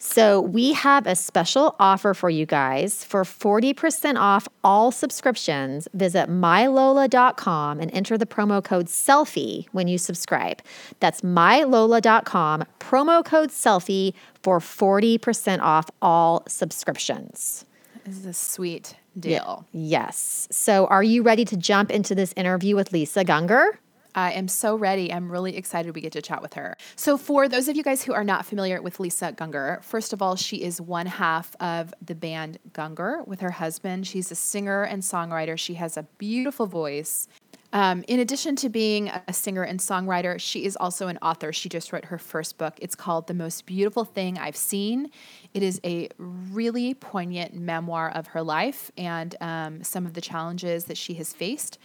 so, 0.01 0.41
we 0.41 0.75
have 0.75 1.09
a 1.09 1.17
special 1.17 1.75
offer 1.81 2.15
for 2.15 2.31
you 2.31 2.47
guys. 2.47 3.05
For 3.05 3.25
40% 3.25 4.17
off 4.17 4.47
all 4.63 4.93
subscriptions, 4.93 5.89
visit 5.93 6.31
mylola.com 6.31 7.81
and 7.81 7.91
enter 7.93 8.17
the 8.17 8.27
promo 8.27 8.63
code 8.63 8.89
SELFIE 8.89 9.67
when 9.73 9.89
you 9.89 9.99
subscribe. 9.99 10.63
That's 11.01 11.23
mylola.com, 11.23 12.65
promo 12.79 13.25
code 13.25 13.51
SELFIE 13.51 14.15
for 14.41 14.61
40% 14.61 15.61
off 15.63 15.91
all 16.01 16.45
subscriptions. 16.47 17.65
This 18.05 18.19
is 18.19 18.27
a 18.27 18.33
sweet 18.33 18.95
deal. 19.19 19.67
Yes. 19.73 20.47
So, 20.53 20.87
are 20.87 21.03
you 21.03 21.25
ready 21.25 21.45
to 21.47 21.57
jump 21.57 21.91
into 21.91 22.15
this 22.15 22.33
interview 22.37 22.77
with 22.77 22.93
Lisa 22.93 23.25
Gungor? 23.25 23.79
I 24.19 24.33
am 24.33 24.49
so 24.49 24.75
ready. 24.75 25.13
I'm 25.13 25.31
really 25.31 25.57
excited 25.57 25.95
we 25.95 26.01
get 26.01 26.13
to 26.15 26.23
chat 26.23 26.43
with 26.43 26.55
her. 26.55 26.77
So, 26.97 27.17
for 27.17 27.49
those 27.49 27.69
of 27.69 27.77
you 27.77 27.85
guys 27.85 28.03
who 28.03 28.13
are 28.13 28.25
not 28.25 28.45
familiar 28.45 28.83
with 28.83 28.99
Lisa 28.99 29.33
Gungor, 29.33 29.83
first 29.85 30.13
of 30.13 30.21
all, 30.21 30.35
she 30.35 30.57
is 30.57 30.81
one 30.81 31.07
half 31.07 31.55
of 31.61 31.95
the 32.05 32.17
band 32.17 32.59
Gungor 32.73 33.25
with 33.29 33.39
her 33.39 33.53
husband. 33.53 34.09
She's 34.09 34.33
a 34.33 34.35
singer 34.35 34.83
and 34.83 35.05
songwriter. 35.05 35.57
She 35.57 35.75
has 35.75 35.97
a 35.97 36.03
beautiful 36.19 36.67
voice. 36.67 37.29
Um, 37.73 38.03
in 38.09 38.21
addition 38.21 38.57
to 38.57 38.71
being 38.71 39.11
a 39.29 39.33
singer 39.33 39.63
and 39.63 39.79
songwriter, 39.79 40.41
she 40.41 40.65
is 40.65 40.75
also 40.77 41.09
an 41.09 41.19
author. 41.21 41.53
She 41.53 41.69
just 41.69 41.93
wrote 41.93 42.07
her 42.07 42.19
first 42.19 42.57
book. 42.57 42.79
It's 42.81 42.95
called 42.95 43.27
The 43.27 43.35
Most 43.35 43.67
Beautiful 43.67 44.05
Thing 44.05 44.39
I've 44.39 44.57
Seen. 44.57 45.11
It 45.53 45.63
is 45.63 45.81
a 45.85 46.09
really 46.19 46.95
poignant 46.95 47.55
memoir 47.55 48.11
of 48.11 48.29
her 48.29 48.43
life 48.43 48.91
and 48.97 49.37
um, 49.43 49.85
some 49.85 50.07
of 50.07 50.15
the 50.15 50.23
challenges 50.23 50.85
that 50.85 50.97
she 50.97 51.15
has 51.15 51.33
faced. 51.33 51.79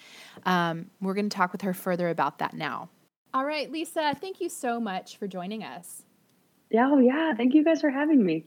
Um, 0.46 0.90
we're 1.02 1.14
going 1.14 1.30
to 1.30 1.36
talk 1.36 1.52
with 1.52 1.64
her 1.64 1.74
further 1.74 2.10
about 2.10 2.40
that 2.40 2.54
now. 2.54 2.90
All 3.34 3.46
right, 3.46 3.70
Lisa, 3.70 4.16
thank 4.22 4.40
you 4.40 4.48
so 4.48 4.80
much 4.80 5.18
for 5.18 5.28
joining 5.28 5.64
us. 5.64 6.04
Yeah, 6.70 6.90
oh, 6.92 7.00
yeah. 7.00 7.34
Thank 7.36 7.54
you 7.54 7.64
guys 7.64 7.82
for 7.82 7.90
having 7.90 8.26
me. 8.26 8.46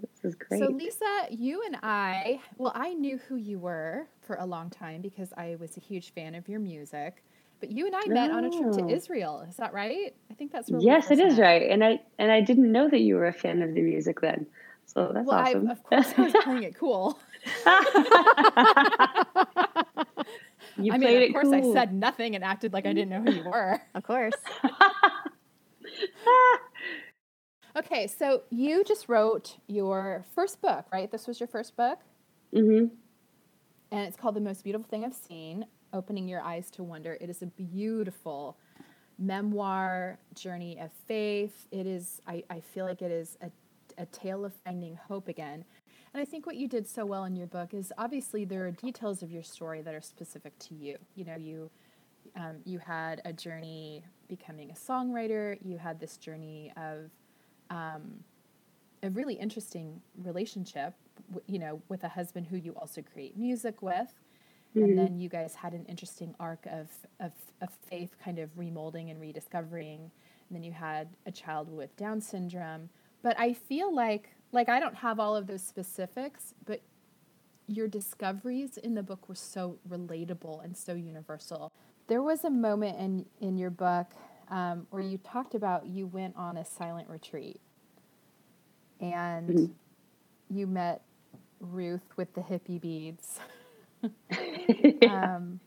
This 0.00 0.24
is 0.24 0.34
great. 0.34 0.60
So, 0.60 0.68
Lisa, 0.68 1.26
you 1.30 1.62
and 1.64 1.76
I, 1.82 2.40
well, 2.56 2.72
I 2.74 2.94
knew 2.94 3.18
who 3.28 3.36
you 3.36 3.58
were 3.58 4.06
for 4.20 4.36
a 4.36 4.46
long 4.46 4.70
time 4.70 5.00
because 5.00 5.32
I 5.36 5.56
was 5.60 5.76
a 5.76 5.80
huge 5.80 6.12
fan 6.12 6.34
of 6.34 6.48
your 6.48 6.60
music. 6.60 7.22
But 7.60 7.72
you 7.72 7.86
and 7.86 7.96
I 7.96 8.06
met 8.06 8.30
oh. 8.30 8.36
on 8.36 8.44
a 8.44 8.50
trip 8.50 8.72
to 8.74 8.84
oh. 8.84 8.88
Israel. 8.88 9.44
Is 9.48 9.56
that 9.56 9.72
right? 9.72 10.14
I 10.30 10.34
think 10.34 10.52
that's 10.52 10.70
where. 10.70 10.80
Yes, 10.80 11.10
it 11.10 11.18
is 11.18 11.38
met. 11.38 11.42
right. 11.42 11.70
And 11.70 11.84
I 11.84 12.00
and 12.18 12.30
I 12.30 12.40
didn't 12.40 12.70
know 12.70 12.88
that 12.88 13.00
you 13.00 13.16
were 13.16 13.26
a 13.26 13.32
fan 13.32 13.62
of 13.62 13.74
the 13.74 13.82
music 13.82 14.20
then. 14.20 14.46
So 14.86 15.10
that's 15.12 15.26
well, 15.26 15.40
awesome. 15.40 15.68
I, 15.68 15.72
of 15.72 15.82
course, 15.82 16.14
I 16.16 16.22
was 16.22 16.32
playing 16.44 16.62
it 16.62 16.76
cool. 16.76 17.18
You 20.78 20.92
I 20.92 20.98
played 20.98 21.08
mean, 21.08 21.22
it 21.22 21.28
of 21.28 21.32
course, 21.32 21.48
cool. 21.48 21.70
I 21.70 21.74
said 21.74 21.92
nothing 21.92 22.36
and 22.36 22.44
acted 22.44 22.72
like 22.72 22.86
I 22.86 22.92
didn't 22.92 23.10
know 23.10 23.22
who 23.22 23.32
you 23.32 23.44
were. 23.44 23.80
Of 23.94 24.04
course. 24.04 24.34
okay, 27.78 28.06
so 28.06 28.42
you 28.50 28.84
just 28.84 29.08
wrote 29.08 29.56
your 29.66 30.24
first 30.34 30.60
book, 30.60 30.86
right? 30.92 31.10
This 31.10 31.26
was 31.26 31.40
your 31.40 31.48
first 31.48 31.76
book, 31.76 32.00
hmm 32.52 32.86
and 33.90 34.06
it's 34.06 34.16
called 34.16 34.36
"The 34.36 34.40
Most 34.40 34.64
Beautiful 34.64 34.86
Thing 34.88 35.04
I've 35.04 35.14
Seen: 35.14 35.66
Opening 35.92 36.28
Your 36.28 36.42
Eyes 36.42 36.70
to 36.72 36.82
Wonder." 36.82 37.16
It 37.20 37.30
is 37.30 37.42
a 37.42 37.46
beautiful 37.46 38.58
memoir 39.18 40.18
journey 40.34 40.78
of 40.80 40.92
faith. 41.06 41.66
It 41.70 41.86
is. 41.86 42.20
I, 42.26 42.44
I 42.50 42.60
feel 42.60 42.86
like 42.86 43.02
it 43.02 43.10
is 43.10 43.38
a, 43.42 43.50
a 44.00 44.06
tale 44.06 44.44
of 44.44 44.52
finding 44.64 44.96
hope 44.96 45.28
again. 45.28 45.64
And 46.14 46.22
I 46.22 46.24
think 46.24 46.46
what 46.46 46.56
you 46.56 46.68
did 46.68 46.86
so 46.88 47.04
well 47.06 47.24
in 47.24 47.36
your 47.36 47.46
book 47.46 47.74
is 47.74 47.92
obviously 47.98 48.44
there 48.44 48.66
are 48.66 48.70
details 48.70 49.22
of 49.22 49.30
your 49.30 49.42
story 49.42 49.82
that 49.82 49.94
are 49.94 50.00
specific 50.00 50.58
to 50.60 50.74
you. 50.74 50.96
You 51.14 51.24
know, 51.24 51.36
you 51.36 51.70
um, 52.36 52.56
you 52.64 52.78
had 52.78 53.22
a 53.24 53.32
journey 53.32 54.04
becoming 54.28 54.70
a 54.70 54.74
songwriter. 54.74 55.58
You 55.64 55.78
had 55.78 56.00
this 56.00 56.16
journey 56.16 56.72
of 56.76 57.10
um, 57.70 58.24
a 59.02 59.10
really 59.10 59.34
interesting 59.34 60.00
relationship, 60.22 60.94
you 61.46 61.58
know, 61.58 61.80
with 61.88 62.04
a 62.04 62.08
husband 62.08 62.46
who 62.46 62.56
you 62.56 62.72
also 62.72 63.02
create 63.02 63.36
music 63.36 63.82
with. 63.82 64.12
And 64.74 64.96
then 64.96 65.18
you 65.18 65.28
guys 65.28 65.54
had 65.54 65.72
an 65.72 65.84
interesting 65.86 66.34
arc 66.38 66.64
of, 66.66 66.88
of, 67.18 67.32
of 67.62 67.70
faith 67.90 68.14
kind 68.22 68.38
of 68.38 68.54
remolding 68.56 69.10
and 69.10 69.20
rediscovering. 69.20 69.98
And 70.48 70.56
then 70.56 70.62
you 70.62 70.72
had 70.72 71.08
a 71.26 71.32
child 71.32 71.68
with 71.68 71.96
Down 71.96 72.20
syndrome. 72.20 72.88
But 73.22 73.38
I 73.40 73.54
feel 73.54 73.92
like, 73.92 74.30
like 74.52 74.68
I 74.68 74.78
don't 74.78 74.94
have 74.94 75.18
all 75.18 75.34
of 75.34 75.46
those 75.46 75.62
specifics, 75.62 76.54
but 76.64 76.80
your 77.66 77.88
discoveries 77.88 78.76
in 78.78 78.94
the 78.94 79.02
book 79.02 79.28
were 79.28 79.34
so 79.34 79.78
relatable 79.88 80.62
and 80.64 80.76
so 80.76 80.94
universal. 80.94 81.72
There 82.06 82.22
was 82.22 82.44
a 82.44 82.50
moment 82.50 82.98
in, 82.98 83.26
in 83.40 83.58
your 83.58 83.70
book 83.70 84.12
um, 84.50 84.86
where 84.90 85.02
you 85.02 85.18
talked 85.18 85.54
about 85.54 85.86
you 85.86 86.06
went 86.06 86.36
on 86.36 86.56
a 86.56 86.64
silent 86.64 87.08
retreat 87.08 87.60
and 89.00 89.74
you 90.50 90.66
met 90.66 91.02
Ruth 91.60 92.02
with 92.16 92.32
the 92.34 92.40
hippie 92.40 92.80
beads. 92.80 93.40
um, 95.08 95.60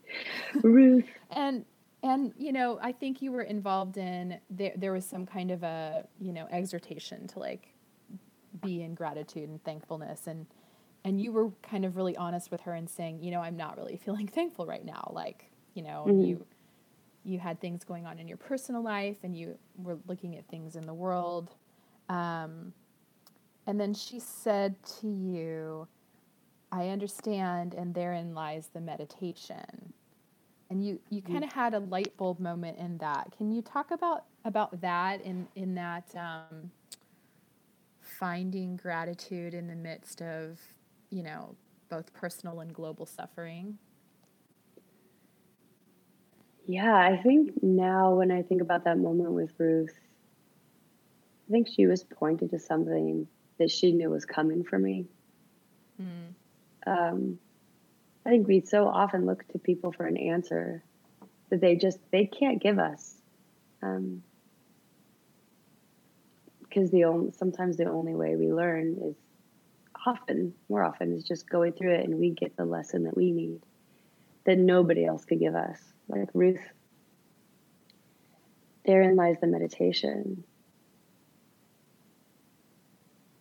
Ruth. 0.62 1.04
and 1.30 1.64
and 2.02 2.32
you 2.36 2.52
know, 2.52 2.78
I 2.82 2.92
think 2.92 3.22
you 3.22 3.30
were 3.32 3.42
involved 3.42 3.96
in 3.96 4.38
there. 4.50 4.72
There 4.76 4.92
was 4.92 5.04
some 5.04 5.26
kind 5.26 5.50
of 5.50 5.62
a 5.62 6.06
you 6.20 6.32
know 6.32 6.46
exhortation 6.50 7.26
to 7.28 7.38
like 7.38 7.68
be 8.62 8.82
in 8.82 8.94
gratitude 8.94 9.48
and 9.48 9.62
thankfulness, 9.64 10.26
and 10.26 10.46
and 11.04 11.20
you 11.20 11.32
were 11.32 11.50
kind 11.62 11.84
of 11.84 11.96
really 11.96 12.16
honest 12.16 12.50
with 12.50 12.60
her 12.62 12.74
and 12.74 12.88
saying, 12.88 13.22
you 13.22 13.30
know, 13.30 13.40
I'm 13.40 13.56
not 13.56 13.76
really 13.76 13.96
feeling 14.04 14.26
thankful 14.26 14.66
right 14.66 14.84
now. 14.84 15.10
Like 15.14 15.50
you 15.74 15.82
know, 15.82 16.06
Mhm. 16.08 16.26
you 16.26 16.46
you 17.24 17.38
had 17.38 17.60
things 17.60 17.84
going 17.84 18.06
on 18.06 18.18
in 18.18 18.28
your 18.28 18.36
personal 18.36 18.82
life, 18.82 19.16
and 19.22 19.36
you 19.36 19.56
were 19.76 19.98
looking 20.06 20.36
at 20.36 20.46
things 20.48 20.76
in 20.76 20.86
the 20.86 20.94
world. 20.94 21.54
Um, 22.08 22.72
and 23.66 23.80
then 23.80 23.94
she 23.94 24.18
said 24.18 24.74
to 25.00 25.08
you, 25.08 25.86
I 26.72 26.88
understand, 26.88 27.74
and 27.74 27.94
therein 27.94 28.34
lies 28.34 28.70
the 28.72 28.80
meditation. 28.80 29.92
And 30.70 30.84
you, 30.84 30.98
you 31.10 31.20
kind 31.20 31.44
of 31.44 31.52
had 31.52 31.74
a 31.74 31.80
light 31.80 32.16
bulb 32.16 32.40
moment 32.40 32.78
in 32.78 32.96
that. 32.98 33.34
Can 33.36 33.52
you 33.52 33.60
talk 33.60 33.90
about 33.90 34.24
about 34.46 34.80
that 34.80 35.20
in 35.20 35.46
in 35.54 35.74
that 35.74 36.10
um, 36.16 36.70
finding 38.00 38.76
gratitude 38.76 39.52
in 39.52 39.66
the 39.68 39.76
midst 39.76 40.22
of 40.22 40.58
you 41.10 41.22
know 41.22 41.54
both 41.90 42.10
personal 42.14 42.60
and 42.60 42.72
global 42.72 43.04
suffering? 43.04 43.76
Yeah, 46.66 46.94
I 46.94 47.16
think 47.16 47.62
now 47.62 48.14
when 48.14 48.30
I 48.30 48.42
think 48.42 48.62
about 48.62 48.84
that 48.84 48.98
moment 48.98 49.32
with 49.32 49.52
Ruth, 49.58 49.98
I 51.48 51.50
think 51.50 51.68
she 51.68 51.86
was 51.86 52.04
pointing 52.04 52.48
to 52.50 52.58
something 52.58 53.26
that 53.58 53.70
she 53.70 53.92
knew 53.92 54.10
was 54.10 54.24
coming 54.24 54.64
for 54.64 54.78
me. 54.78 55.06
Um, 56.86 57.38
I 58.24 58.30
think 58.30 58.46
we 58.48 58.60
so 58.60 58.86
often 58.86 59.26
look 59.26 59.46
to 59.48 59.58
people 59.58 59.92
for 59.92 60.06
an 60.06 60.16
answer 60.16 60.82
that 61.50 61.60
they 61.60 61.76
just 61.76 61.98
they 62.10 62.26
can't 62.26 62.62
give 62.62 62.78
us, 62.78 63.14
um, 63.82 64.22
because 66.62 66.90
the 66.90 67.04
only 67.04 67.32
sometimes 67.32 67.76
the 67.76 67.90
only 67.90 68.14
way 68.14 68.36
we 68.36 68.52
learn 68.52 68.96
is 69.02 69.16
often 70.06 70.54
more 70.68 70.82
often 70.82 71.12
is 71.12 71.24
just 71.24 71.48
going 71.48 71.72
through 71.72 71.92
it 71.94 72.04
and 72.04 72.18
we 72.18 72.30
get 72.30 72.56
the 72.56 72.64
lesson 72.64 73.04
that 73.04 73.16
we 73.16 73.30
need 73.30 73.60
that 74.44 74.58
nobody 74.58 75.04
else 75.04 75.24
could 75.24 75.38
give 75.40 75.54
us. 75.54 75.78
Like 76.08 76.28
Ruth, 76.34 76.60
therein 78.84 79.16
lies 79.16 79.36
the 79.40 79.46
meditation. 79.46 80.44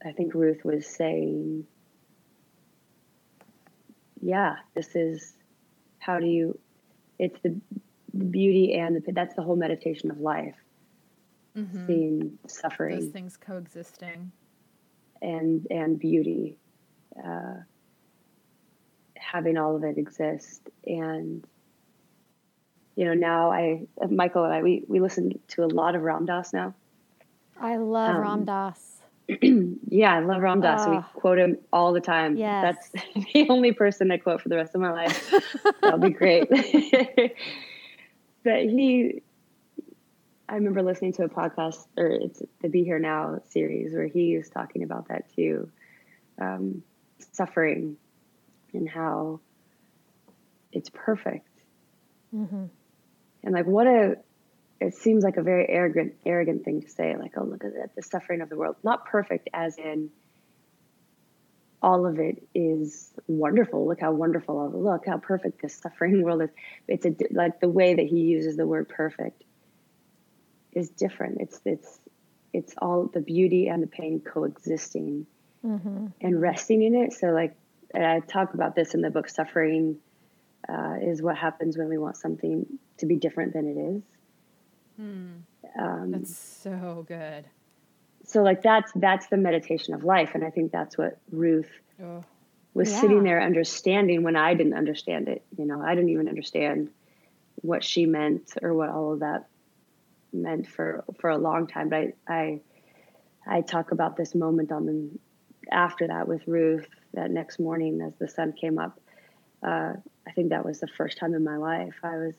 I 0.06 0.12
think 0.12 0.34
Ruth 0.34 0.64
was 0.64 0.86
saying, 0.88 1.66
yeah, 4.22 4.56
this 4.76 4.96
is 4.96 5.34
how 6.00 6.20
do 6.20 6.26
you, 6.26 6.58
it's 7.20 7.40
the, 7.42 7.60
the 8.14 8.26
beauty 8.26 8.74
and 8.74 8.96
the, 9.04 9.12
that's 9.12 9.36
the 9.36 9.44
whole 9.44 9.56
meditation 9.56 10.12
of 10.12 10.20
life, 10.20 10.56
Mm-hmm. 11.58 11.86
seeing 11.86 12.40
Those 12.44 12.58
suffering 12.60 13.12
things 13.12 13.36
coexisting. 13.36 14.32
and, 15.22 15.68
and 15.70 16.00
beauty, 16.00 16.58
uh, 17.22 17.56
having 19.32 19.58
all 19.58 19.76
of 19.78 19.84
it 19.84 19.98
exist. 19.98 20.62
And, 20.86 21.46
you 22.96 23.06
know, 23.06 23.14
now 23.14 23.52
I, 23.52 23.88
Michael 24.10 24.44
and 24.44 24.54
I, 24.54 24.62
we, 24.62 24.84
we 24.88 25.00
listen 25.00 25.40
to 25.50 25.64
a 25.64 25.68
lot 25.68 25.96
of 25.96 26.02
Ram 26.02 26.26
Dass 26.26 26.52
now. 26.54 26.74
I 27.60 27.78
love 27.78 28.16
Um, 28.16 28.22
Ram 28.22 28.46
Dass. 28.46 28.98
Yeah, 29.88 30.14
I 30.16 30.20
love 30.20 30.42
Ram 30.42 30.62
Dass. 30.62 30.88
We 30.88 30.96
Ah. 30.98 31.10
quote 31.14 31.38
him 31.38 31.58
all 31.72 31.94
the 31.94 32.02
time. 32.02 32.36
Yes. 32.36 32.90
That's 32.92 33.06
the 33.34 33.48
only 33.50 33.72
person 33.72 34.12
I 34.12 34.18
quote 34.18 34.42
for 34.42 34.50
the 34.50 34.56
rest 34.58 34.76
of 34.76 34.82
my 34.82 34.92
life. 34.92 35.34
That'll 35.82 36.00
be 36.00 36.10
great. 36.10 36.50
but 38.44 38.60
he, 38.64 39.22
I 40.50 40.56
remember 40.56 40.82
listening 40.82 41.14
to 41.14 41.24
a 41.24 41.30
podcast, 41.30 41.86
or 41.98 42.08
it's 42.08 42.42
the 42.62 42.68
Be 42.70 42.84
Here 42.84 43.00
Now 43.00 43.40
series, 43.50 43.94
where 43.94 44.08
he 44.08 44.38
was 44.38 44.50
talking 44.50 44.84
about 44.84 45.08
that 45.10 45.34
too 45.36 45.70
um, 46.40 46.84
suffering 47.32 47.96
and 48.74 48.90
how 48.90 49.42
it's 50.72 50.90
perfect. 50.94 51.48
hmm 52.32 52.66
And 53.44 53.54
like, 53.54 53.66
what 53.66 53.88
a, 53.88 54.18
it 54.80 54.96
seems 54.96 55.24
like 55.24 55.38
a 55.38 55.44
very 55.44 55.68
arrogant, 55.70 56.14
arrogant 56.26 56.64
thing 56.66 56.82
to 56.82 56.90
say. 56.90 57.16
Like, 57.18 57.34
oh, 57.38 57.44
look 57.44 57.64
at 57.64 57.74
that, 57.74 57.96
the 57.96 58.02
suffering 58.02 58.42
of 58.42 58.50
the 58.50 58.58
world. 58.58 58.78
Not 58.84 59.06
perfect, 59.06 59.50
as 59.54 59.78
in 59.78 60.10
all 61.82 62.06
of 62.06 62.20
it 62.20 62.44
is 62.54 63.12
wonderful. 63.28 63.88
Look 63.88 64.02
how 64.02 64.12
wonderful 64.12 64.58
all 64.58 64.70
the 64.70 64.78
look 64.78 65.06
how 65.08 65.18
perfect 65.18 65.62
this 65.62 65.76
suffering 65.76 66.22
world 66.24 66.44
is. 66.44 66.50
It's 66.88 67.06
a 67.06 67.16
like 67.32 67.60
the 67.60 67.70
way 67.70 67.96
that 67.96 68.06
he 68.06 68.20
uses 68.20 68.56
the 68.56 68.68
word 68.68 68.88
perfect 68.90 69.44
is 70.74 70.90
different. 70.90 71.42
It's 71.42 71.60
it's 71.66 72.00
it's 72.54 72.74
all 72.78 73.10
the 73.12 73.22
beauty 73.22 73.68
and 73.68 73.82
the 73.82 73.88
pain 73.88 74.22
coexisting 74.22 75.26
hmm 75.62 76.08
and 76.22 76.42
resting 76.42 76.84
in 76.84 76.96
it. 76.96 77.14
So 77.14 77.28
like 77.28 77.56
and 77.94 78.06
I 78.06 78.20
talk 78.20 78.54
about 78.54 78.76
this 78.76 78.94
in 78.94 79.02
the 79.02 79.10
book. 79.10 79.30
Suffering 79.30 79.98
uh, 80.68 80.96
is 81.02 81.22
what 81.22 81.38
happens 81.38 81.78
when 81.78 81.90
we 81.90 81.98
want 81.98 82.18
something 82.18 82.66
to 82.98 83.06
be 83.06 83.16
different 83.16 83.54
than 83.54 83.68
it 83.68 83.80
is. 83.80 84.04
Um, 85.80 86.12
That's 86.12 86.36
so 86.38 87.06
good. 87.08 87.46
so 88.26 88.44
like 88.44 88.62
that's 88.62 88.92
that's 88.96 89.28
the 89.28 89.38
meditation 89.38 89.94
of 89.94 90.04
life, 90.04 90.32
and 90.36 90.44
I 90.44 90.50
think 90.50 90.72
that's 90.72 90.98
what 90.98 91.20
Ruth 91.32 91.70
Oh. 92.02 92.24
was 92.74 92.90
Yeah. 92.90 93.02
sitting 93.02 93.24
there 93.24 93.42
understanding 93.42 94.24
when 94.24 94.36
I 94.36 94.54
didn't 94.54 94.74
understand 94.74 95.28
it. 95.28 95.44
You 95.58 95.66
know, 95.66 95.82
I 95.82 95.96
didn't 95.96 96.10
even 96.10 96.28
understand 96.28 96.90
what 97.56 97.84
she 97.84 98.06
meant 98.06 98.54
or 98.62 98.74
what 98.74 98.90
all 98.90 99.14
of 99.14 99.20
that 99.20 99.48
meant 100.34 100.68
for 100.68 101.04
for 101.20 101.30
a 101.30 101.38
long 101.38 101.68
time. 101.68 101.90
But 101.90 102.14
I 102.28 102.62
I, 103.48 103.58
I 103.58 103.62
talk 103.62 103.92
about 103.92 104.18
this 104.18 104.36
moment 104.36 104.72
on 104.72 104.86
the 104.86 105.10
after 105.72 106.08
that 106.08 106.28
with 106.28 106.48
Ruth 106.48 106.88
that 107.14 107.32
next 107.32 107.60
morning 107.60 108.02
as 108.02 108.14
the 108.20 108.28
sun 108.28 108.54
came 108.54 108.78
up. 108.80 109.00
Uh, 109.64 109.94
I 110.28 110.32
think 110.32 110.50
that 110.50 110.66
was 110.66 110.80
the 110.80 110.88
first 110.88 111.18
time 111.18 111.34
in 111.34 111.44
my 111.44 111.58
life 111.58 111.96
I 112.04 112.18
was 112.18 112.36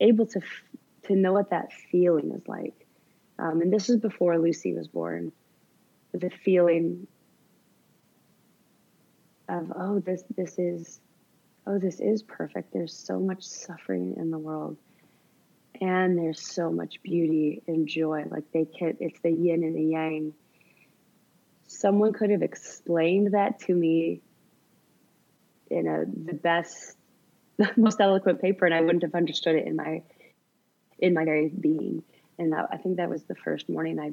able 0.00 0.26
to 0.26 0.40
f- 0.40 0.78
to 1.04 1.14
know 1.14 1.32
what 1.32 1.50
that 1.50 1.72
feeling 1.90 2.32
is 2.32 2.46
like. 2.48 2.86
Um, 3.38 3.60
and 3.60 3.72
this 3.72 3.88
is 3.88 3.96
before 3.96 4.38
Lucy 4.38 4.72
was 4.74 4.88
born. 4.88 5.32
The 6.12 6.30
feeling 6.30 7.06
of 9.48 9.72
oh 9.76 10.00
this 10.00 10.24
this 10.36 10.58
is 10.58 11.00
oh 11.66 11.78
this 11.78 12.00
is 12.00 12.22
perfect 12.22 12.72
there's 12.72 12.94
so 12.94 13.18
much 13.18 13.42
suffering 13.42 14.14
in 14.16 14.30
the 14.30 14.38
world 14.38 14.76
and 15.80 16.16
there's 16.16 16.40
so 16.40 16.70
much 16.70 17.02
beauty 17.02 17.62
and 17.66 17.86
joy 17.86 18.24
like 18.30 18.44
they 18.52 18.64
can 18.64 18.96
it's 19.00 19.20
the 19.20 19.30
yin 19.30 19.62
and 19.64 19.76
the 19.76 19.82
yang 19.82 20.32
someone 21.74 22.12
could 22.12 22.30
have 22.30 22.42
explained 22.42 23.34
that 23.34 23.60
to 23.60 23.74
me 23.74 24.20
in 25.70 25.86
a 25.86 26.04
the 26.04 26.34
best 26.34 26.96
the 27.56 27.70
most 27.76 28.00
eloquent 28.00 28.40
paper, 28.40 28.64
and 28.66 28.74
I 28.74 28.80
wouldn't 28.80 29.02
have 29.02 29.14
understood 29.14 29.56
it 29.56 29.66
in 29.66 29.76
my 29.76 30.02
in 30.98 31.14
my 31.14 31.24
very 31.24 31.48
being. 31.48 32.02
And 32.38 32.52
that, 32.52 32.68
I 32.72 32.78
think 32.78 32.96
that 32.96 33.08
was 33.08 33.22
the 33.24 33.34
first 33.34 33.68
morning 33.68 34.00
I 34.00 34.12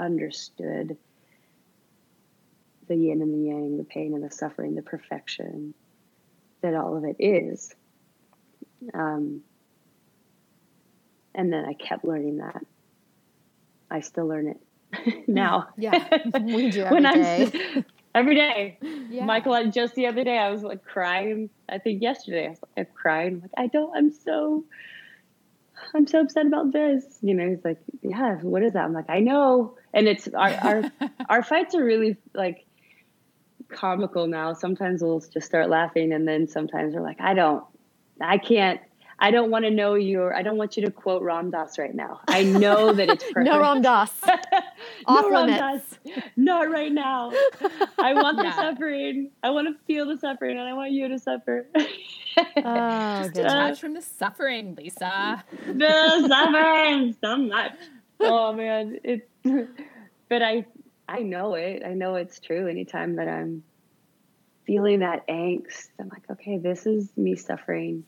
understood 0.00 0.96
the 2.88 2.96
yin 2.96 3.22
and 3.22 3.32
the 3.32 3.48
yang, 3.48 3.76
the 3.78 3.84
pain 3.84 4.14
and 4.14 4.22
the 4.22 4.30
suffering, 4.30 4.74
the 4.74 4.82
perfection 4.82 5.74
that 6.60 6.74
all 6.74 6.96
of 6.96 7.04
it 7.04 7.16
is. 7.18 7.74
Um, 8.92 9.42
and 11.34 11.52
then 11.52 11.64
I 11.64 11.72
kept 11.72 12.04
learning 12.04 12.38
that. 12.38 12.62
I 13.90 14.00
still 14.00 14.26
learn 14.26 14.48
it 14.48 14.60
Mm-hmm. 15.02 15.32
now. 15.32 15.68
Yeah, 15.78 16.06
we 16.42 16.70
do 16.70 16.84
every 16.84 17.02
day. 17.02 17.50
I'm, 17.74 17.84
every 18.14 18.34
day. 18.34 18.78
Yeah. 19.08 19.24
Michael, 19.24 19.70
just 19.70 19.94
the 19.94 20.06
other 20.06 20.22
day, 20.22 20.36
I 20.36 20.50
was 20.50 20.62
like 20.62 20.84
crying. 20.84 21.48
I 21.68 21.78
think 21.78 22.02
yesterday, 22.02 22.46
I 22.46 22.50
was 22.50 22.58
like 22.76 22.94
crying. 22.94 23.40
Like 23.40 23.50
I 23.56 23.66
don't. 23.68 23.96
I'm 23.96 24.12
so. 24.12 24.64
I'm 25.94 26.06
so 26.06 26.20
upset 26.20 26.46
about 26.46 26.72
this. 26.72 27.04
You 27.22 27.34
know, 27.34 27.48
he's 27.48 27.64
like, 27.64 27.78
yeah, 28.02 28.36
what 28.36 28.62
is 28.62 28.74
that? 28.74 28.84
I'm 28.84 28.92
like, 28.92 29.08
I 29.08 29.20
know. 29.20 29.76
And 29.94 30.06
it's 30.06 30.28
our 30.28 30.50
our 30.50 30.82
our 31.28 31.42
fights 31.42 31.74
are 31.74 31.82
really 31.82 32.16
like 32.34 32.66
comical 33.70 34.26
now. 34.26 34.52
Sometimes 34.52 35.02
we'll 35.02 35.20
just 35.20 35.46
start 35.46 35.70
laughing, 35.70 36.12
and 36.12 36.28
then 36.28 36.48
sometimes 36.48 36.94
we're 36.94 37.02
like, 37.02 37.20
I 37.20 37.34
don't, 37.34 37.64
I 38.20 38.38
can't. 38.38 38.80
I 39.22 39.30
don't 39.30 39.52
want 39.52 39.64
to 39.64 39.70
know 39.70 39.94
your. 39.94 40.34
I 40.34 40.42
don't 40.42 40.56
want 40.56 40.76
you 40.76 40.84
to 40.84 40.90
quote 40.90 41.22
Ram 41.22 41.52
Dass 41.52 41.78
right 41.78 41.94
now. 41.94 42.20
I 42.26 42.42
know 42.42 42.92
that 42.92 43.08
it's 43.08 43.22
perfect. 43.22 43.46
no 43.52 43.60
Ram 43.60 43.80
Dass. 43.80 44.12
Off 45.06 45.26
no 45.26 45.30
Ram 45.30 45.46
Dass. 45.46 45.98
Not 46.36 46.68
right 46.68 46.90
now. 46.90 47.30
I 48.00 48.14
want 48.14 48.38
the 48.38 48.52
suffering. 48.56 49.30
I 49.44 49.50
want 49.50 49.68
to 49.68 49.84
feel 49.86 50.06
the 50.06 50.18
suffering, 50.18 50.58
and 50.58 50.68
I 50.68 50.72
want 50.72 50.90
you 50.90 51.06
to 51.06 51.20
suffer. 51.20 51.68
oh, 51.76 53.30
detach 53.32 53.46
uh, 53.46 53.74
from 53.76 53.94
the 53.94 54.02
suffering, 54.02 54.74
Lisa. 54.74 55.44
the 55.68 56.26
suffering 56.28 57.16
so 57.22 57.36
much. 57.36 57.74
Oh 58.18 58.52
man, 58.52 58.98
it. 59.04 59.28
But 60.28 60.42
I, 60.42 60.66
I 61.08 61.20
know 61.20 61.54
it. 61.54 61.84
I 61.86 61.94
know 61.94 62.16
it's 62.16 62.40
true. 62.40 62.66
Anytime 62.66 63.16
that 63.16 63.28
I'm 63.28 63.62
feeling 64.66 64.98
that 64.98 65.28
angst, 65.28 65.90
I'm 66.00 66.08
like, 66.08 66.28
okay, 66.28 66.58
this 66.58 66.86
is 66.86 67.16
me 67.16 67.36
suffering 67.36 68.04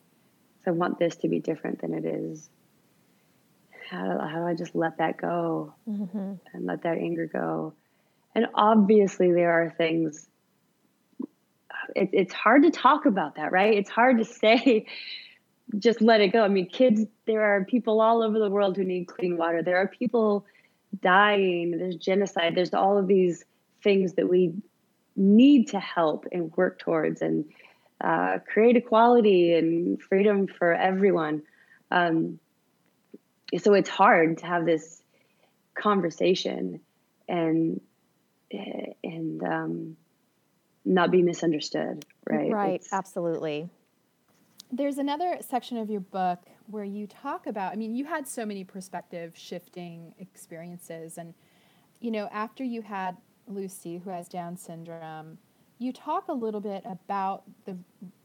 I 0.66 0.70
want 0.72 0.98
this 0.98 1.16
to 1.16 1.28
be 1.28 1.40
different 1.40 1.80
than 1.80 1.94
it 1.94 2.04
is. 2.04 2.48
How 3.90 4.04
do, 4.04 4.18
how 4.18 4.38
do 4.40 4.46
I 4.46 4.54
just 4.54 4.74
let 4.74 4.98
that 4.98 5.18
go 5.18 5.74
mm-hmm. 5.88 6.34
and 6.52 6.66
let 6.66 6.82
that 6.82 6.98
anger 6.98 7.26
go? 7.26 7.74
And 8.34 8.46
obviously, 8.54 9.32
there 9.32 9.50
are 9.50 9.70
things. 9.70 10.26
It, 11.94 12.10
it's 12.12 12.34
hard 12.34 12.64
to 12.64 12.70
talk 12.70 13.06
about 13.06 13.36
that, 13.36 13.52
right? 13.52 13.74
It's 13.74 13.90
hard 13.90 14.18
to 14.18 14.24
say, 14.24 14.86
just 15.78 16.00
let 16.00 16.20
it 16.20 16.28
go. 16.28 16.42
I 16.42 16.48
mean, 16.48 16.68
kids, 16.68 17.02
there 17.26 17.42
are 17.42 17.64
people 17.64 18.00
all 18.00 18.22
over 18.22 18.38
the 18.38 18.50
world 18.50 18.76
who 18.76 18.84
need 18.84 19.06
clean 19.06 19.36
water. 19.36 19.62
There 19.62 19.76
are 19.76 19.88
people 19.88 20.46
dying. 21.00 21.78
There's 21.78 21.96
genocide. 21.96 22.54
There's 22.54 22.74
all 22.74 22.98
of 22.98 23.06
these 23.06 23.44
things 23.82 24.14
that 24.14 24.28
we 24.28 24.54
need 25.16 25.68
to 25.68 25.80
help 25.80 26.26
and 26.32 26.52
work 26.56 26.78
towards. 26.78 27.22
And 27.22 27.44
uh, 28.00 28.38
create 28.52 28.76
equality 28.76 29.54
and 29.54 30.00
freedom 30.00 30.46
for 30.46 30.72
everyone. 30.72 31.42
Um, 31.90 32.38
so 33.58 33.74
it's 33.74 33.88
hard 33.88 34.38
to 34.38 34.46
have 34.46 34.66
this 34.66 35.02
conversation 35.74 36.80
and 37.28 37.80
and 39.02 39.42
um, 39.42 39.96
not 40.84 41.10
be 41.10 41.22
misunderstood, 41.22 42.04
right? 42.28 42.52
Right, 42.52 42.74
it's, 42.80 42.92
absolutely. 42.92 43.68
There's 44.70 44.98
another 44.98 45.38
section 45.40 45.78
of 45.78 45.90
your 45.90 46.00
book 46.00 46.40
where 46.66 46.84
you 46.84 47.06
talk 47.06 47.46
about. 47.46 47.72
I 47.72 47.76
mean, 47.76 47.94
you 47.94 48.04
had 48.04 48.28
so 48.28 48.46
many 48.46 48.64
perspective 48.64 49.32
shifting 49.36 50.14
experiences, 50.18 51.18
and 51.18 51.34
you 52.00 52.10
know, 52.10 52.28
after 52.32 52.62
you 52.62 52.82
had 52.82 53.16
Lucy, 53.46 53.98
who 53.98 54.10
has 54.10 54.28
Down 54.28 54.56
syndrome 54.56 55.38
you 55.84 55.92
talk 55.92 56.28
a 56.28 56.32
little 56.32 56.60
bit 56.60 56.82
about 56.84 57.42
the 57.66 57.76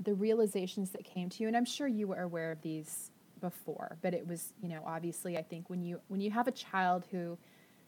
the 0.04 0.14
realizations 0.14 0.92
that 0.92 1.04
came 1.04 1.30
to 1.30 1.44
you 1.44 1.48
and 1.48 1.58
i'm 1.58 1.66
sure 1.66 1.88
you 1.88 2.08
were 2.08 2.22
aware 2.22 2.52
of 2.52 2.62
these 2.62 3.12
before 3.42 3.98
but 4.02 4.14
it 4.14 4.26
was 4.26 4.54
you 4.62 4.70
know 4.70 4.82
obviously 4.86 5.38
i 5.38 5.42
think 5.42 5.70
when 5.70 5.82
you 5.82 6.00
when 6.08 6.22
you 6.22 6.32
have 6.32 6.48
a 6.48 6.52
child 6.52 7.06
who 7.12 7.38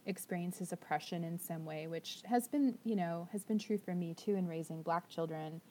experiences 0.06 0.72
oppression 0.72 1.24
in 1.24 1.40
some 1.40 1.64
way 1.66 1.88
which 1.88 2.22
has 2.26 2.48
been 2.48 2.78
you 2.84 2.96
know 2.96 3.28
has 3.32 3.44
been 3.44 3.60
true 3.60 3.78
for 3.78 3.94
me 3.94 4.14
too 4.14 4.36
in 4.36 4.48
raising 4.48 4.82
black 4.82 5.08
children 5.10 5.62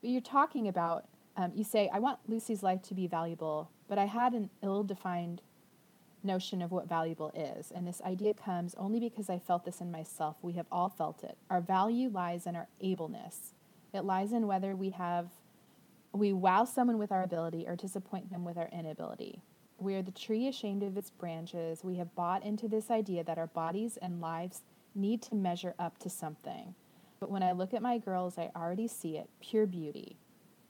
but 0.00 0.10
you're 0.10 0.20
talking 0.20 0.68
about 0.68 1.04
um, 1.36 1.52
you 1.54 1.64
say 1.64 1.90
i 1.92 1.98
want 1.98 2.18
lucy's 2.26 2.62
life 2.62 2.82
to 2.82 2.94
be 2.94 3.06
valuable 3.06 3.70
but 3.88 3.98
i 3.98 4.06
had 4.06 4.32
an 4.32 4.48
ill-defined 4.62 5.42
notion 6.28 6.62
of 6.62 6.70
what 6.70 6.88
valuable 6.88 7.32
is. 7.34 7.72
And 7.72 7.88
this 7.88 8.00
idea 8.02 8.34
comes 8.34 8.76
only 8.76 9.00
because 9.00 9.28
I 9.28 9.40
felt 9.40 9.64
this 9.64 9.80
in 9.80 9.90
myself. 9.90 10.36
We 10.42 10.52
have 10.52 10.66
all 10.70 10.88
felt 10.88 11.24
it. 11.24 11.36
Our 11.50 11.60
value 11.60 12.08
lies 12.08 12.46
in 12.46 12.54
our 12.54 12.68
ableness. 12.80 13.54
It 13.92 14.04
lies 14.04 14.32
in 14.32 14.46
whether 14.46 14.76
we 14.76 14.90
have 14.90 15.30
we 16.12 16.32
wow 16.32 16.64
someone 16.64 16.98
with 16.98 17.12
our 17.12 17.22
ability 17.22 17.64
or 17.66 17.76
disappoint 17.76 18.30
them 18.30 18.44
with 18.44 18.56
our 18.56 18.68
inability. 18.72 19.42
We 19.78 19.94
are 19.94 20.02
the 20.02 20.10
tree 20.10 20.48
ashamed 20.48 20.82
of 20.82 20.96
its 20.96 21.10
branches. 21.10 21.84
We 21.84 21.96
have 21.96 22.14
bought 22.14 22.44
into 22.44 22.66
this 22.68 22.90
idea 22.90 23.24
that 23.24 23.38
our 23.38 23.46
bodies 23.46 23.96
and 24.00 24.20
lives 24.20 24.62
need 24.94 25.22
to 25.22 25.34
measure 25.34 25.74
up 25.78 25.98
to 25.98 26.10
something. 26.10 26.74
But 27.20 27.30
when 27.30 27.42
I 27.42 27.52
look 27.52 27.74
at 27.74 27.82
my 27.82 27.98
girls, 27.98 28.38
I 28.38 28.50
already 28.56 28.88
see 28.88 29.16
it 29.16 29.28
pure 29.40 29.66
beauty. 29.66 30.16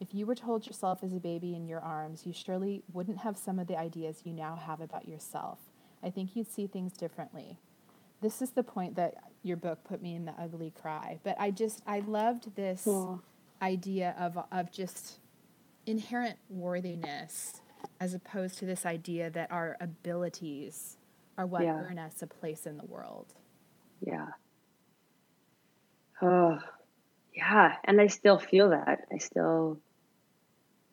If 0.01 0.15
you 0.15 0.27
were 0.27 0.35
told 0.35 0.67
yourself 0.67 1.03
as 1.03 1.13
a 1.13 1.19
baby 1.19 1.55
in 1.55 1.67
your 1.67 1.81
arms, 1.81 2.25
you 2.25 2.33
surely 2.33 2.83
wouldn't 2.93 3.19
have 3.19 3.37
some 3.37 3.59
of 3.59 3.67
the 3.67 3.77
ideas 3.77 4.23
you 4.25 4.33
now 4.33 4.55
have 4.55 4.81
about 4.81 5.09
yourself. 5.09 5.59
I 6.03 6.11
think 6.11 6.37
you'd 6.37 6.51
see 6.51 6.67
things 6.67 6.93
differently. 6.93 7.59
This 8.21 8.41
is 8.41 8.51
the 8.51 8.63
point 8.63 8.95
that 8.97 9.15
your 9.43 9.57
book 9.57 9.81
put 9.85 10.01
me 10.01 10.15
in 10.15 10.25
the 10.25 10.35
ugly 10.39 10.73
cry. 10.81 11.19
But 11.25 11.37
I 11.41 11.51
just, 11.51 11.83
I 11.87 12.01
loved 12.01 12.55
this 12.55 12.83
cool. 12.85 13.23
idea 13.61 14.15
of, 14.19 14.39
of 14.53 14.71
just 14.71 15.19
inherent 15.87 16.37
worthiness 16.49 17.61
as 18.01 18.15
opposed 18.15 18.59
to 18.59 18.67
this 18.67 18.87
idea 18.87 19.31
that 19.31 19.51
our 19.51 19.77
abilities 19.81 20.97
are 21.37 21.47
what 21.47 21.63
yeah. 21.63 21.75
earn 21.75 21.99
us 21.99 22.23
a 22.23 22.27
place 22.27 22.67
in 22.67 22.77
the 22.77 22.85
world. 22.87 23.35
Yeah. 24.01 24.27
Oh, 26.21 26.59
yeah. 27.35 27.77
And 27.85 28.01
I 28.01 28.09
still 28.09 28.39
feel 28.39 28.71
that. 28.71 29.07
I 29.13 29.19
still 29.19 29.81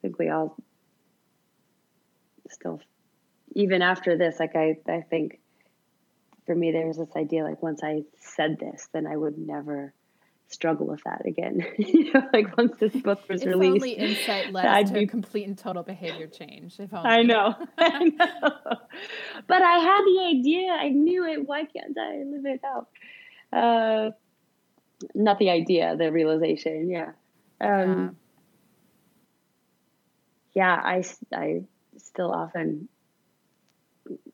think 0.05 0.19
we 0.19 0.29
all 0.29 0.55
still 2.51 2.79
even 3.55 3.81
after 3.81 4.17
this 4.17 4.39
like 4.39 4.55
i 4.55 4.77
i 4.87 5.01
think 5.01 5.39
for 6.45 6.53
me 6.53 6.71
there 6.71 6.85
was 6.85 6.97
this 6.97 7.09
idea 7.15 7.43
like 7.43 7.61
once 7.63 7.81
i 7.83 8.03
said 8.19 8.57
this 8.59 8.87
then 8.93 9.07
i 9.07 9.17
would 9.17 9.37
never 9.37 9.93
struggle 10.47 10.85
with 10.85 11.01
that 11.05 11.25
again. 11.25 11.65
You 11.79 12.13
know 12.13 12.29
like 12.31 12.55
once 12.55 12.77
this 12.77 12.95
book 12.97 13.27
was 13.27 13.41
if 13.41 13.47
released 13.47 13.83
only 13.83 13.93
insight 13.93 14.53
led 14.53 14.63
I'd 14.63 14.87
to 14.87 14.93
be... 14.93 15.07
complete 15.07 15.47
and 15.47 15.57
total 15.57 15.81
behavior 15.81 16.27
change 16.27 16.79
if 16.79 16.93
only. 16.93 17.09
i 17.09 17.23
know 17.23 17.55
i 17.79 18.03
know. 18.03 18.51
But 19.47 19.61
i 19.63 19.79
had 19.79 20.01
the 20.03 20.37
idea 20.37 20.71
i 20.71 20.89
knew 20.89 21.25
it 21.25 21.47
why 21.47 21.65
can't 21.65 21.97
i 21.97 22.17
live 22.17 22.45
it 22.45 22.61
out? 22.63 22.87
Uh 23.51 24.11
not 25.15 25.39
the 25.39 25.49
idea 25.49 25.95
the 25.97 26.11
realization 26.11 26.91
yeah. 26.91 27.13
Um 27.59 27.69
yeah 27.69 28.09
yeah, 30.55 30.73
I, 30.73 31.03
I 31.33 31.61
still 31.97 32.31
often 32.31 32.87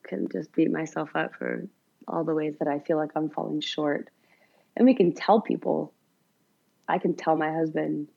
can 0.04 0.28
just 0.32 0.52
beat 0.52 0.70
myself 0.70 1.10
up 1.14 1.34
for 1.34 1.68
all 2.06 2.24
the 2.24 2.34
ways 2.34 2.54
that 2.60 2.68
I 2.68 2.78
feel 2.78 2.96
like 2.96 3.10
I'm 3.16 3.28
falling 3.28 3.60
short. 3.60 4.08
And 4.76 4.86
we 4.86 4.94
can 4.94 5.12
tell 5.12 5.40
people, 5.40 5.92
I 6.88 6.98
can 6.98 7.14
tell 7.14 7.36
my 7.36 7.52
husband, 7.52 8.08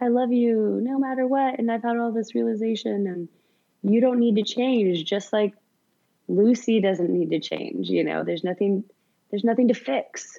I 0.00 0.08
love 0.08 0.32
you 0.32 0.80
no 0.82 0.98
matter 0.98 1.26
what. 1.26 1.58
And 1.58 1.70
I've 1.70 1.82
had 1.82 1.96
all 1.96 2.12
this 2.12 2.34
realization, 2.34 3.06
and 3.06 3.28
you 3.82 4.00
don't 4.00 4.20
need 4.20 4.36
to 4.36 4.42
change, 4.42 5.04
just 5.04 5.32
like 5.32 5.54
Lucy 6.28 6.80
doesn't 6.80 7.10
need 7.10 7.30
to 7.30 7.40
change. 7.40 7.88
You 7.88 8.04
know, 8.04 8.22
there's 8.24 8.44
nothing, 8.44 8.84
there's 9.30 9.44
nothing 9.44 9.68
to 9.68 9.74
fix. 9.74 10.38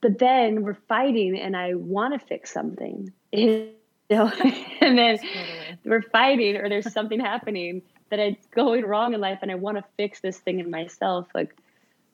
But 0.00 0.18
then 0.18 0.62
we're 0.62 0.74
fighting, 0.74 1.38
and 1.38 1.56
I 1.56 1.74
want 1.74 2.18
to 2.18 2.26
fix 2.26 2.52
something. 2.52 3.12
know, 4.10 4.32
and 4.80 4.98
then 4.98 5.18
totally. 5.18 5.78
we're 5.84 6.02
fighting 6.02 6.56
or 6.56 6.68
there's 6.68 6.92
something 6.92 7.20
happening 7.20 7.82
that 8.10 8.18
it's 8.18 8.46
going 8.46 8.84
wrong 8.84 9.14
in 9.14 9.20
life 9.20 9.38
and 9.42 9.50
I 9.50 9.54
want 9.56 9.78
to 9.78 9.84
fix 9.96 10.20
this 10.20 10.38
thing 10.38 10.60
in 10.60 10.70
myself. 10.70 11.26
Like 11.34 11.56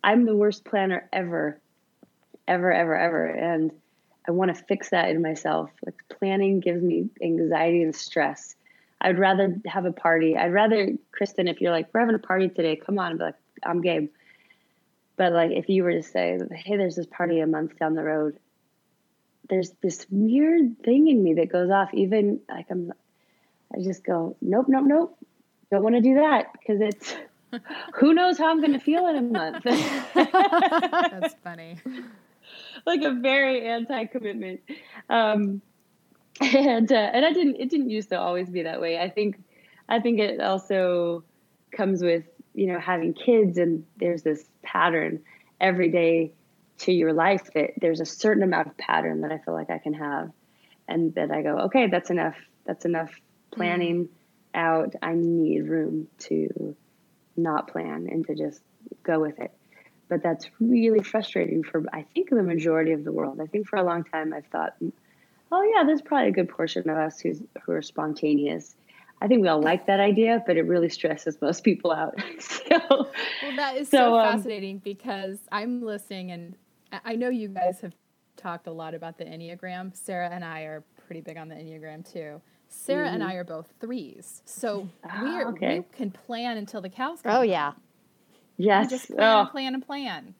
I'm 0.03 0.25
the 0.25 0.37
worst 0.37 0.65
planner 0.65 1.09
ever, 1.13 1.59
ever, 2.49 2.73
ever, 2.73 2.97
ever. 2.97 3.27
And 3.27 3.73
I 4.27 4.33
want 4.33 4.55
to 4.55 4.65
fix 4.65 4.91
that 4.91 5.11
in 5.11 5.23
myself. 5.23 5.71
Like 5.85 6.03
planning 6.09 6.61
gives 6.61 6.83
me 6.83 7.11
anxiety 7.23 7.83
and 7.83 7.95
stress. 7.95 8.55
I'd 9.01 9.19
rather 9.19 9.57
have 9.67 9.87
a 9.87 9.93
party. 9.93 10.37
I'd 10.37 10.53
rather, 10.53 10.91
Kristen, 11.13 11.49
if 11.49 11.61
you're 11.61 11.73
like, 11.73 11.89
we're 11.93 12.01
having 12.01 12.15
a 12.15 12.19
party 12.19 12.49
today, 12.49 12.77
come 12.77 12.99
on, 12.99 13.17
be 13.17 13.25
like, 13.25 13.35
I'm 13.65 13.81
game. 13.81 14.11
But 15.17 15.33
like, 15.33 15.51
if 15.53 15.69
you 15.69 15.85
were 15.85 15.93
to 15.93 16.03
say, 16.03 16.39
hey, 16.55 16.77
there's 16.77 16.97
this 16.97 17.07
party 17.07 17.41
a 17.41 17.47
month 17.47 17.79
down 17.79 17.95
the 17.95 18.05
road, 18.05 18.39
there's 19.51 19.73
this 19.83 20.07
weird 20.11 20.83
thing 20.83 21.09
in 21.09 21.23
me 21.23 21.35
that 21.35 21.51
goes 21.51 21.71
off. 21.71 21.93
Even 21.93 22.41
like 22.49 22.67
I'm, 22.71 22.93
I 23.75 23.83
just 23.83 24.05
go, 24.05 24.37
nope, 24.41 24.67
nope, 24.69 24.85
nope. 24.87 25.19
Don't 25.71 25.83
want 25.83 25.97
to 25.97 26.01
do 26.01 26.15
that 26.15 26.53
because 26.53 26.81
it's 26.81 27.15
who 27.95 28.15
knows 28.15 28.39
how 28.39 28.51
I'm 28.51 28.61
going 28.61 28.73
to 28.73 28.79
feel 28.79 29.07
in 29.09 29.17
a 29.17 29.23
month. 29.23 29.65
That's 30.15 31.35
funny. 31.45 31.77
like 32.87 33.03
a 33.03 33.13
very 33.13 33.67
anti-commitment. 33.67 34.61
Um, 35.09 35.61
and 36.41 36.91
uh, 36.91 37.11
and 37.13 37.27
I 37.27 37.33
didn't. 37.33 37.57
It 37.57 37.69
didn't 37.69 37.91
used 37.91 38.09
to 38.11 38.19
always 38.19 38.49
be 38.49 38.63
that 38.63 38.81
way. 38.81 38.99
I 38.99 39.11
think. 39.11 39.43
I 39.89 39.99
think 39.99 40.21
it 40.21 40.41
also 40.41 41.25
comes 41.73 42.03
with 42.03 42.25
you 42.55 42.67
know 42.67 42.81
having 42.81 43.13
kids, 43.13 43.59
and 43.59 43.85
there's 43.99 44.23
this 44.23 44.45
pattern 44.63 45.21
every 45.61 45.91
day 45.91 46.33
to 46.81 46.93
your 46.93 47.13
life 47.13 47.51
that 47.55 47.73
there's 47.81 48.01
a 48.01 48.07
certain 48.07 48.43
amount 48.43 48.69
of 48.69 48.77
pattern 48.77 49.23
that 49.23 49.33
I 49.33 49.39
feel 49.39 49.55
like 49.55 49.71
I 49.71 49.79
can 49.79 49.95
have, 49.95 50.31
and 50.89 51.15
that 51.15 51.31
I 51.31 51.43
go, 51.43 51.59
okay, 51.67 51.89
that's 51.89 52.11
enough. 52.11 52.37
That's 52.67 52.85
enough 52.85 53.13
planning 53.53 54.09
mm-hmm. 54.55 54.61
out. 54.61 54.95
I 55.03 55.15
need 55.15 55.69
room 55.69 56.09
to 56.21 56.77
not 57.37 57.69
plan 57.69 58.09
and 58.11 58.27
to 58.27 58.35
just 58.35 58.61
go 59.03 59.21
with 59.21 59.39
it. 59.39 59.53
But 60.09 60.23
that's 60.23 60.47
really 60.59 61.03
frustrating 61.03 61.63
for 61.63 61.85
I 61.93 62.03
think 62.15 62.31
the 62.31 62.43
majority 62.43 62.93
of 62.93 63.05
the 63.05 63.13
world. 63.13 63.41
I 63.41 63.47
think 63.47 63.69
for 63.69 63.77
a 63.77 63.85
long 63.85 64.05
time 64.05 64.33
I've 64.33 64.47
thought 64.47 64.75
oh 65.53 65.63
yeah, 65.63 65.85
there's 65.85 66.03
probably 66.03 66.29
a 66.29 66.33
good 66.33 66.49
portion 66.49 66.89
of 66.89 66.97
us 66.97 67.21
who's 67.21 67.43
who 67.63 67.73
are 67.73 67.83
spontaneous. 67.83 68.77
I 69.23 69.29
think 69.29 69.43
we 69.43 69.49
all 69.49 69.61
like 69.61 69.87
that 69.87 70.01
idea, 70.01 70.43
but 70.47 70.57
it 70.57 70.63
really 70.63 70.89
stresses 70.89 71.37
most 71.43 71.63
people 71.63 71.93
out. 71.93 72.15
so, 72.39 72.79
well, 72.89 73.57
that 73.57 73.77
is 73.77 73.89
so, 73.89 73.99
so 73.99 74.19
um, 74.19 74.37
fascinating 74.37 74.79
because 74.79 75.39
I'm 75.53 75.83
listening, 75.83 76.31
and 76.31 76.55
I 77.05 77.17
know 77.17 77.29
you 77.29 77.49
guys 77.49 77.81
have 77.81 77.95
talked 78.37 78.67
a 78.67 78.73
lot 78.73 78.95
about 78.95 79.19
the 79.19 79.25
Enneagram. 79.25 79.97
Sarah 79.97 80.31
and 80.31 80.45
I 80.45 80.63
are 80.63 80.85
pretty 81.07 81.21
big 81.21 81.37
on 81.37 81.49
the 81.49 81.55
Enneagram 81.55 82.11
too. 82.11 82.41
Sarah 82.69 83.07
mm-hmm. 83.07 83.15
and 83.15 83.25
I 83.25 83.35
are 83.35 83.45
both 83.45 83.73
threes, 83.81 84.43
so 84.45 84.89
we 85.23 85.29
are, 85.29 85.49
okay. 85.49 85.81
we 85.81 85.97
can 85.97 86.11
plan 86.11 86.57
until 86.57 86.81
the 86.81 86.89
cows 86.89 87.21
come. 87.21 87.35
Oh 87.35 87.43
yeah, 87.43 87.73
yes, 88.57 88.87
we 88.87 88.97
just 88.97 89.09
plan 89.09 89.21
oh. 89.21 89.41
and 89.41 89.51
plan 89.51 89.75
and 89.75 89.87
plan. 89.87 90.35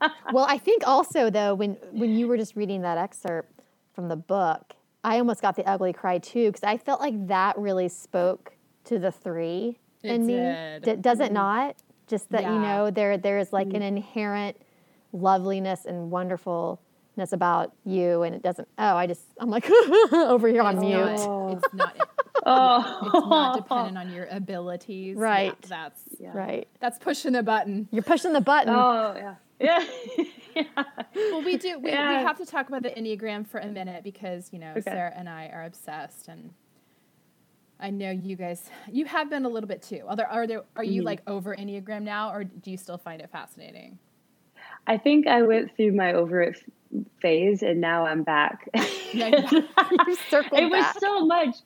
well, 0.32 0.46
I 0.48 0.58
think 0.58 0.86
also 0.86 1.28
though 1.28 1.54
when 1.54 1.72
when 1.92 2.16
you 2.16 2.28
were 2.28 2.36
just 2.38 2.56
reading 2.56 2.82
that 2.82 2.96
excerpt 2.96 3.60
from 3.94 4.08
the 4.08 4.16
book, 4.16 4.74
I 5.04 5.18
almost 5.18 5.42
got 5.42 5.54
the 5.54 5.68
ugly 5.68 5.92
cry 5.92 6.18
too 6.18 6.46
because 6.46 6.64
I 6.64 6.78
felt 6.78 7.00
like 7.00 7.28
that 7.28 7.58
really 7.58 7.88
spoke 7.88 8.54
to 8.84 8.98
the 8.98 9.12
three 9.12 9.78
it 10.02 10.10
in 10.10 10.26
did. 10.26 10.86
me. 10.86 10.94
D- 10.94 11.00
does 11.00 11.20
it 11.20 11.26
mm-hmm. 11.26 11.34
not? 11.34 11.76
Just 12.06 12.30
that 12.30 12.42
yeah. 12.42 12.52
you 12.52 12.60
know 12.60 12.90
there 12.90 13.18
there 13.18 13.38
is 13.38 13.52
like 13.52 13.68
mm-hmm. 13.68 13.76
an 13.76 13.82
inherent 13.82 14.56
loveliness 15.12 15.84
and 15.86 16.10
wonderfulness 16.10 17.32
about 17.32 17.72
you, 17.84 18.22
and 18.22 18.34
it 18.34 18.42
doesn't. 18.42 18.68
Oh, 18.78 18.96
I 18.96 19.06
just 19.06 19.22
I'm 19.38 19.50
like 19.50 19.68
over 20.12 20.48
here 20.48 20.62
on 20.62 20.80
mute. 20.80 20.96
Not, 21.04 21.52
it's 21.52 21.74
not. 21.74 22.08
Oh. 22.44 23.00
It's 23.02 23.26
not 23.26 23.56
dependent 23.56 23.98
on 23.98 24.12
your 24.12 24.26
abilities. 24.30 25.16
Right. 25.16 25.56
Yeah, 25.62 25.68
that's 25.68 26.00
yeah. 26.20 26.30
right. 26.32 26.68
That's 26.80 26.98
pushing 26.98 27.32
the 27.32 27.42
button. 27.42 27.88
You're 27.90 28.04
pushing 28.04 28.32
the 28.32 28.40
button. 28.40 28.72
Oh 28.72 29.14
yeah. 29.16 29.34
Yeah. 29.60 29.84
yeah. 30.54 30.64
Well, 31.14 31.42
we 31.42 31.56
do. 31.56 31.78
We, 31.78 31.90
yeah. 31.90 32.18
we 32.18 32.24
have 32.24 32.38
to 32.38 32.46
talk 32.46 32.68
about 32.68 32.82
the 32.82 32.90
Enneagram 32.90 33.46
for 33.46 33.58
a 33.58 33.66
minute 33.66 34.04
because, 34.04 34.52
you 34.52 34.58
know, 34.58 34.72
okay. 34.72 34.82
Sarah 34.82 35.12
and 35.16 35.28
I 35.28 35.46
are 35.48 35.64
obsessed 35.64 36.28
and 36.28 36.50
I 37.78 37.90
know 37.90 38.10
you 38.10 38.36
guys, 38.36 38.62
you 38.90 39.04
have 39.04 39.28
been 39.28 39.44
a 39.44 39.48
little 39.48 39.68
bit 39.68 39.82
too. 39.82 40.02
Are 40.06 40.16
there, 40.16 40.28
are 40.28 40.46
there, 40.46 40.62
are 40.76 40.84
you 40.84 41.00
mm-hmm. 41.00 41.06
like 41.06 41.22
over 41.26 41.54
Enneagram 41.54 42.02
now 42.02 42.32
or 42.32 42.44
do 42.44 42.70
you 42.70 42.76
still 42.76 42.98
find 42.98 43.20
it 43.20 43.30
fascinating? 43.30 43.98
I 44.86 44.98
think 44.98 45.26
I 45.26 45.42
went 45.42 45.76
through 45.76 45.92
my 45.92 46.12
over 46.12 46.40
it 46.42 46.58
phase 47.20 47.62
and 47.62 47.80
now 47.80 48.06
I'm 48.06 48.22
back. 48.22 48.68
Yeah, 49.12 49.28
it 49.50 50.70
was 50.70 50.86
so 50.98 51.24
much, 51.24 51.56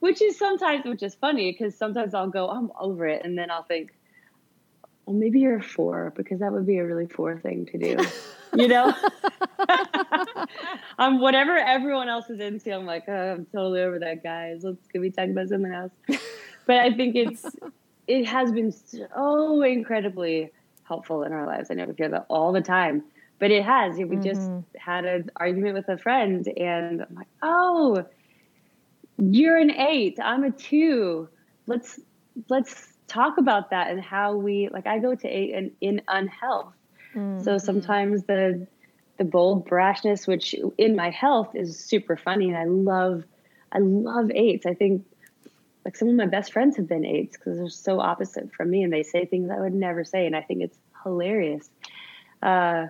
which 0.00 0.22
is 0.22 0.38
sometimes, 0.38 0.84
which 0.86 1.02
is 1.02 1.14
funny 1.14 1.52
because 1.52 1.76
sometimes 1.76 2.14
I'll 2.14 2.30
go, 2.30 2.48
I'm 2.48 2.72
over 2.80 3.06
it. 3.06 3.24
And 3.24 3.38
then 3.38 3.50
I'll 3.50 3.62
think, 3.62 3.92
well, 5.08 5.16
maybe 5.16 5.40
you're 5.40 5.56
a 5.56 5.62
four 5.62 6.12
because 6.16 6.40
that 6.40 6.52
would 6.52 6.66
be 6.66 6.76
a 6.76 6.84
really 6.84 7.06
four 7.06 7.38
thing 7.38 7.64
to 7.72 7.78
do. 7.78 7.96
you 8.54 8.68
know, 8.68 8.92
I'm 10.98 11.18
whatever 11.18 11.56
everyone 11.56 12.10
else 12.10 12.28
is 12.28 12.40
into. 12.40 12.74
I'm 12.74 12.84
like, 12.84 13.04
oh, 13.08 13.32
I'm 13.32 13.46
totally 13.46 13.80
over 13.80 13.98
that, 14.00 14.22
guys. 14.22 14.64
Let's 14.64 14.86
can 14.88 15.00
we 15.00 15.10
talk 15.10 15.28
about 15.28 15.48
something 15.48 15.72
else? 15.72 15.92
But 16.66 16.80
I 16.80 16.92
think 16.92 17.16
it's 17.16 17.46
it 18.06 18.26
has 18.26 18.52
been 18.52 18.70
so 18.72 19.62
incredibly 19.62 20.50
helpful 20.82 21.22
in 21.22 21.32
our 21.32 21.46
lives. 21.46 21.70
I 21.70 21.74
know 21.74 21.86
we 21.86 21.94
hear 21.96 22.10
that 22.10 22.26
all 22.28 22.52
the 22.52 22.60
time, 22.60 23.04
but 23.38 23.50
it 23.50 23.64
has. 23.64 23.96
We 23.96 24.04
mm-hmm. 24.04 24.22
just 24.22 24.50
had 24.76 25.06
an 25.06 25.30
argument 25.36 25.76
with 25.76 25.88
a 25.88 25.96
friend, 25.96 26.46
and 26.46 27.00
I'm 27.00 27.14
like, 27.14 27.26
oh, 27.40 28.04
you're 29.16 29.56
an 29.56 29.70
eight. 29.70 30.18
I'm 30.22 30.44
a 30.44 30.50
two. 30.50 31.30
Let's 31.66 31.98
let's 32.50 32.97
talk 33.08 33.38
about 33.38 33.70
that 33.70 33.90
and 33.90 34.00
how 34.00 34.36
we 34.36 34.68
like 34.72 34.86
I 34.86 34.98
go 34.98 35.14
to 35.14 35.28
eight 35.28 35.54
in, 35.54 35.72
in 35.80 36.02
unhealth. 36.06 36.74
Mm-hmm. 37.14 37.42
So 37.42 37.58
sometimes 37.58 38.24
the 38.24 38.66
the 39.16 39.24
bold 39.24 39.68
brashness, 39.68 40.28
which 40.28 40.54
in 40.76 40.94
my 40.94 41.10
health 41.10 41.54
is 41.54 41.78
super 41.78 42.16
funny, 42.16 42.48
and 42.48 42.56
I 42.56 42.64
love 42.64 43.24
I 43.72 43.78
love 43.78 44.30
eights. 44.30 44.66
I 44.66 44.74
think 44.74 45.04
like 45.84 45.96
some 45.96 46.08
of 46.08 46.14
my 46.14 46.26
best 46.26 46.52
friends 46.52 46.76
have 46.76 46.88
been 46.88 47.04
eights 47.04 47.36
because 47.36 47.58
they're 47.58 47.68
so 47.70 48.00
opposite 48.00 48.52
from 48.52 48.70
me, 48.70 48.82
and 48.82 48.92
they 48.92 49.02
say 49.02 49.24
things 49.24 49.50
I 49.50 49.58
would 49.58 49.74
never 49.74 50.04
say, 50.04 50.26
and 50.26 50.36
I 50.36 50.42
think 50.42 50.62
it's 50.62 50.78
hilarious. 51.02 51.68
Uh, 52.42 52.86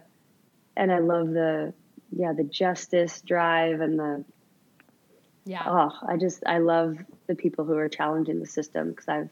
and 0.77 0.93
I 0.93 0.99
love 0.99 1.31
the 1.31 1.73
yeah 2.11 2.33
the 2.33 2.45
justice 2.45 3.21
drive 3.23 3.81
and 3.81 3.99
the 3.99 4.25
yeah. 5.45 5.63
Oh, 5.67 5.91
I 6.07 6.19
just 6.19 6.43
I 6.47 6.59
love 6.59 6.99
the 7.27 7.35
people 7.35 7.65
who 7.65 7.77
are 7.79 7.89
challenging 7.89 8.39
the 8.39 8.47
system 8.47 8.91
because 8.91 9.09
I've 9.09 9.31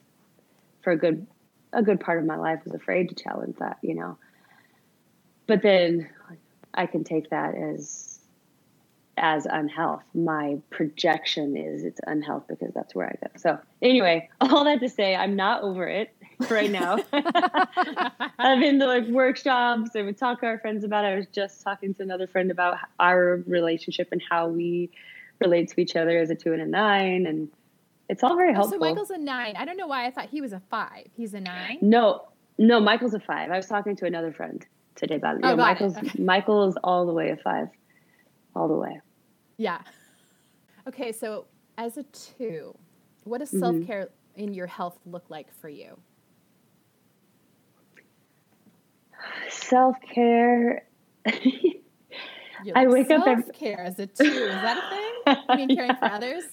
for 0.87 0.93
a 0.93 0.97
good 0.97 1.27
a 1.73 1.83
good 1.83 1.99
part 1.99 2.21
of 2.21 2.25
my 2.25 2.37
life 2.37 2.61
was 2.63 2.73
afraid 2.73 3.09
to 3.09 3.17
challenge 3.17 3.57
that, 3.59 3.77
you 3.83 3.93
know. 3.93 4.17
But 5.49 5.63
then 5.63 6.09
I 6.73 6.87
can 6.87 7.03
take 7.03 7.31
that 7.31 7.57
as 7.57 8.21
as 9.17 9.47
unhealth. 9.47 10.05
My 10.15 10.59
projection 10.71 11.57
is 11.57 11.83
it's 11.83 11.99
unhealth 12.07 12.45
because 12.47 12.73
that's 12.73 12.95
where 12.95 13.09
I 13.09 13.17
go. 13.21 13.33
So 13.35 13.59
anyway, 13.83 14.29
all 14.41 14.63
that 14.63 14.79
to 14.79 14.89
say, 14.89 15.17
I'm 15.17 15.35
not 15.35 15.63
over 15.65 15.89
it 15.89 16.15
right 16.49 16.71
now. 16.71 16.99
I've 18.39 18.61
been 18.61 18.79
to 18.79 18.87
like 18.87 19.09
workshops 19.09 19.91
and 19.97 20.07
we 20.07 20.13
talk 20.13 20.39
to 20.43 20.47
our 20.47 20.61
friends 20.61 20.85
about 20.85 21.05
it. 21.05 21.09
I 21.09 21.17
was 21.17 21.27
just 21.27 21.63
talking 21.63 21.95
to 21.95 22.05
another 22.05 22.29
friend 22.29 22.53
about 22.53 22.79
our 23.01 23.43
relationship 23.49 24.11
and 24.13 24.23
how 24.31 24.47
we 24.47 24.91
relate 25.41 25.71
to 25.71 25.81
each 25.81 25.97
other 25.97 26.17
as 26.17 26.31
a 26.31 26.37
two 26.37 26.53
and 26.53 26.63
a 26.63 26.67
nine 26.67 27.27
and 27.27 27.49
it's 28.09 28.23
all 28.23 28.37
very 28.37 28.53
helpful. 28.53 28.75
Oh, 28.75 28.79
so 28.79 28.89
Michael's 28.89 29.11
a 29.11 29.19
nine. 29.19 29.57
I 29.57 29.65
don't 29.65 29.77
know 29.77 29.87
why 29.87 30.07
I 30.07 30.11
thought 30.11 30.29
he 30.29 30.41
was 30.41 30.53
a 30.53 30.61
five. 30.71 31.07
He's 31.13 31.35
a 31.35 31.41
nine. 31.41 31.79
No, 31.81 32.29
no, 32.59 32.81
Michael's 32.81 33.15
a 33.15 33.21
five. 33.21 33.51
I 33.51 33.57
was 33.57 33.67
talking 33.67 33.97
to 33.97 34.07
another 34.07 34.33
friend 34.33 34.65
today 34.95 35.17
about 35.17 35.37
it. 35.37 35.41
Oh, 35.45 35.51
yeah, 35.51 35.55
Michael's 35.55 35.97
okay. 35.97 36.23
Michael 36.23 36.69
is 36.69 36.77
all 36.85 37.07
the 37.07 37.13
way 37.13 37.31
a 37.31 37.37
five, 37.37 37.69
all 38.55 38.69
the 38.69 38.77
way. 38.77 39.01
Yeah. 39.57 39.81
Okay, 40.87 41.13
so 41.13 41.47
as 41.79 41.97
a 41.97 42.05
two, 42.05 42.77
what 43.25 43.39
does 43.39 43.51
mm-hmm. 43.51 43.61
self 43.61 43.87
care 43.87 44.09
in 44.37 44.55
your 44.55 44.67
health 44.67 44.99
look 45.05 45.25
like 45.29 45.53
for 45.53 45.69
you? 45.69 45.99
Self 49.49 49.97
care. 50.15 50.85
I 52.75 52.87
wake 52.87 53.09
self-care 53.09 53.39
up. 53.39 53.45
Self 53.45 53.53
care 53.57 53.81
as 53.81 53.99
a 53.99 54.07
two. 54.07 54.25
Is 54.25 54.49
that 54.49 54.79
a 54.79 55.35
thing? 55.35 55.45
I 55.49 55.57
mean, 55.57 55.69
caring 55.77 55.91
yeah. 55.91 55.97
for 55.99 56.05
others? 56.07 56.45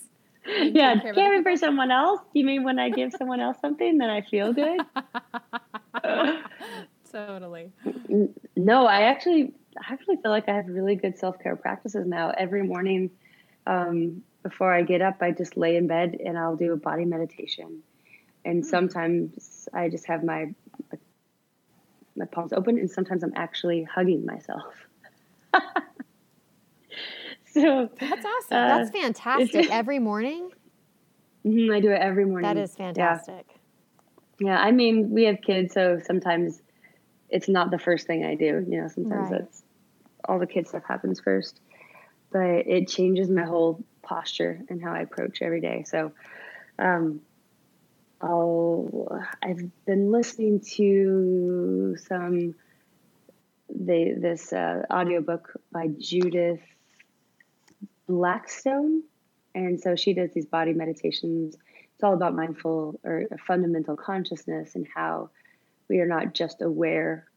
Yeah, 0.45 0.99
caring 1.13 1.43
for 1.43 1.55
someone 1.55 1.91
else. 1.91 2.21
You 2.33 2.45
mean 2.45 2.63
when 2.63 2.79
I 2.79 2.89
give 2.89 3.13
someone 3.17 3.39
else 3.39 3.57
something, 3.61 3.97
then 3.97 4.09
I 4.09 4.21
feel 4.21 4.53
good? 4.53 4.79
totally. 7.11 7.71
No, 8.55 8.85
I 8.85 9.03
actually, 9.03 9.53
I 9.77 9.93
actually 9.93 10.17
feel 10.17 10.31
like 10.31 10.49
I 10.49 10.55
have 10.55 10.67
really 10.67 10.95
good 10.95 11.17
self 11.17 11.39
care 11.39 11.55
practices 11.55 12.05
now. 12.05 12.31
Every 12.37 12.63
morning, 12.63 13.11
um, 13.67 14.23
before 14.41 14.73
I 14.73 14.81
get 14.81 15.01
up, 15.01 15.21
I 15.21 15.31
just 15.31 15.55
lay 15.55 15.77
in 15.77 15.87
bed 15.87 16.17
and 16.23 16.37
I'll 16.37 16.55
do 16.55 16.73
a 16.73 16.77
body 16.77 17.05
meditation. 17.05 17.81
And 18.45 18.63
mm. 18.63 18.65
sometimes 18.65 19.69
I 19.73 19.89
just 19.89 20.07
have 20.07 20.23
my 20.23 20.53
my 22.15 22.25
palms 22.25 22.53
open, 22.53 22.77
and 22.77 22.91
sometimes 22.91 23.23
I'm 23.23 23.33
actually 23.35 23.83
hugging 23.83 24.25
myself. 24.25 24.73
so 27.61 27.89
that's 27.99 28.25
awesome. 28.25 28.57
Uh, 28.57 28.77
that's 28.77 28.89
fantastic. 28.89 29.69
every 29.71 29.99
morning. 29.99 30.49
Mm-hmm, 31.45 31.71
I 31.71 31.79
do 31.81 31.91
it 31.91 32.01
every 32.01 32.25
morning. 32.25 32.47
That 32.47 32.57
is 32.57 32.75
fantastic. 32.75 33.45
Yeah. 34.39 34.47
yeah, 34.47 34.59
I 34.59 34.71
mean, 34.71 35.11
we 35.11 35.25
have 35.25 35.41
kids, 35.41 35.73
so 35.73 35.99
sometimes 36.03 36.61
it's 37.29 37.47
not 37.47 37.69
the 37.69 37.77
first 37.77 38.07
thing 38.07 38.25
I 38.25 38.33
do. 38.35 38.65
You 38.67 38.81
know, 38.81 38.87
sometimes 38.87 39.29
right. 39.29 39.41
that's 39.41 39.63
all 40.27 40.39
the 40.39 40.47
kid 40.47 40.67
stuff 40.67 40.83
happens 40.87 41.19
first, 41.19 41.61
but 42.31 42.41
it 42.41 42.87
changes 42.87 43.29
my 43.29 43.43
whole 43.43 43.83
posture 44.01 44.61
and 44.69 44.81
how 44.81 44.93
I 44.93 45.01
approach 45.01 45.41
every 45.43 45.61
day. 45.61 45.83
So, 45.85 46.11
um, 46.79 47.21
I'll, 48.19 49.21
I've 49.43 49.69
been 49.85 50.11
listening 50.11 50.61
to 50.75 51.97
some 52.07 52.55
they 53.69 54.13
this 54.17 54.53
uh, 54.53 54.83
audiobook 54.91 55.53
by 55.71 55.87
Judith 55.99 56.61
Blackstone. 58.07 59.03
And 59.55 59.79
so 59.79 59.95
she 59.95 60.13
does 60.13 60.31
these 60.33 60.45
body 60.45 60.73
meditations. 60.73 61.55
It's 61.93 62.03
all 62.03 62.13
about 62.13 62.35
mindful 62.35 62.99
or 63.03 63.27
fundamental 63.45 63.95
consciousness 63.95 64.75
and 64.75 64.87
how 64.93 65.29
we 65.89 65.99
are 65.99 66.07
not 66.07 66.33
just 66.33 66.61
aware 66.61 67.27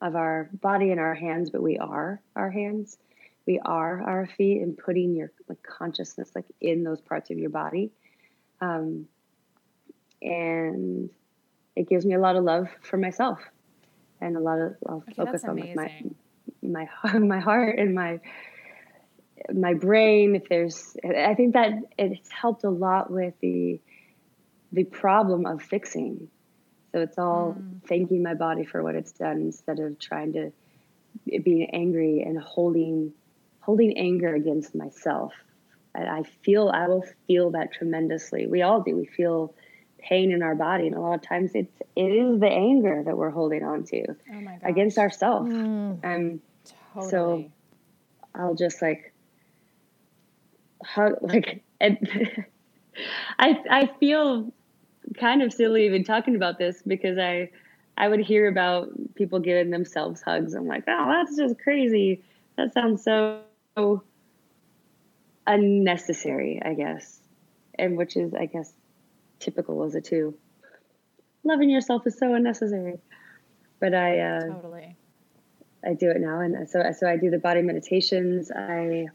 of 0.00 0.14
our 0.14 0.50
body 0.60 0.90
and 0.90 1.00
our 1.00 1.14
hands, 1.14 1.50
but 1.50 1.62
we 1.62 1.78
are 1.78 2.20
our 2.36 2.50
hands. 2.50 2.98
We 3.46 3.58
are 3.58 4.02
our 4.02 4.26
feet 4.26 4.62
and 4.62 4.76
putting 4.76 5.14
your 5.14 5.32
like 5.48 5.62
consciousness 5.62 6.30
like 6.34 6.46
in 6.60 6.84
those 6.84 7.00
parts 7.00 7.30
of 7.30 7.38
your 7.38 7.50
body. 7.50 7.90
Um, 8.60 9.06
and 10.22 11.10
it 11.76 11.88
gives 11.88 12.06
me 12.06 12.14
a 12.14 12.20
lot 12.20 12.36
of 12.36 12.44
love 12.44 12.68
for 12.82 12.96
myself 12.96 13.40
and 14.20 14.36
a 14.36 14.40
lot 14.40 14.58
of 14.58 14.76
I'll 14.86 14.96
okay, 14.96 15.12
focus 15.14 15.44
on 15.44 15.56
like 15.56 15.74
my 15.74 15.90
my 16.62 17.18
my 17.18 17.40
heart 17.40 17.78
and 17.78 17.94
my 17.94 18.20
my 19.52 19.74
brain 19.74 20.34
if 20.36 20.48
there's 20.48 20.96
i 21.04 21.34
think 21.34 21.54
that 21.54 21.72
it's 21.98 22.30
helped 22.30 22.64
a 22.64 22.70
lot 22.70 23.10
with 23.10 23.34
the 23.40 23.80
the 24.72 24.84
problem 24.84 25.46
of 25.46 25.62
fixing 25.62 26.28
so 26.92 27.00
it's 27.00 27.18
all 27.18 27.56
mm. 27.58 27.86
thanking 27.86 28.22
my 28.22 28.34
body 28.34 28.64
for 28.64 28.82
what 28.82 28.94
it's 28.94 29.12
done 29.12 29.38
instead 29.38 29.80
of 29.80 29.98
trying 29.98 30.32
to 30.32 30.52
being 31.40 31.68
angry 31.72 32.22
and 32.22 32.38
holding 32.40 33.12
holding 33.60 33.96
anger 33.98 34.34
against 34.34 34.74
myself 34.74 35.32
I, 35.94 36.02
I 36.02 36.22
feel 36.42 36.70
i 36.70 36.88
will 36.88 37.04
feel 37.26 37.50
that 37.50 37.72
tremendously 37.72 38.46
we 38.46 38.62
all 38.62 38.80
do 38.80 38.96
we 38.96 39.06
feel 39.06 39.54
pain 39.98 40.32
in 40.32 40.42
our 40.42 40.54
body 40.54 40.86
and 40.86 40.96
a 40.96 41.00
lot 41.00 41.14
of 41.14 41.22
times 41.22 41.52
it's 41.54 41.80
it 41.96 42.08
is 42.08 42.40
the 42.40 42.48
anger 42.48 43.02
that 43.04 43.16
we're 43.16 43.30
holding 43.30 43.62
on 43.62 43.84
to 43.84 44.04
oh 44.08 44.48
against 44.62 44.98
ourselves 44.98 45.50
mm. 45.50 45.98
and 46.02 46.40
totally. 46.94 47.10
so 47.10 47.44
i'll 48.34 48.54
just 48.54 48.82
like 48.82 49.13
hug 50.84 51.14
like 51.22 51.62
and 51.80 52.44
i 53.38 53.58
i 53.70 53.90
feel 53.98 54.52
kind 55.18 55.42
of 55.42 55.52
silly 55.52 55.86
even 55.86 56.04
talking 56.04 56.36
about 56.36 56.58
this 56.58 56.82
because 56.86 57.18
i 57.18 57.48
i 57.96 58.08
would 58.08 58.20
hear 58.20 58.48
about 58.48 58.88
people 59.14 59.38
giving 59.38 59.70
themselves 59.70 60.22
hugs 60.22 60.54
i'm 60.54 60.66
like 60.66 60.84
oh 60.88 61.06
that's 61.08 61.36
just 61.36 61.58
crazy 61.58 62.22
that 62.56 62.72
sounds 62.72 63.02
so 63.02 63.42
unnecessary 65.46 66.60
i 66.64 66.72
guess 66.72 67.20
and 67.78 67.96
which 67.96 68.16
is 68.16 68.32
i 68.34 68.46
guess 68.46 68.72
typical 69.44 69.84
as 69.84 69.94
a 69.94 70.00
two. 70.00 70.34
Loving 71.44 71.70
yourself 71.70 72.06
is 72.06 72.18
so 72.18 72.34
unnecessary. 72.34 72.98
But 73.80 73.94
I 73.94 74.20
uh, 74.20 74.40
totally 74.40 74.96
I 75.84 75.92
do 75.92 76.10
it 76.10 76.20
now, 76.20 76.40
and 76.40 76.68
so 76.68 76.82
so 76.98 77.06
I 77.06 77.16
do 77.16 77.30
the 77.30 77.38
body 77.38 77.62
meditations. 77.62 78.50
I 78.50 79.08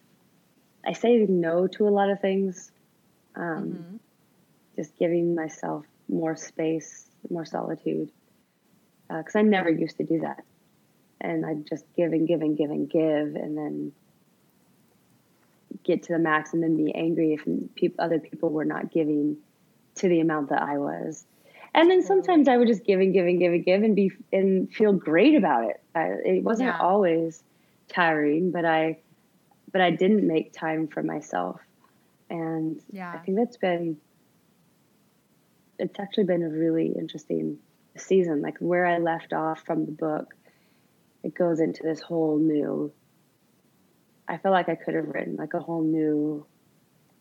I 0.86 0.94
say 0.94 1.26
no 1.28 1.68
to 1.68 1.88
a 1.88 1.90
lot 1.90 2.10
of 2.10 2.20
things, 2.20 2.72
um, 3.36 3.44
mm-hmm. 3.44 3.96
just 4.76 4.98
giving 4.98 5.36
myself 5.36 5.86
more 6.08 6.36
space, 6.36 7.08
more 7.30 7.46
solitude, 7.46 8.12
because 9.08 9.36
uh, 9.36 9.40
I 9.40 9.42
never 9.42 9.70
used 9.70 9.98
to 9.98 10.04
do 10.04 10.20
that, 10.22 10.44
and 11.22 11.46
I'd 11.46 11.68
just 11.68 11.86
give 11.96 12.14
and 12.14 12.28
give 12.28 12.42
and 12.42 12.58
give 12.58 12.72
and 12.72 12.90
give, 12.90 13.36
and 13.36 13.58
then 13.58 13.92
get 15.84 16.04
to 16.04 16.14
the 16.14 16.20
max, 16.20 16.54
and 16.54 16.64
then 16.64 16.78
be 16.78 16.94
angry 16.96 17.34
if 17.34 17.46
pe- 17.76 17.96
other 18.00 18.20
people 18.20 18.50
were 18.50 18.66
not 18.66 18.92
giving 18.92 19.38
to 19.96 20.08
the 20.08 20.20
amount 20.22 20.50
that 20.50 20.62
I 20.62 20.78
was. 20.78 21.26
And 21.74 21.90
then 21.90 22.02
sometimes 22.02 22.48
I 22.48 22.58
would 22.58 22.68
just 22.68 22.84
give 22.84 23.00
and 23.00 23.14
give 23.14 23.28
and 23.28 23.38
give 23.38 23.54
and 23.54 23.64
give 23.64 23.84
and 23.84 23.96
be 23.96 24.12
and 24.34 24.74
feel 24.74 24.94
great 24.94 25.36
about 25.36 25.66
it. 25.70 25.80
I, 25.94 26.06
it 26.26 26.44
wasn't 26.44 26.70
yeah. 26.70 26.80
always 26.80 27.44
tiring, 27.90 28.52
but 28.52 28.66
I 28.66 28.98
but 29.72 29.82
I 29.82 29.92
didn't 29.92 30.26
make 30.26 30.54
time 30.54 30.88
for 30.88 31.04
myself. 31.04 31.60
And 32.30 32.82
yeah. 32.92 33.12
I 33.14 33.18
think 33.20 33.38
that's 33.38 33.58
been 33.58 33.98
it's 35.78 36.00
actually 36.00 36.26
been 36.26 36.44
a 36.44 36.50
really 36.50 36.94
interesting 36.98 37.58
season. 37.98 38.42
Like 38.42 38.58
where 38.60 38.86
I 38.86 38.98
left 38.98 39.34
off 39.34 39.64
from 39.66 39.86
the 39.86 39.92
book, 39.92 40.36
it 41.24 41.34
goes 41.34 41.60
into 41.60 41.84
this 41.84 42.02
whole 42.02 42.38
new 42.38 42.92
I 44.28 44.38
feel 44.38 44.52
like 44.52 44.70
I 44.70 44.76
could 44.76 44.94
have 44.94 45.08
written 45.08 45.38
like 45.38 45.56
a 45.56 45.60
whole 45.60 45.82
new 45.82 46.46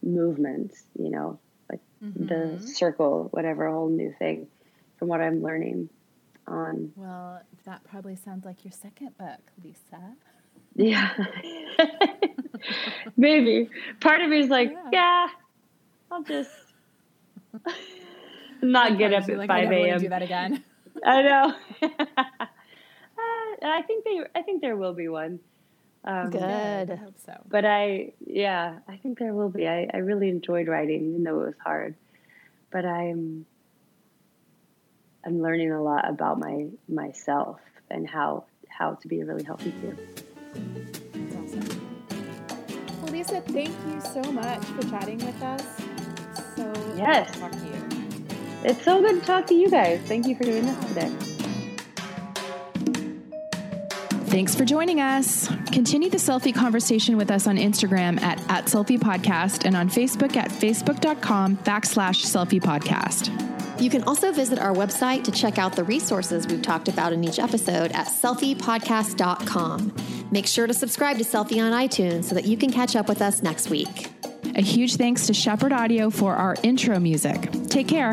movement, 0.03 0.74
you 0.99 1.11
know, 1.11 1.38
like 1.70 1.80
mm-hmm. 2.05 2.26
the 2.26 2.66
circle, 2.66 3.28
whatever, 3.30 3.66
a 3.66 3.72
whole 3.72 3.88
new 3.88 4.14
thing 4.18 4.46
from 4.99 5.09
what 5.09 5.22
I'm 5.22 5.42
learning 5.42 5.88
on. 6.46 6.92
Well, 6.96 7.40
that 7.64 7.82
probably 7.84 8.16
sounds 8.16 8.44
like 8.44 8.64
your 8.64 8.72
second 8.72 9.16
book, 9.16 9.40
Lisa. 9.64 10.14
Yeah. 10.74 11.11
Maybe. 13.16 13.70
Part 14.01 14.20
of 14.20 14.30
me 14.30 14.40
is 14.40 14.49
like, 14.49 14.70
yeah, 14.70 14.90
yeah 14.92 15.28
I'll 16.11 16.22
just 16.22 16.51
not 18.62 18.99
get 18.99 19.12
up 19.12 19.28
at 19.28 19.36
like, 19.36 19.49
5 19.49 19.72
a.m. 19.72 20.01
do 20.01 20.09
that 20.09 20.22
again. 20.22 20.64
I 21.05 21.22
know. 21.22 21.55
uh, 21.82 22.46
I 23.62 23.82
think 23.82 24.05
they 24.05 24.20
I 24.34 24.42
think 24.42 24.62
there 24.62 24.76
will 24.76 24.94
be 24.94 25.09
one. 25.09 25.40
Um, 26.05 26.30
Good. 26.30 26.90
I 26.90 26.96
hope 26.96 27.16
so. 27.24 27.34
But 27.49 27.64
I, 27.64 28.12
yeah, 28.24 28.78
I 28.88 28.96
think 28.96 29.18
there 29.18 29.34
will 29.34 29.51
be. 29.51 29.66
I, 29.68 29.88
I 29.92 29.99
really 29.99 30.28
enjoyed 30.28 30.68
writing, 30.68 31.11
even 31.11 31.24
though 31.24 31.42
it 31.42 31.46
was 31.46 31.59
hard. 31.62 31.94
But 32.70 32.84
I'm, 32.84 33.44
I'm 35.24 35.42
learning 35.42 35.72
a 35.72 35.82
lot 35.82 36.09
about 36.09 36.38
my 36.38 36.68
myself 36.88 37.61
and 37.90 38.09
how 38.09 38.44
how 38.68 38.94
to 38.94 39.09
be 39.09 39.20
a 39.20 39.26
really 39.26 39.44
healthy 39.44 39.72
peer. 39.72 39.96
That's 43.18 43.32
Lisa, 43.32 43.42
thank 43.52 43.74
you 43.88 44.00
so 44.00 44.22
much 44.30 44.64
for 44.64 44.82
chatting 44.88 45.18
with 45.18 45.42
us. 45.42 45.64
So 46.54 46.72
yes, 46.96 47.36
talk 47.36 47.50
to 47.50 47.58
you. 47.58 47.82
It's 48.62 48.84
so 48.84 49.00
good 49.00 49.20
to 49.20 49.26
talk 49.26 49.44
to 49.48 49.54
you 49.54 49.68
guys. 49.68 50.00
Thank 50.02 50.28
you 50.28 50.36
for 50.36 50.44
doing 50.44 50.64
this 50.64 50.78
today. 50.86 51.12
Thanks 54.26 54.54
for 54.54 54.64
joining 54.64 55.00
us. 55.00 55.48
Continue 55.72 56.10
the 56.10 56.18
selfie 56.18 56.54
conversation 56.54 57.16
with 57.16 57.32
us 57.32 57.48
on 57.48 57.56
Instagram 57.56 58.20
at, 58.20 58.38
at 58.48 58.66
selfie 58.66 58.98
podcast 58.98 59.64
and 59.64 59.76
on 59.76 59.88
Facebook 59.88 60.36
at 60.36 60.50
facebook.com 60.50 61.56
backslash 61.58 62.24
selfie 62.24 62.60
podcast. 62.60 63.32
You 63.80 63.90
can 63.90 64.04
also 64.04 64.30
visit 64.32 64.60
our 64.60 64.74
website 64.74 65.24
to 65.24 65.32
check 65.32 65.58
out 65.58 65.74
the 65.74 65.84
resources 65.84 66.46
we've 66.46 66.62
talked 66.62 66.86
about 66.88 67.12
in 67.12 67.24
each 67.24 67.40
episode 67.40 67.90
at 67.92 68.06
selfiepodcast.com. 68.06 70.17
Make 70.31 70.47
sure 70.47 70.66
to 70.66 70.74
subscribe 70.74 71.18
to 71.18 71.24
Selfie 71.24 71.62
on 71.62 71.72
iTunes 71.72 72.24
so 72.24 72.35
that 72.35 72.45
you 72.45 72.57
can 72.57 72.70
catch 72.70 72.97
up 72.97 73.09
with 73.09 73.22
us 73.22 73.43
next 73.43 73.70
week. 73.70 74.11
A 74.55 74.62
huge 74.62 74.97
thanks 74.97 75.26
to 75.26 75.35
Shepherd 75.35 75.72
Audio 75.72 76.11
for 76.11 76.35
our 76.35 76.57
intro 76.62 76.99
music. 76.99 77.51
Take 77.68 77.89
care. 77.89 78.12